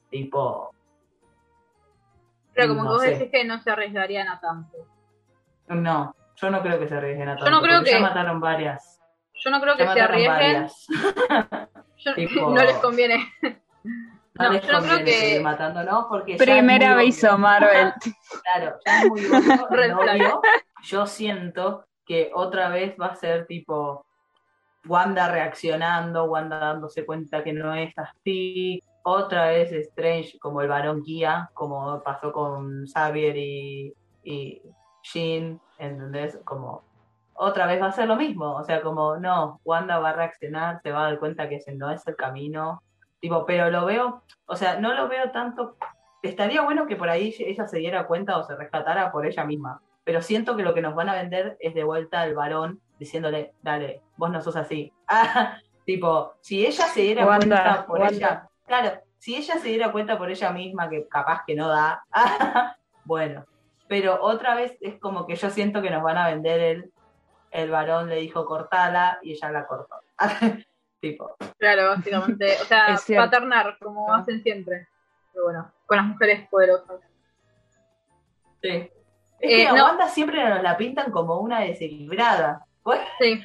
Tipo. 0.09 0.73
Pero 2.53 2.75
como 2.75 2.83
vos 2.85 3.01
decís 3.01 3.29
que 3.31 3.45
no 3.45 3.59
se 3.59 3.71
arriesgarían 3.71 4.27
a 4.27 4.39
tanto. 4.39 4.77
No, 5.67 6.15
yo 6.35 6.49
no 6.49 6.61
creo 6.61 6.79
que 6.79 6.87
se 6.87 6.95
arriesguen 6.95 7.29
a 7.29 7.35
tanto. 7.35 7.45
Yo 7.45 7.51
no 7.51 7.61
creo 7.61 7.83
que. 7.83 7.91
Ya 7.91 7.99
mataron 7.99 8.39
varias. 8.39 8.99
Yo 9.33 9.51
no 9.51 9.61
creo 9.61 9.77
que 9.77 9.87
se 9.87 10.01
arriesguen. 10.01 10.67
yo, 11.97 12.13
no 12.49 12.63
les 12.63 12.77
conviene. 12.77 13.31
No, 14.39 14.53
yo 14.53 14.71
no 14.71 14.79
creo 14.81 15.05
que. 15.05 15.39
Matando, 15.41 15.83
¿no? 15.83 16.07
Porque 16.07 16.35
Primer 16.37 16.83
aviso, 16.83 17.37
Marvel. 17.37 17.93
claro, 18.43 18.77
ya 18.85 19.01
es 19.01 19.09
muy 19.09 19.25
obvio, 19.25 20.41
Yo 20.83 21.05
siento 21.05 21.85
que 22.05 22.31
otra 22.33 22.69
vez 22.69 22.95
va 22.99 23.07
a 23.07 23.15
ser 23.15 23.45
tipo 23.45 24.05
Wanda 24.89 25.29
reaccionando, 25.31 26.25
Wanda 26.25 26.57
dándose 26.57 27.05
cuenta 27.05 27.43
que 27.43 27.53
no 27.53 27.75
es 27.75 27.95
así, 27.95 28.83
otra 29.03 29.49
vez 29.49 29.71
Strange 29.71 30.39
como 30.39 30.61
el 30.61 30.67
varón 30.67 31.03
guía, 31.03 31.49
como 31.53 32.01
pasó 32.03 32.33
con 32.33 32.87
Xavier 32.87 33.37
y, 33.37 33.93
y 34.23 34.61
Jean, 35.03 35.61
¿entendés? 35.77 36.39
Como 36.43 36.83
otra 37.35 37.67
vez 37.67 37.79
va 37.81 37.85
a 37.85 37.91
ser 37.91 38.07
lo 38.07 38.15
mismo, 38.15 38.55
o 38.55 38.63
sea, 38.63 38.81
como 38.81 39.17
no, 39.17 39.61
Wanda 39.63 39.99
va 39.99 40.09
a 40.09 40.13
reaccionar, 40.13 40.81
se 40.81 40.91
va 40.91 41.01
a 41.01 41.09
dar 41.11 41.19
cuenta 41.19 41.47
que 41.47 41.57
ese 41.57 41.73
no 41.73 41.91
es 41.91 42.05
el 42.07 42.15
camino, 42.15 42.81
tipo, 43.21 43.45
pero 43.45 43.69
lo 43.69 43.85
veo, 43.85 44.23
o 44.47 44.55
sea, 44.55 44.79
no 44.79 44.93
lo 44.93 45.07
veo 45.07 45.31
tanto, 45.31 45.77
estaría 46.23 46.63
bueno 46.63 46.87
que 46.87 46.95
por 46.95 47.09
ahí 47.09 47.33
ella 47.39 47.67
se 47.67 47.77
diera 47.77 48.07
cuenta 48.07 48.37
o 48.37 48.43
se 48.43 48.55
rescatara 48.55 49.11
por 49.11 49.25
ella 49.25 49.45
misma, 49.45 49.81
pero 50.03 50.21
siento 50.21 50.57
que 50.57 50.63
lo 50.63 50.73
que 50.73 50.81
nos 50.81 50.95
van 50.95 51.09
a 51.09 51.13
vender 51.13 51.55
es 51.59 51.73
de 51.75 51.83
vuelta 51.83 52.21
al 52.21 52.33
varón 52.33 52.81
diciéndole, 52.99 53.53
dale, 53.61 54.01
vos 54.17 54.29
no 54.29 54.41
sos 54.41 54.55
así. 54.55 54.93
tipo, 55.85 56.35
si 56.41 56.65
ella 56.65 56.85
se 56.85 57.01
diera 57.01 57.25
cuenta 57.25 57.85
por 57.87 58.03
ella, 58.03 58.47
claro, 58.67 59.01
si 59.17 59.35
ella 59.35 59.55
se 59.55 59.69
diera 59.69 59.91
cuenta 59.91 60.17
por 60.17 60.29
ella 60.29 60.51
misma 60.51 60.89
que 60.89 61.07
capaz 61.07 61.43
que 61.47 61.55
no 61.55 61.67
da, 61.67 62.03
bueno, 63.05 63.45
pero 63.87 64.21
otra 64.21 64.55
vez 64.55 64.77
es 64.81 64.99
como 64.99 65.25
que 65.25 65.35
yo 65.35 65.49
siento 65.49 65.81
que 65.81 65.89
nos 65.89 66.03
van 66.03 66.17
a 66.17 66.27
vender 66.27 66.59
el, 66.59 66.91
el 67.51 67.71
varón 67.71 68.09
le 68.09 68.17
dijo 68.17 68.45
cortala 68.45 69.19
y 69.23 69.31
ella 69.31 69.49
la 69.49 69.65
cortó. 69.65 69.95
tipo. 71.01 71.35
Claro, 71.57 71.89
básicamente, 71.89 72.57
o 72.61 72.65
sea, 72.65 72.99
paternar 73.15 73.77
como 73.79 74.13
hacen 74.13 74.43
siempre. 74.43 74.87
Pero 75.33 75.45
bueno, 75.45 75.71
con 75.85 75.97
las 75.97 76.05
mujeres 76.05 76.47
poderosas. 76.49 77.01
Sí. 78.61 78.91
Es 79.39 79.39
que 79.39 79.63
eh, 79.63 79.71
Wanda 79.71 80.07
siempre 80.07 80.47
nos 80.47 80.61
la 80.61 80.77
pintan 80.77 81.11
como 81.11 81.39
una 81.39 81.61
desequilibrada. 81.61 82.65
Sí. 83.19 83.41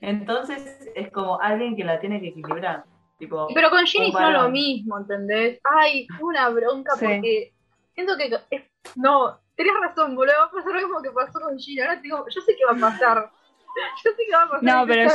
Entonces 0.00 0.90
es 0.94 1.10
como 1.10 1.40
alguien 1.40 1.76
que 1.76 1.84
la 1.84 1.98
tiene 2.00 2.20
que 2.20 2.28
equilibrar. 2.28 2.84
Tipo, 3.18 3.48
Pero 3.52 3.70
con 3.70 3.84
Ginny 3.84 4.12
son 4.12 4.32
lo 4.32 4.48
mismo, 4.48 4.96
¿entendés? 4.96 5.60
Ay, 5.64 6.06
una 6.20 6.48
bronca 6.50 6.92
porque 6.92 7.52
siento 7.94 8.16
que 8.16 8.30
no, 8.94 9.40
tenés 9.56 9.72
razón, 9.80 10.14
boludo, 10.14 10.34
va 10.38 10.44
a 10.44 10.50
pasar 10.50 10.72
lo 10.72 10.80
mismo 10.80 11.02
que 11.02 11.10
pasó 11.10 11.40
con 11.40 11.58
Ginny. 11.58 11.80
Ahora 11.80 11.96
digo, 11.96 12.24
yo 12.28 12.40
sé 12.40 12.54
qué 12.56 12.64
va 12.64 12.76
a 12.76 12.90
pasar. 12.90 13.30
Yo 14.02 14.10
sé 14.10 14.16
qué 14.26 14.34
va 14.34 14.42
a 14.42 14.48
pasar. 14.48 14.64
No, 14.64 14.86
pero 14.86 15.08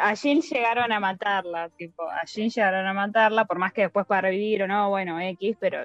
a 0.00 0.14
Jean 0.14 0.40
llegaron 0.40 0.92
a 0.92 1.00
matarla, 1.00 1.70
tipo, 1.70 2.08
a 2.08 2.24
Jean 2.24 2.48
llegaron 2.48 2.86
a 2.86 2.92
matarla, 2.92 3.46
por 3.46 3.58
más 3.58 3.72
que 3.72 3.82
después 3.82 4.06
para 4.06 4.28
revivir 4.28 4.62
o 4.62 4.68
no, 4.68 4.90
bueno, 4.90 5.18
X, 5.18 5.56
pero 5.58 5.84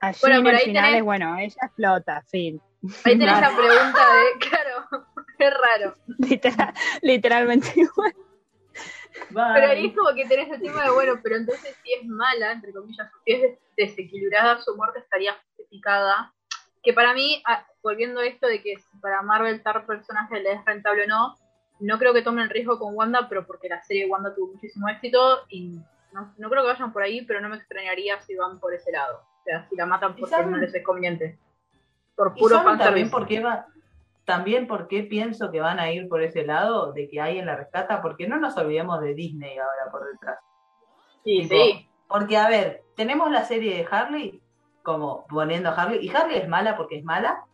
a 0.00 0.10
Jean 0.10 0.42
bueno, 0.42 0.58
al 0.58 0.64
final 0.64 0.94
es 0.94 1.02
bueno, 1.04 1.38
ella 1.38 1.54
explota, 1.62 2.22
fin. 2.22 2.60
Ahí 3.04 3.16
tenés 3.16 3.26
la 3.40 3.54
pregunta 3.54 4.06
de, 4.12 4.48
claro, 4.48 5.06
es 5.44 5.54
raro. 5.54 5.96
literalmente 7.02 7.72
igual. 7.76 8.14
Pero 9.30 9.66
ahí 9.66 9.86
es 9.86 9.96
como 9.96 10.14
que 10.14 10.26
tenés 10.26 10.50
el 10.50 10.60
tema 10.60 10.84
de, 10.84 10.90
bueno, 10.90 11.18
pero 11.22 11.36
entonces 11.36 11.76
si 11.82 11.92
es 11.92 12.06
mala, 12.06 12.52
entre 12.52 12.72
comillas, 12.72 13.10
si 13.24 13.32
es 13.32 13.58
desequilibrada, 13.76 14.60
su 14.60 14.76
muerte 14.76 15.00
estaría 15.00 15.34
justificada. 15.34 16.32
Que 16.82 16.92
para 16.92 17.14
mí, 17.14 17.42
ah, 17.46 17.66
volviendo 17.82 18.20
a 18.20 18.26
esto 18.26 18.46
de 18.46 18.62
que 18.62 18.74
para 19.00 19.22
Marvel 19.22 19.62
tal 19.62 19.84
personaje 19.84 20.40
le 20.40 20.52
es 20.52 20.64
rentable 20.64 21.04
o 21.04 21.06
no, 21.08 21.36
no 21.80 21.98
creo 21.98 22.12
que 22.12 22.22
tomen 22.22 22.44
el 22.44 22.50
riesgo 22.50 22.78
con 22.78 22.94
Wanda, 22.94 23.28
pero 23.28 23.46
porque 23.46 23.68
la 23.68 23.82
serie 23.82 24.06
Wanda 24.06 24.34
tuvo 24.34 24.52
muchísimo 24.52 24.88
éxito 24.88 25.44
y 25.48 25.78
no, 26.12 26.50
creo 26.50 26.62
que 26.62 26.72
vayan 26.72 26.92
por 26.92 27.02
ahí, 27.02 27.24
pero 27.24 27.40
no 27.40 27.48
me 27.48 27.56
extrañaría 27.56 28.20
si 28.20 28.34
van 28.34 28.58
por 28.58 28.74
ese 28.74 28.90
lado. 28.90 29.22
O 29.40 29.44
sea, 29.44 29.66
si 29.68 29.76
la 29.76 29.86
matan 29.86 30.16
porque 30.16 30.44
no 30.44 30.56
les 30.56 30.74
es 30.74 30.84
conveniente. 30.84 31.38
Por 32.16 32.34
puro 32.34 32.62
también 32.78 33.10
porque 33.10 33.40
va, 33.40 33.66
también 34.28 34.66
porque 34.66 35.04
pienso 35.04 35.50
que 35.50 35.62
van 35.62 35.80
a 35.80 35.90
ir 35.90 36.06
por 36.06 36.22
ese 36.22 36.44
lado 36.44 36.92
de 36.92 37.08
que 37.08 37.18
hay 37.18 37.38
en 37.38 37.46
la 37.46 37.56
rescata, 37.56 38.02
porque 38.02 38.28
no 38.28 38.36
nos 38.36 38.58
olvidemos 38.58 39.00
de 39.00 39.14
Disney 39.14 39.56
ahora 39.56 39.90
por 39.90 40.06
detrás. 40.06 40.38
Sí, 41.24 41.44
sí. 41.44 41.88
Porque, 42.06 42.36
a 42.36 42.46
ver, 42.46 42.82
tenemos 42.94 43.30
la 43.30 43.44
serie 43.44 43.74
de 43.74 43.88
Harley, 43.90 44.42
como 44.82 45.26
poniendo 45.28 45.70
a 45.70 45.72
Harley, 45.72 46.04
y 46.04 46.14
Harley 46.14 46.36
es 46.36 46.46
mala 46.46 46.76
porque 46.76 46.98
es 46.98 47.04
mala, 47.04 47.46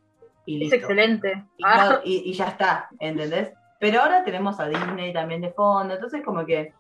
y 0.46 0.58
listo. 0.58 0.74
Es 0.74 0.82
excelente. 0.82 1.44
Ah. 1.64 2.00
Y, 2.02 2.32
ya 2.32 2.48
está, 2.48 2.88
¿entendés? 2.98 3.52
Pero 3.78 4.02
ahora 4.02 4.24
tenemos 4.24 4.58
a 4.58 4.66
Disney 4.66 5.12
también 5.12 5.42
de 5.42 5.52
fondo, 5.52 5.94
entonces 5.94 6.24
como 6.24 6.44
que 6.44 6.58
hay 6.58 6.74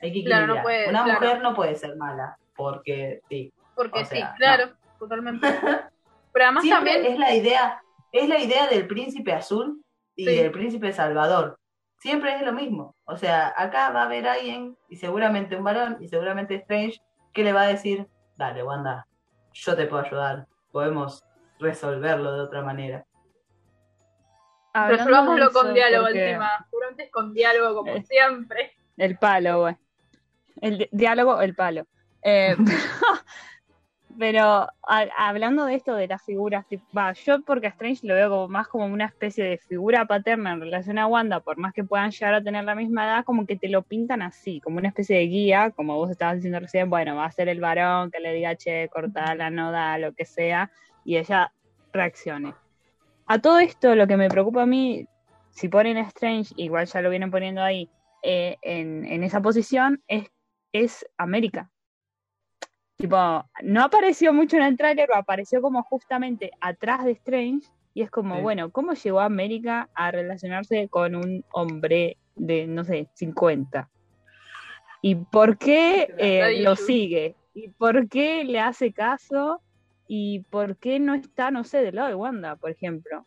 que 0.00 0.20
equilibrar. 0.20 0.44
Una 0.88 1.04
mujer 1.04 1.42
no 1.42 1.54
puede 1.54 1.74
ser 1.74 1.96
mala, 1.96 2.38
porque 2.56 3.20
sí. 3.28 3.52
Porque 3.74 4.06
sí, 4.06 4.22
claro, 4.38 4.70
totalmente. 4.98 5.46
Pero 6.32 6.44
además 6.46 6.64
también 6.66 7.04
es 7.04 7.18
la 7.18 7.34
idea, 7.34 7.82
es 8.12 8.28
la 8.28 8.38
idea 8.38 8.68
del 8.68 8.86
príncipe 8.86 9.32
azul 9.32 9.82
y 10.16 10.24
del 10.24 10.50
príncipe 10.50 10.92
salvador. 10.92 11.58
Siempre 12.00 12.36
es 12.36 12.42
lo 12.42 12.52
mismo. 12.52 12.94
O 13.04 13.16
sea, 13.16 13.52
acá 13.56 13.90
va 13.90 14.02
a 14.02 14.04
haber 14.04 14.26
alguien, 14.26 14.76
y 14.88 14.96
seguramente 14.96 15.56
un 15.56 15.64
varón, 15.64 15.96
y 16.00 16.08
seguramente 16.08 16.56
Strange, 16.56 17.00
que 17.32 17.44
le 17.44 17.52
va 17.52 17.62
a 17.62 17.68
decir, 17.68 18.06
dale, 18.36 18.62
Wanda, 18.62 19.06
yo 19.52 19.76
te 19.76 19.86
puedo 19.86 20.04
ayudar, 20.04 20.46
podemos 20.70 21.24
resolverlo 21.58 22.34
de 22.34 22.40
otra 22.40 22.62
manera. 22.62 23.04
Resolvámoslo 24.74 25.50
con 25.52 25.74
diálogo 25.74 26.08
encima. 26.08 26.66
Seguramente 26.70 27.04
es 27.04 27.10
con 27.10 27.32
diálogo 27.32 27.82
como 27.82 28.02
siempre. 28.02 28.72
El 28.96 29.18
palo, 29.18 29.60
güey. 29.62 29.76
El 30.60 30.88
diálogo, 30.92 31.40
el 31.40 31.54
palo. 31.54 31.86
Eh, 32.22 32.56
pero 34.18 34.66
hablando 35.16 35.64
de 35.64 35.76
esto 35.76 35.94
de 35.94 36.08
las 36.08 36.22
figuras, 36.22 36.66
yo 37.24 37.42
porque 37.42 37.68
a 37.68 37.70
Strange 37.70 38.06
lo 38.06 38.14
veo 38.14 38.28
como 38.28 38.48
más 38.48 38.66
como 38.66 38.86
una 38.86 39.06
especie 39.06 39.44
de 39.44 39.58
figura 39.58 40.06
paterna 40.06 40.52
en 40.52 40.60
relación 40.60 40.98
a 40.98 41.06
Wanda, 41.06 41.40
por 41.40 41.56
más 41.56 41.72
que 41.72 41.84
puedan 41.84 42.10
llegar 42.10 42.34
a 42.34 42.42
tener 42.42 42.64
la 42.64 42.74
misma 42.74 43.04
edad, 43.04 43.24
como 43.24 43.46
que 43.46 43.56
te 43.56 43.68
lo 43.68 43.82
pintan 43.82 44.22
así, 44.22 44.60
como 44.60 44.78
una 44.78 44.88
especie 44.88 45.16
de 45.16 45.26
guía, 45.26 45.70
como 45.70 45.94
vos 45.96 46.10
estabas 46.10 46.36
diciendo 46.36 46.58
recién, 46.58 46.90
bueno, 46.90 47.14
va 47.14 47.26
a 47.26 47.30
ser 47.30 47.48
el 47.48 47.60
varón 47.60 48.10
que 48.10 48.18
le 48.18 48.32
diga, 48.32 48.56
che, 48.56 48.88
cortala, 48.88 49.50
no 49.50 49.70
da, 49.70 49.98
lo 49.98 50.12
que 50.12 50.24
sea, 50.24 50.70
y 51.04 51.16
ella 51.16 51.52
reaccione. 51.92 52.54
A 53.26 53.38
todo 53.38 53.60
esto, 53.60 53.94
lo 53.94 54.08
que 54.08 54.16
me 54.16 54.28
preocupa 54.28 54.62
a 54.62 54.66
mí, 54.66 55.06
si 55.50 55.68
ponen 55.68 55.96
a 55.96 56.02
Strange, 56.08 56.54
igual 56.56 56.86
ya 56.86 57.02
lo 57.02 57.10
vienen 57.10 57.30
poniendo 57.30 57.62
ahí, 57.62 57.88
eh, 58.24 58.56
en, 58.62 59.04
en 59.04 59.22
esa 59.22 59.40
posición, 59.40 60.02
es, 60.08 60.28
es 60.72 61.06
América 61.18 61.70
Tipo, 62.98 63.44
no 63.62 63.84
apareció 63.84 64.32
mucho 64.32 64.56
en 64.56 64.64
el 64.64 64.76
tráiler, 64.76 65.08
apareció 65.14 65.62
como 65.62 65.84
justamente 65.84 66.50
atrás 66.60 67.04
de 67.04 67.12
Strange. 67.12 67.68
Y 67.94 68.02
es 68.02 68.10
como, 68.10 68.40
bueno, 68.42 68.70
¿cómo 68.70 68.92
llegó 68.92 69.20
a 69.20 69.24
América 69.24 69.88
a 69.94 70.10
relacionarse 70.10 70.88
con 70.88 71.14
un 71.14 71.44
hombre 71.52 72.16
de, 72.34 72.66
no 72.66 72.84
sé, 72.84 73.08
50? 73.14 73.88
¿Y 75.02 75.14
por 75.14 75.58
qué 75.58 76.12
eh, 76.18 76.60
lo 76.60 76.74
sigue? 76.74 77.36
¿Y 77.54 77.68
por 77.70 78.08
qué 78.08 78.44
le 78.44 78.60
hace 78.60 78.92
caso? 78.92 79.62
¿Y 80.08 80.40
por 80.50 80.76
qué 80.76 80.98
no 80.98 81.14
está, 81.14 81.50
no 81.50 81.64
sé, 81.64 81.82
del 81.82 81.96
lado 81.96 82.08
de 82.08 82.14
Wanda, 82.16 82.56
por 82.56 82.70
ejemplo? 82.70 83.24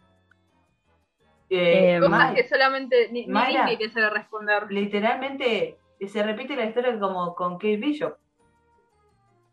Eh, 1.49 1.99
cosas 2.01 2.33
que 2.33 2.47
solamente 2.47 3.09
ni, 3.11 3.25
ni 3.25 3.77
que 3.77 3.89
se 3.89 4.09
responder. 4.09 4.69
Literalmente 4.69 5.77
se 6.07 6.23
repite 6.23 6.55
la 6.55 6.65
historia 6.65 6.97
como 6.99 7.35
con 7.35 7.53
Kate 7.53 7.77
Bishop. 7.77 8.17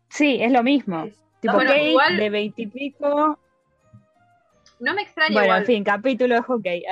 Sí, 0.09 0.41
es 0.41 0.51
lo 0.51 0.63
mismo. 0.63 1.09
Tipo 1.39 1.57
Kate 1.57 2.15
de 2.17 2.29
veintipico. 2.29 3.39
no 4.79 4.93
me 4.93 5.01
extraña 5.01 5.33
Bueno, 5.33 5.45
igual. 5.45 5.59
en 5.61 5.65
fin, 5.65 5.83
capítulo 5.83 6.35
de 6.35 6.41
hockey. 6.41 6.83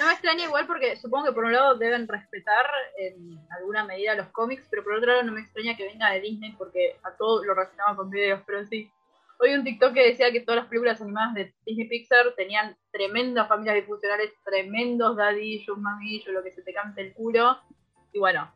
No 0.00 0.06
me 0.06 0.12
extraña 0.12 0.44
igual 0.44 0.66
porque 0.66 0.96
supongo 0.96 1.26
que 1.26 1.32
por 1.32 1.44
un 1.44 1.52
lado 1.52 1.76
deben 1.76 2.08
respetar 2.08 2.66
en 2.98 3.38
alguna 3.50 3.84
medida 3.84 4.14
los 4.14 4.28
cómics, 4.28 4.66
pero 4.70 4.82
por 4.82 4.94
otro 4.94 5.12
lado 5.12 5.22
no 5.24 5.32
me 5.32 5.40
extraña 5.40 5.76
que 5.76 5.86
venga 5.86 6.10
de 6.10 6.20
Disney 6.20 6.52
porque 6.56 6.96
a 7.02 7.10
todo 7.16 7.44
lo 7.44 7.54
relacionaba 7.54 7.96
con 7.96 8.10
videos, 8.10 8.40
pero 8.46 8.64
sí. 8.66 8.90
Hoy 9.42 9.54
un 9.54 9.64
TikTok 9.64 9.94
que 9.94 10.06
decía 10.08 10.30
que 10.32 10.40
todas 10.40 10.60
las 10.60 10.66
películas 10.68 11.00
animadas 11.00 11.32
de 11.34 11.54
Disney 11.64 11.88
Pixar 11.88 12.34
tenían 12.36 12.76
tremendas 12.92 13.48
familias 13.48 13.76
disfuncionales, 13.76 14.32
tremendos 14.44 15.16
dadillos, 15.16 15.78
mamillos, 15.78 16.28
lo 16.34 16.42
que 16.42 16.50
se 16.52 16.62
te 16.62 16.74
cante 16.74 17.00
el 17.00 17.14
culo. 17.14 17.58
Y 18.12 18.18
bueno, 18.18 18.52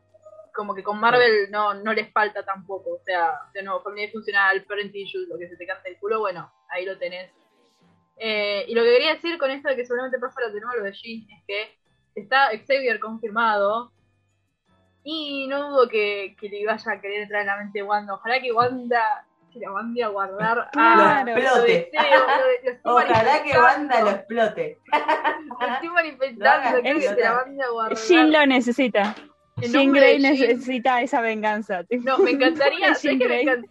como 0.55 0.73
que 0.73 0.83
con 0.83 0.99
Marvel 0.99 1.51
no, 1.51 1.73
no 1.73 1.93
les 1.93 2.11
falta 2.11 2.43
tampoco. 2.43 2.91
O 2.95 2.99
sea, 3.03 3.33
de 3.53 3.61
nuevo, 3.63 3.81
familia 3.81 4.05
disfuncional, 4.07 4.63
parent 4.63 4.95
issues, 4.95 5.27
lo 5.27 5.37
que 5.37 5.47
se 5.49 5.57
te 5.57 5.65
cante 5.67 5.89
el 5.89 5.97
culo, 5.99 6.19
bueno, 6.19 6.51
ahí 6.69 6.85
lo 6.85 6.97
tenés. 6.97 7.29
Eh, 8.17 8.65
y 8.67 8.73
lo 8.73 8.81
que 8.83 8.91
quería 8.91 9.13
decir 9.13 9.37
con 9.37 9.51
esto 9.51 9.67
de 9.69 9.75
que 9.75 9.85
seguramente 9.85 10.17
pasa 10.19 10.39
lo 10.41 10.51
de 10.53 10.61
nuevo 10.61 10.77
lo 10.77 10.83
de 10.85 10.93
Jean 10.93 11.27
es 11.29 11.43
que 11.45 11.77
está 12.15 12.47
Xavier 12.65 12.97
confirmado 13.01 13.91
y 15.03 15.47
no 15.47 15.69
dudo 15.69 15.89
que, 15.89 16.35
que 16.39 16.47
le 16.47 16.65
vaya 16.65 16.93
a 16.93 17.01
querer 17.01 17.23
entrar 17.23 17.41
en 17.41 17.47
la 17.47 17.57
mente 17.57 17.79
de 17.79 17.83
Wanda. 17.83 18.13
Ojalá 18.13 18.39
que 18.41 18.51
Wanda 18.53 19.25
se 19.51 19.59
la 19.59 19.69
mande 19.69 20.01
a 20.03 20.07
guardar 20.07 20.59
a 20.59 20.69
Claro. 20.71 21.25
lo 21.33 21.37
Explote. 21.37 21.89
deseo, 21.91 22.19
lo 22.83 22.93
lo 22.93 22.95
Ojalá 22.95 23.43
que 23.43 23.57
Wanda 23.59 24.01
lo 24.01 24.09
explote. 24.11 24.79
Lo 25.59 25.67
estoy 25.73 25.89
manifestando, 25.89 26.81
que 26.81 27.01
se 27.01 27.15
la 27.21 27.33
mande 27.33 27.63
a 27.63 27.69
guardar. 27.69 27.97
Jean 27.97 28.31
lo 28.31 28.45
necesita. 28.45 29.15
Jean 29.61 29.91
Grey 29.91 30.21
de 30.21 30.35
Jean. 30.35 30.49
necesita 30.49 31.01
esa 31.01 31.21
venganza. 31.21 31.83
tipo. 31.85 32.03
No, 32.03 32.17
me 32.19 32.31
encantaría, 32.31 32.79
Jean 32.93 32.95
¿sabes 32.95 33.01
qué 33.01 33.17
me, 33.17 33.25
Grey. 33.25 33.45
encan- 33.45 33.69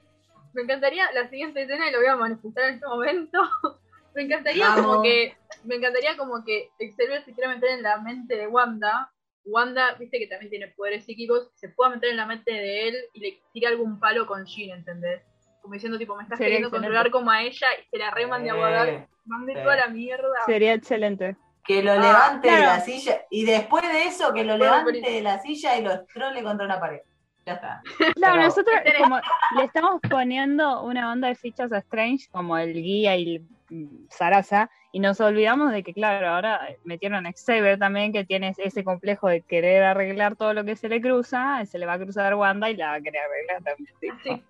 me 0.55 0.63
encantaría 0.63 1.11
la 1.13 1.29
siguiente 1.29 1.63
escena 1.63 1.89
y 1.89 1.93
lo 1.93 1.99
voy 1.99 2.07
a 2.09 2.17
manifestar 2.17 2.65
en 2.69 2.75
este 2.77 2.87
momento. 2.87 3.43
me 4.15 4.23
encantaría 4.23 4.69
Vamos. 4.69 4.87
como 4.87 5.03
que, 5.03 5.37
me 5.65 5.75
encantaría 5.77 6.17
como 6.17 6.45
que 6.45 6.71
Xavier 6.79 7.25
se 7.25 7.33
quiera 7.35 7.53
meter 7.55 7.71
en 7.71 7.83
la 7.83 7.99
mente 8.01 8.37
de 8.37 8.47
Wanda. 8.47 9.11
Wanda, 9.47 9.95
viste 9.97 10.19
que 10.19 10.27
también 10.27 10.49
tiene 10.51 10.69
poderes 10.69 11.05
psíquicos, 11.05 11.51
se 11.55 11.69
pueda 11.69 11.91
meter 11.91 12.09
en 12.11 12.17
la 12.17 12.25
mente 12.25 12.51
de 12.51 12.89
él 12.89 12.97
y 13.13 13.21
le 13.21 13.43
tire 13.53 13.67
algún 13.67 14.01
palo 14.01 14.27
con 14.27 14.47
Jean, 14.47 14.79
¿entendés? 14.79 15.23
Como 15.61 15.75
diciendo 15.75 15.99
tipo, 15.99 16.17
me 16.17 16.23
estás 16.23 16.39
Sería 16.39 16.57
queriendo 16.57 16.69
excelente. 16.69 16.87
controlar 16.97 17.11
como 17.11 17.31
a 17.31 17.43
ella 17.43 17.67
y 17.79 17.89
se 17.91 17.99
la 17.99 18.09
a 18.09 18.55
guardar, 18.55 18.89
Eh, 18.89 19.09
mande 19.27 19.53
sí. 19.55 19.59
toda 19.63 19.77
la 19.77 19.89
mierda. 19.89 20.29
Sería 20.47 20.73
excelente. 20.73 21.37
Que 21.67 21.83
lo 21.83 21.93
Ah, 21.93 21.97
levante 21.97 22.51
de 22.51 22.61
la 22.61 22.81
silla 22.81 23.23
y 23.31 23.45
después 23.45 23.83
de 23.91 24.05
eso 24.05 24.33
que 24.35 24.45
lo 24.45 24.57
levante 24.57 25.01
de 25.01 25.23
la 25.23 25.39
silla 25.41 25.77
y 25.77 25.83
lo 25.83 26.05
trole 26.07 26.43
contra 26.43 26.67
una 26.67 26.79
pared. 26.79 27.01
Ya 27.47 27.55
está. 27.55 27.83
Claro, 28.17 28.35
Pero- 28.35 28.43
nosotros 28.43 28.75
como 28.99 29.21
le 29.57 29.65
estamos 29.65 30.01
poniendo 30.11 30.83
una 30.83 31.11
onda 31.13 31.29
de 31.29 31.35
fichas 31.35 31.73
a 31.73 31.79
Strange 31.79 32.29
como 32.31 32.57
el 32.59 32.73
guía 32.75 33.17
y 33.17 33.37
el 33.37 33.43
mm, 33.71 34.07
Sarasa 34.11 34.71
y 34.93 35.01
nos 35.01 35.21
olvidamos 35.21 35.73
de 35.73 35.83
que 35.83 35.93
claro, 35.93 36.29
ahora 36.29 36.69
metieron 36.85 37.27
a 37.27 37.33
Xavier 37.33 37.79
también 37.79 38.13
que 38.13 38.25
tiene 38.25 38.55
ese 38.57 38.85
complejo 38.85 39.29
de 39.29 39.41
querer 39.41 39.83
arreglar 39.85 40.37
todo 40.37 40.55
lo 40.55 40.65
que 40.65 40.77
se 40.77 40.89
le 40.89 41.01
cruza, 41.01 41.65
se 41.67 41.79
le 41.79 41.87
va 41.87 41.95
a 41.95 41.99
cruzar 41.99 42.35
Wanda 42.35 42.71
y 42.71 42.77
la 42.77 42.89
va 42.89 42.95
a 42.95 43.01
querer 43.01 43.23
arreglar 43.23 43.63
también. 43.63 44.19
Sí. 44.23 44.45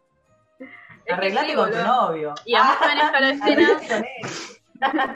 Arreglate 1.11 1.51
sí, 1.51 1.55
con 1.55 1.71
tu 1.71 1.77
novio. 1.79 2.35
Y 2.45 2.55
además 2.55 2.79
también 2.81 3.07
está 3.07 3.21
la 3.21 3.31
escena, 3.31 3.81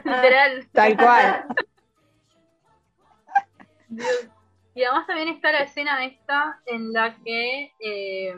literal, 0.03 0.67
Tal 0.71 0.97
cual. 0.97 1.45
Dios. 3.89 4.07
Y 4.75 4.83
además 4.83 5.07
también 5.07 5.27
está 5.29 5.51
la 5.51 5.61
escena 5.63 6.05
esta 6.05 6.61
en 6.67 6.93
la 6.93 7.17
que, 7.25 7.73
eh, 7.81 8.33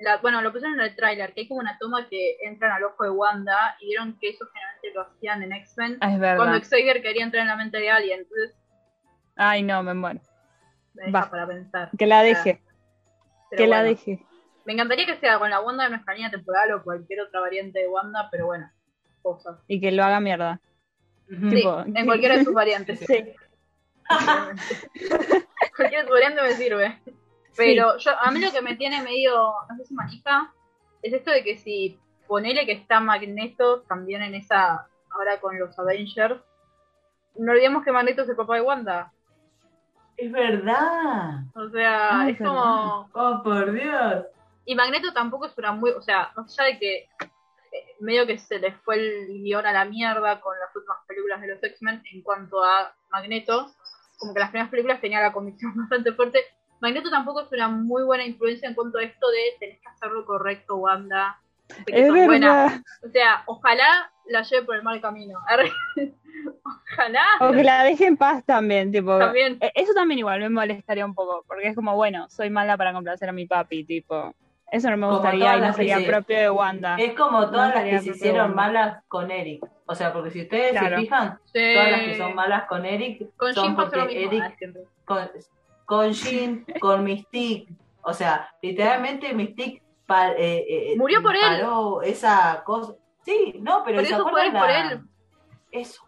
la, 0.00 0.18
bueno, 0.18 0.42
lo 0.42 0.52
pusieron 0.52 0.74
en 0.78 0.84
el 0.84 0.96
tráiler, 0.96 1.32
que 1.32 1.42
hay 1.42 1.48
como 1.48 1.60
una 1.60 1.78
toma 1.78 2.08
que 2.08 2.36
entran 2.42 2.72
al 2.72 2.84
ojo 2.84 3.04
de 3.04 3.10
Wanda 3.10 3.76
y 3.80 3.86
vieron 3.86 4.18
que 4.18 4.30
eso 4.30 4.44
generalmente 4.52 4.90
lo 4.92 5.02
hacían 5.02 5.42
en 5.44 5.52
X-Men 5.52 5.98
Ah, 6.00 6.12
es 6.12 6.18
verdad. 6.20 6.36
cuando 6.44 6.60
Xavier 6.68 7.00
quería 7.00 7.24
entrar 7.24 7.42
en 7.42 7.48
la 7.48 7.56
mente 7.56 7.78
de 7.78 7.90
alguien, 7.90 8.18
entonces 8.20 8.54
Ay, 9.36 9.62
no, 9.62 9.82
me 9.82 9.94
muero. 9.94 10.20
me 10.94 11.04
deja 11.06 11.20
Va. 11.24 11.30
para 11.30 11.46
pensar. 11.46 11.90
Que 11.96 12.06
la 12.06 12.22
deje, 12.22 12.60
Pero 13.50 13.62
que 13.62 13.66
la 13.68 13.82
deje. 13.82 14.18
Me 14.66 14.72
encantaría 14.74 15.06
que 15.06 15.16
sea 15.16 15.38
con 15.38 15.48
la 15.48 15.60
Wanda 15.60 15.84
de 15.84 15.90
nuestra 15.90 16.12
línea 16.14 16.30
temporal 16.30 16.72
o 16.72 16.82
cualquier 16.82 17.20
otra 17.20 17.40
variante 17.40 17.78
de 17.78 17.88
Wanda, 17.88 18.28
pero 18.30 18.46
bueno, 18.46 18.70
cosas. 19.22 19.58
Y 19.68 19.80
que 19.80 19.92
lo 19.92 20.04
haga 20.04 20.20
mierda. 20.20 20.60
Sí, 21.28 21.48
Tipo, 21.50 21.80
en 21.80 22.04
cualquiera 22.04 22.36
de 22.36 22.44
sus 22.44 22.52
variantes. 22.54 22.98
Sí. 22.98 23.32
Cualquier 25.76 26.08
variantes 26.08 26.44
me 26.44 26.52
sirve. 26.52 27.00
Pero 27.56 27.96
yo, 27.98 28.10
a 28.18 28.30
mí 28.30 28.40
lo 28.40 28.50
que 28.52 28.62
me 28.62 28.76
tiene 28.76 29.02
medio, 29.02 29.52
no 29.68 29.76
sé 29.76 29.84
si 29.84 29.94
manija, 29.94 30.52
es 31.02 31.12
esto 31.12 31.30
de 31.30 31.44
que 31.44 31.56
si 31.56 31.98
ponele 32.26 32.66
que 32.66 32.72
está 32.72 33.00
Magneto 33.00 33.82
también 33.82 34.22
en 34.22 34.34
esa, 34.34 34.88
ahora 35.10 35.40
con 35.40 35.58
los 35.58 35.78
Avengers, 35.78 36.40
no 37.36 37.52
olvidemos 37.52 37.84
que 37.84 37.92
Magneto 37.92 38.22
es 38.22 38.28
el 38.28 38.36
papá 38.36 38.56
de 38.56 38.62
Wanda. 38.62 39.12
Es 40.16 40.30
verdad. 40.32 41.42
O 41.54 41.68
sea, 41.70 42.20
Ah, 42.20 42.30
es 42.30 42.38
como... 42.38 43.08
Oh, 43.12 43.40
por 43.42 43.72
Dios. 43.72 44.26
Y 44.64 44.74
Magneto 44.74 45.12
tampoco 45.12 45.46
es 45.46 45.58
una 45.58 45.72
muy, 45.72 45.90
o 45.90 46.02
sea, 46.02 46.32
más 46.36 46.58
allá 46.58 46.72
de 46.72 46.78
que 46.78 46.96
eh, 46.96 47.96
medio 48.00 48.26
que 48.26 48.38
se 48.38 48.58
les 48.58 48.74
fue 48.82 48.96
el 48.96 49.26
guion 49.42 49.66
a 49.66 49.72
la 49.72 49.84
mierda 49.84 50.40
con 50.40 50.58
las 50.58 50.74
últimas 50.74 50.98
películas 51.06 51.40
de 51.40 51.48
los 51.48 51.62
X-Men 51.62 52.02
en 52.12 52.22
cuanto 52.22 52.62
a 52.64 52.94
Magneto, 53.10 53.72
como 54.24 54.34
que 54.34 54.40
las 54.40 54.50
primeras 54.50 54.70
películas 54.70 55.00
tenían 55.00 55.22
la 55.22 55.32
convicción 55.32 55.72
bastante 55.76 56.12
fuerte. 56.12 56.40
Magneto 56.80 57.10
tampoco 57.10 57.42
es 57.42 57.52
una 57.52 57.68
muy 57.68 58.02
buena 58.02 58.24
influencia 58.24 58.68
en 58.68 58.74
cuanto 58.74 58.98
a 58.98 59.02
esto 59.02 59.30
de 59.30 59.38
tenés 59.60 59.80
que 59.80 59.88
hacer 59.88 60.10
lo 60.10 60.24
correcto, 60.24 60.76
Wanda. 60.76 61.38
que 61.86 62.06
Es 62.06 62.12
verdad. 62.12 62.82
O 63.06 63.08
sea, 63.10 63.42
ojalá 63.46 64.10
la 64.26 64.42
lleve 64.42 64.66
por 64.66 64.76
el 64.76 64.82
mal 64.82 65.00
camino. 65.00 65.38
Ojalá. 66.62 67.24
O 67.40 67.52
que 67.52 67.62
la 67.62 67.84
deje 67.84 68.06
en 68.06 68.16
paz 68.16 68.44
también, 68.44 68.92
tipo. 68.92 69.18
También. 69.18 69.56
Eh, 69.60 69.72
Eso 69.74 69.94
también 69.94 70.18
igual 70.18 70.40
me 70.40 70.50
molestaría 70.50 71.06
un 71.06 71.14
poco, 71.14 71.44
porque 71.46 71.68
es 71.68 71.74
como, 71.74 71.94
bueno, 71.96 72.28
soy 72.28 72.50
mala 72.50 72.76
para 72.76 72.92
complacer 72.92 73.28
a 73.28 73.32
mi 73.32 73.46
papi, 73.46 73.84
tipo. 73.84 74.34
Eso 74.74 74.90
no 74.90 74.96
me 74.96 75.06
gustaría 75.08 75.56
y 75.56 75.60
no 75.60 75.72
sería 75.72 75.98
propio 76.04 76.36
de 76.36 76.50
Wanda. 76.50 76.96
Es 76.98 77.14
como 77.14 77.48
todas 77.50 77.72
las 77.74 77.84
que 77.84 77.98
se 78.00 78.10
hicieron 78.10 78.54
malas 78.56 79.04
con 79.06 79.30
Eric. 79.30 79.64
O 79.86 79.94
sea, 79.94 80.12
porque 80.12 80.30
si 80.30 80.42
ustedes 80.42 80.72
Claro. 80.72 80.96
se 80.96 81.02
fijan, 81.02 81.38
Sí. 81.52 81.74
todas 81.74 81.90
las 81.92 82.00
que 82.00 82.18
son 82.18 82.34
malas 82.34 82.64
con 82.64 82.84
Eric 82.84 83.30
Con 83.36 83.54
son 83.54 83.76
porque 83.76 83.98
mismo. 84.04 84.32
Eric 84.32 84.42
ah, 84.42 84.78
con, 85.04 85.30
con 85.84 86.12
Jean, 86.12 86.64
con 86.80 87.04
Mystique. 87.04 87.72
O 88.02 88.12
sea, 88.12 88.48
literalmente 88.62 89.32
Mystique 89.32 89.80
pa- 90.06 90.32
eh, 90.32 90.64
eh, 90.68 90.94
Murió 90.96 91.22
por 91.22 91.36
él. 91.36 91.40
paró 91.42 92.02
esa 92.02 92.62
cosa. 92.64 92.94
Sí, 93.22 93.54
no, 93.62 93.82
pero 93.84 93.98
Pero 93.98 94.08
¿se 94.08 94.14
esos 94.14 94.26
acuerdan 94.26 94.52
poderes 94.52 94.86
por 94.92 94.98
él. 94.98 95.08
Eso. 95.70 96.02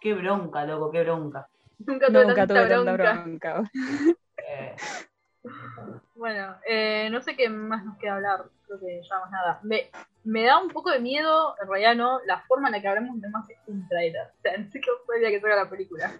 Qué 0.00 0.14
bronca, 0.14 0.64
loco, 0.64 0.90
qué 0.90 1.02
bronca. 1.02 1.48
Nunca 1.78 2.06
tuve 2.06 2.24
Nunca 2.26 2.46
tanta 2.46 2.54
tuve 2.54 2.68
tanta 2.68 2.92
bronca. 2.94 3.22
bronca. 3.22 3.70
Eh, 4.48 4.76
Bueno, 6.14 6.56
eh, 6.66 7.08
no 7.10 7.20
sé 7.20 7.36
qué 7.36 7.48
más 7.48 7.84
nos 7.84 7.98
queda 7.98 8.14
hablar, 8.16 8.44
creo 8.66 8.80
que 8.80 9.00
ya 9.08 9.18
más 9.18 9.30
nada. 9.30 9.60
Me, 9.62 9.90
me 10.24 10.44
da 10.44 10.58
un 10.58 10.68
poco 10.70 10.90
de 10.90 11.00
miedo, 11.00 11.54
en 11.60 11.68
realidad 11.68 11.94
no, 11.96 12.20
la 12.24 12.40
forma 12.42 12.68
en 12.68 12.72
la 12.72 12.80
que 12.80 12.88
hablamos 12.88 13.20
de 13.20 13.28
más 13.28 13.46
que 13.46 13.56
un 13.66 13.86
trailer. 13.88 14.28
O 14.38 14.40
sea, 14.42 14.56
no 14.58 14.70
sé 14.70 14.80
qué 14.80 14.90
fue 15.04 15.16
el 15.16 15.20
día 15.22 15.30
que 15.30 15.40
salga 15.40 15.56
la 15.56 15.70
película. 15.70 16.10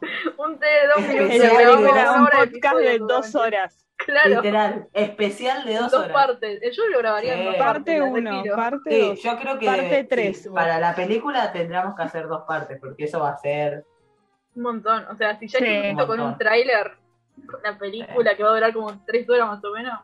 un 0.38 0.58
trailer 0.58 0.82
de 0.82 0.88
dos 0.88 0.98
Es 0.98 1.08
minutos. 1.08 1.34
Es 1.34 1.50
película, 1.56 2.12
un 2.12 2.22
hora 2.22 2.38
podcast 2.38 2.54
episodio 2.56 2.90
de 2.90 2.98
dos 2.98 3.34
horas. 3.34 3.80
Claro, 3.96 4.28
Literal, 4.42 4.88
especial 4.92 5.64
de 5.64 5.76
dos, 5.76 5.90
dos 5.92 6.00
horas. 6.04 6.12
partes. 6.12 6.62
Eh, 6.62 6.72
Yo 6.72 6.86
lo 6.88 6.98
grabaría 6.98 7.34
en 7.38 7.44
dos 7.46 7.54
Parte 7.56 7.98
partes. 7.98 8.02
uno, 8.02 8.42
parte 8.54 8.90
Sí, 8.90 9.00
dos. 9.00 9.22
yo 9.22 9.38
creo 9.38 9.58
que 9.58 9.66
Parte 9.66 10.04
tres, 10.04 10.42
sí, 10.42 10.50
para 10.50 10.78
la 10.78 10.94
película 10.94 11.52
tendríamos 11.52 11.96
que 11.96 12.02
hacer 12.02 12.26
dos 12.26 12.42
partes, 12.46 12.78
porque 12.80 13.04
eso 13.04 13.20
va 13.20 13.30
a 13.30 13.36
ser 13.38 13.86
Un 14.56 14.62
montón. 14.64 15.06
O 15.06 15.16
sea, 15.16 15.38
si 15.38 15.46
ya 15.48 15.58
Sí. 15.60 15.94
con 16.06 16.20
un 16.20 16.36
tráiler, 16.36 16.96
la 17.62 17.78
película 17.78 18.36
que 18.36 18.42
va 18.42 18.50
a 18.50 18.54
durar 18.54 18.72
como 18.72 19.04
tres 19.06 19.28
horas 19.28 19.48
más 19.48 19.64
o 19.64 19.72
menos. 19.72 20.00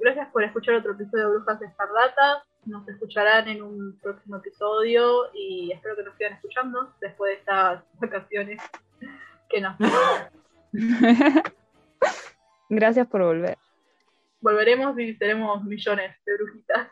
Gracias 0.00 0.28
por 0.32 0.42
escuchar 0.42 0.74
otro 0.76 0.92
episodio 0.92 1.28
de 1.28 1.36
Brujas 1.36 1.62
Escarlatas. 1.62 2.42
Nos 2.64 2.86
escucharán 2.88 3.48
en 3.48 3.62
un 3.62 3.98
próximo 4.00 4.36
episodio 4.36 5.26
y 5.34 5.72
espero 5.72 5.96
que 5.96 6.04
nos 6.04 6.16
sigan 6.16 6.34
escuchando 6.34 6.92
después 7.00 7.30
de 7.30 7.38
estas 7.38 7.82
vacaciones 8.00 8.60
que 9.48 9.60
nos 9.60 9.76
Gracias 12.68 13.06
por 13.06 13.22
volver. 13.22 13.58
volveremos 14.40 14.98
y 14.98 15.14
seremos 15.16 15.62
millones 15.64 16.16
de 16.24 16.36
brujitas. 16.36 16.88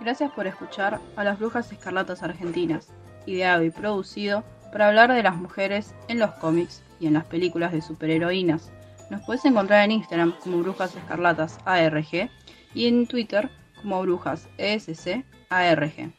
Gracias 0.00 0.30
por 0.32 0.46
escuchar 0.46 1.00
a 1.16 1.24
las 1.24 1.38
Brujas 1.38 1.70
Escarlatas 1.72 2.22
Argentinas, 2.22 2.92
ideado 3.26 3.64
y 3.64 3.70
producido 3.70 4.44
para 4.72 4.88
hablar 4.88 5.12
de 5.12 5.22
las 5.22 5.36
mujeres 5.36 5.94
en 6.08 6.18
los 6.18 6.30
cómics 6.32 6.82
y 7.00 7.06
en 7.06 7.14
las 7.14 7.24
películas 7.24 7.72
de 7.72 7.82
superheroínas. 7.82 8.72
Nos 9.10 9.24
puedes 9.24 9.44
encontrar 9.44 9.84
en 9.84 9.92
Instagram 9.92 10.34
como 10.42 10.58
Brujas 10.58 10.94
Escarlatas 10.96 11.58
ARG 11.64 12.30
y 12.74 12.86
en 12.86 13.06
Twitter 13.06 13.48
como 13.80 14.00
Brujas 14.02 14.48
ESC 14.58 15.24
ARG. 15.48 16.12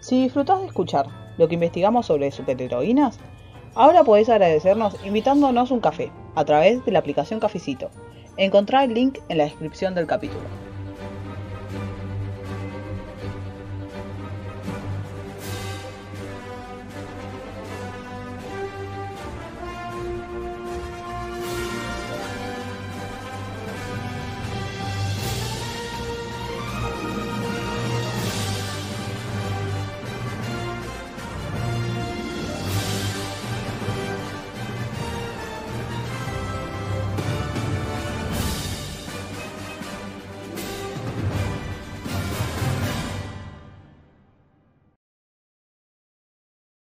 Si 0.00 0.22
disfrutás 0.22 0.60
de 0.60 0.66
escuchar 0.66 1.06
lo 1.38 1.48
que 1.48 1.54
investigamos 1.54 2.06
sobre 2.06 2.30
superheroínas, 2.30 3.18
ahora 3.74 4.04
podés 4.04 4.28
agradecernos 4.28 4.96
invitándonos 5.04 5.70
un 5.70 5.80
café 5.80 6.12
a 6.34 6.44
través 6.44 6.84
de 6.84 6.92
la 6.92 6.98
aplicación 6.98 7.40
Cafecito. 7.40 7.90
Encontrá 8.36 8.84
el 8.84 8.92
link 8.92 9.18
en 9.28 9.38
la 9.38 9.44
descripción 9.44 9.94
del 9.94 10.06
capítulo. 10.06 10.65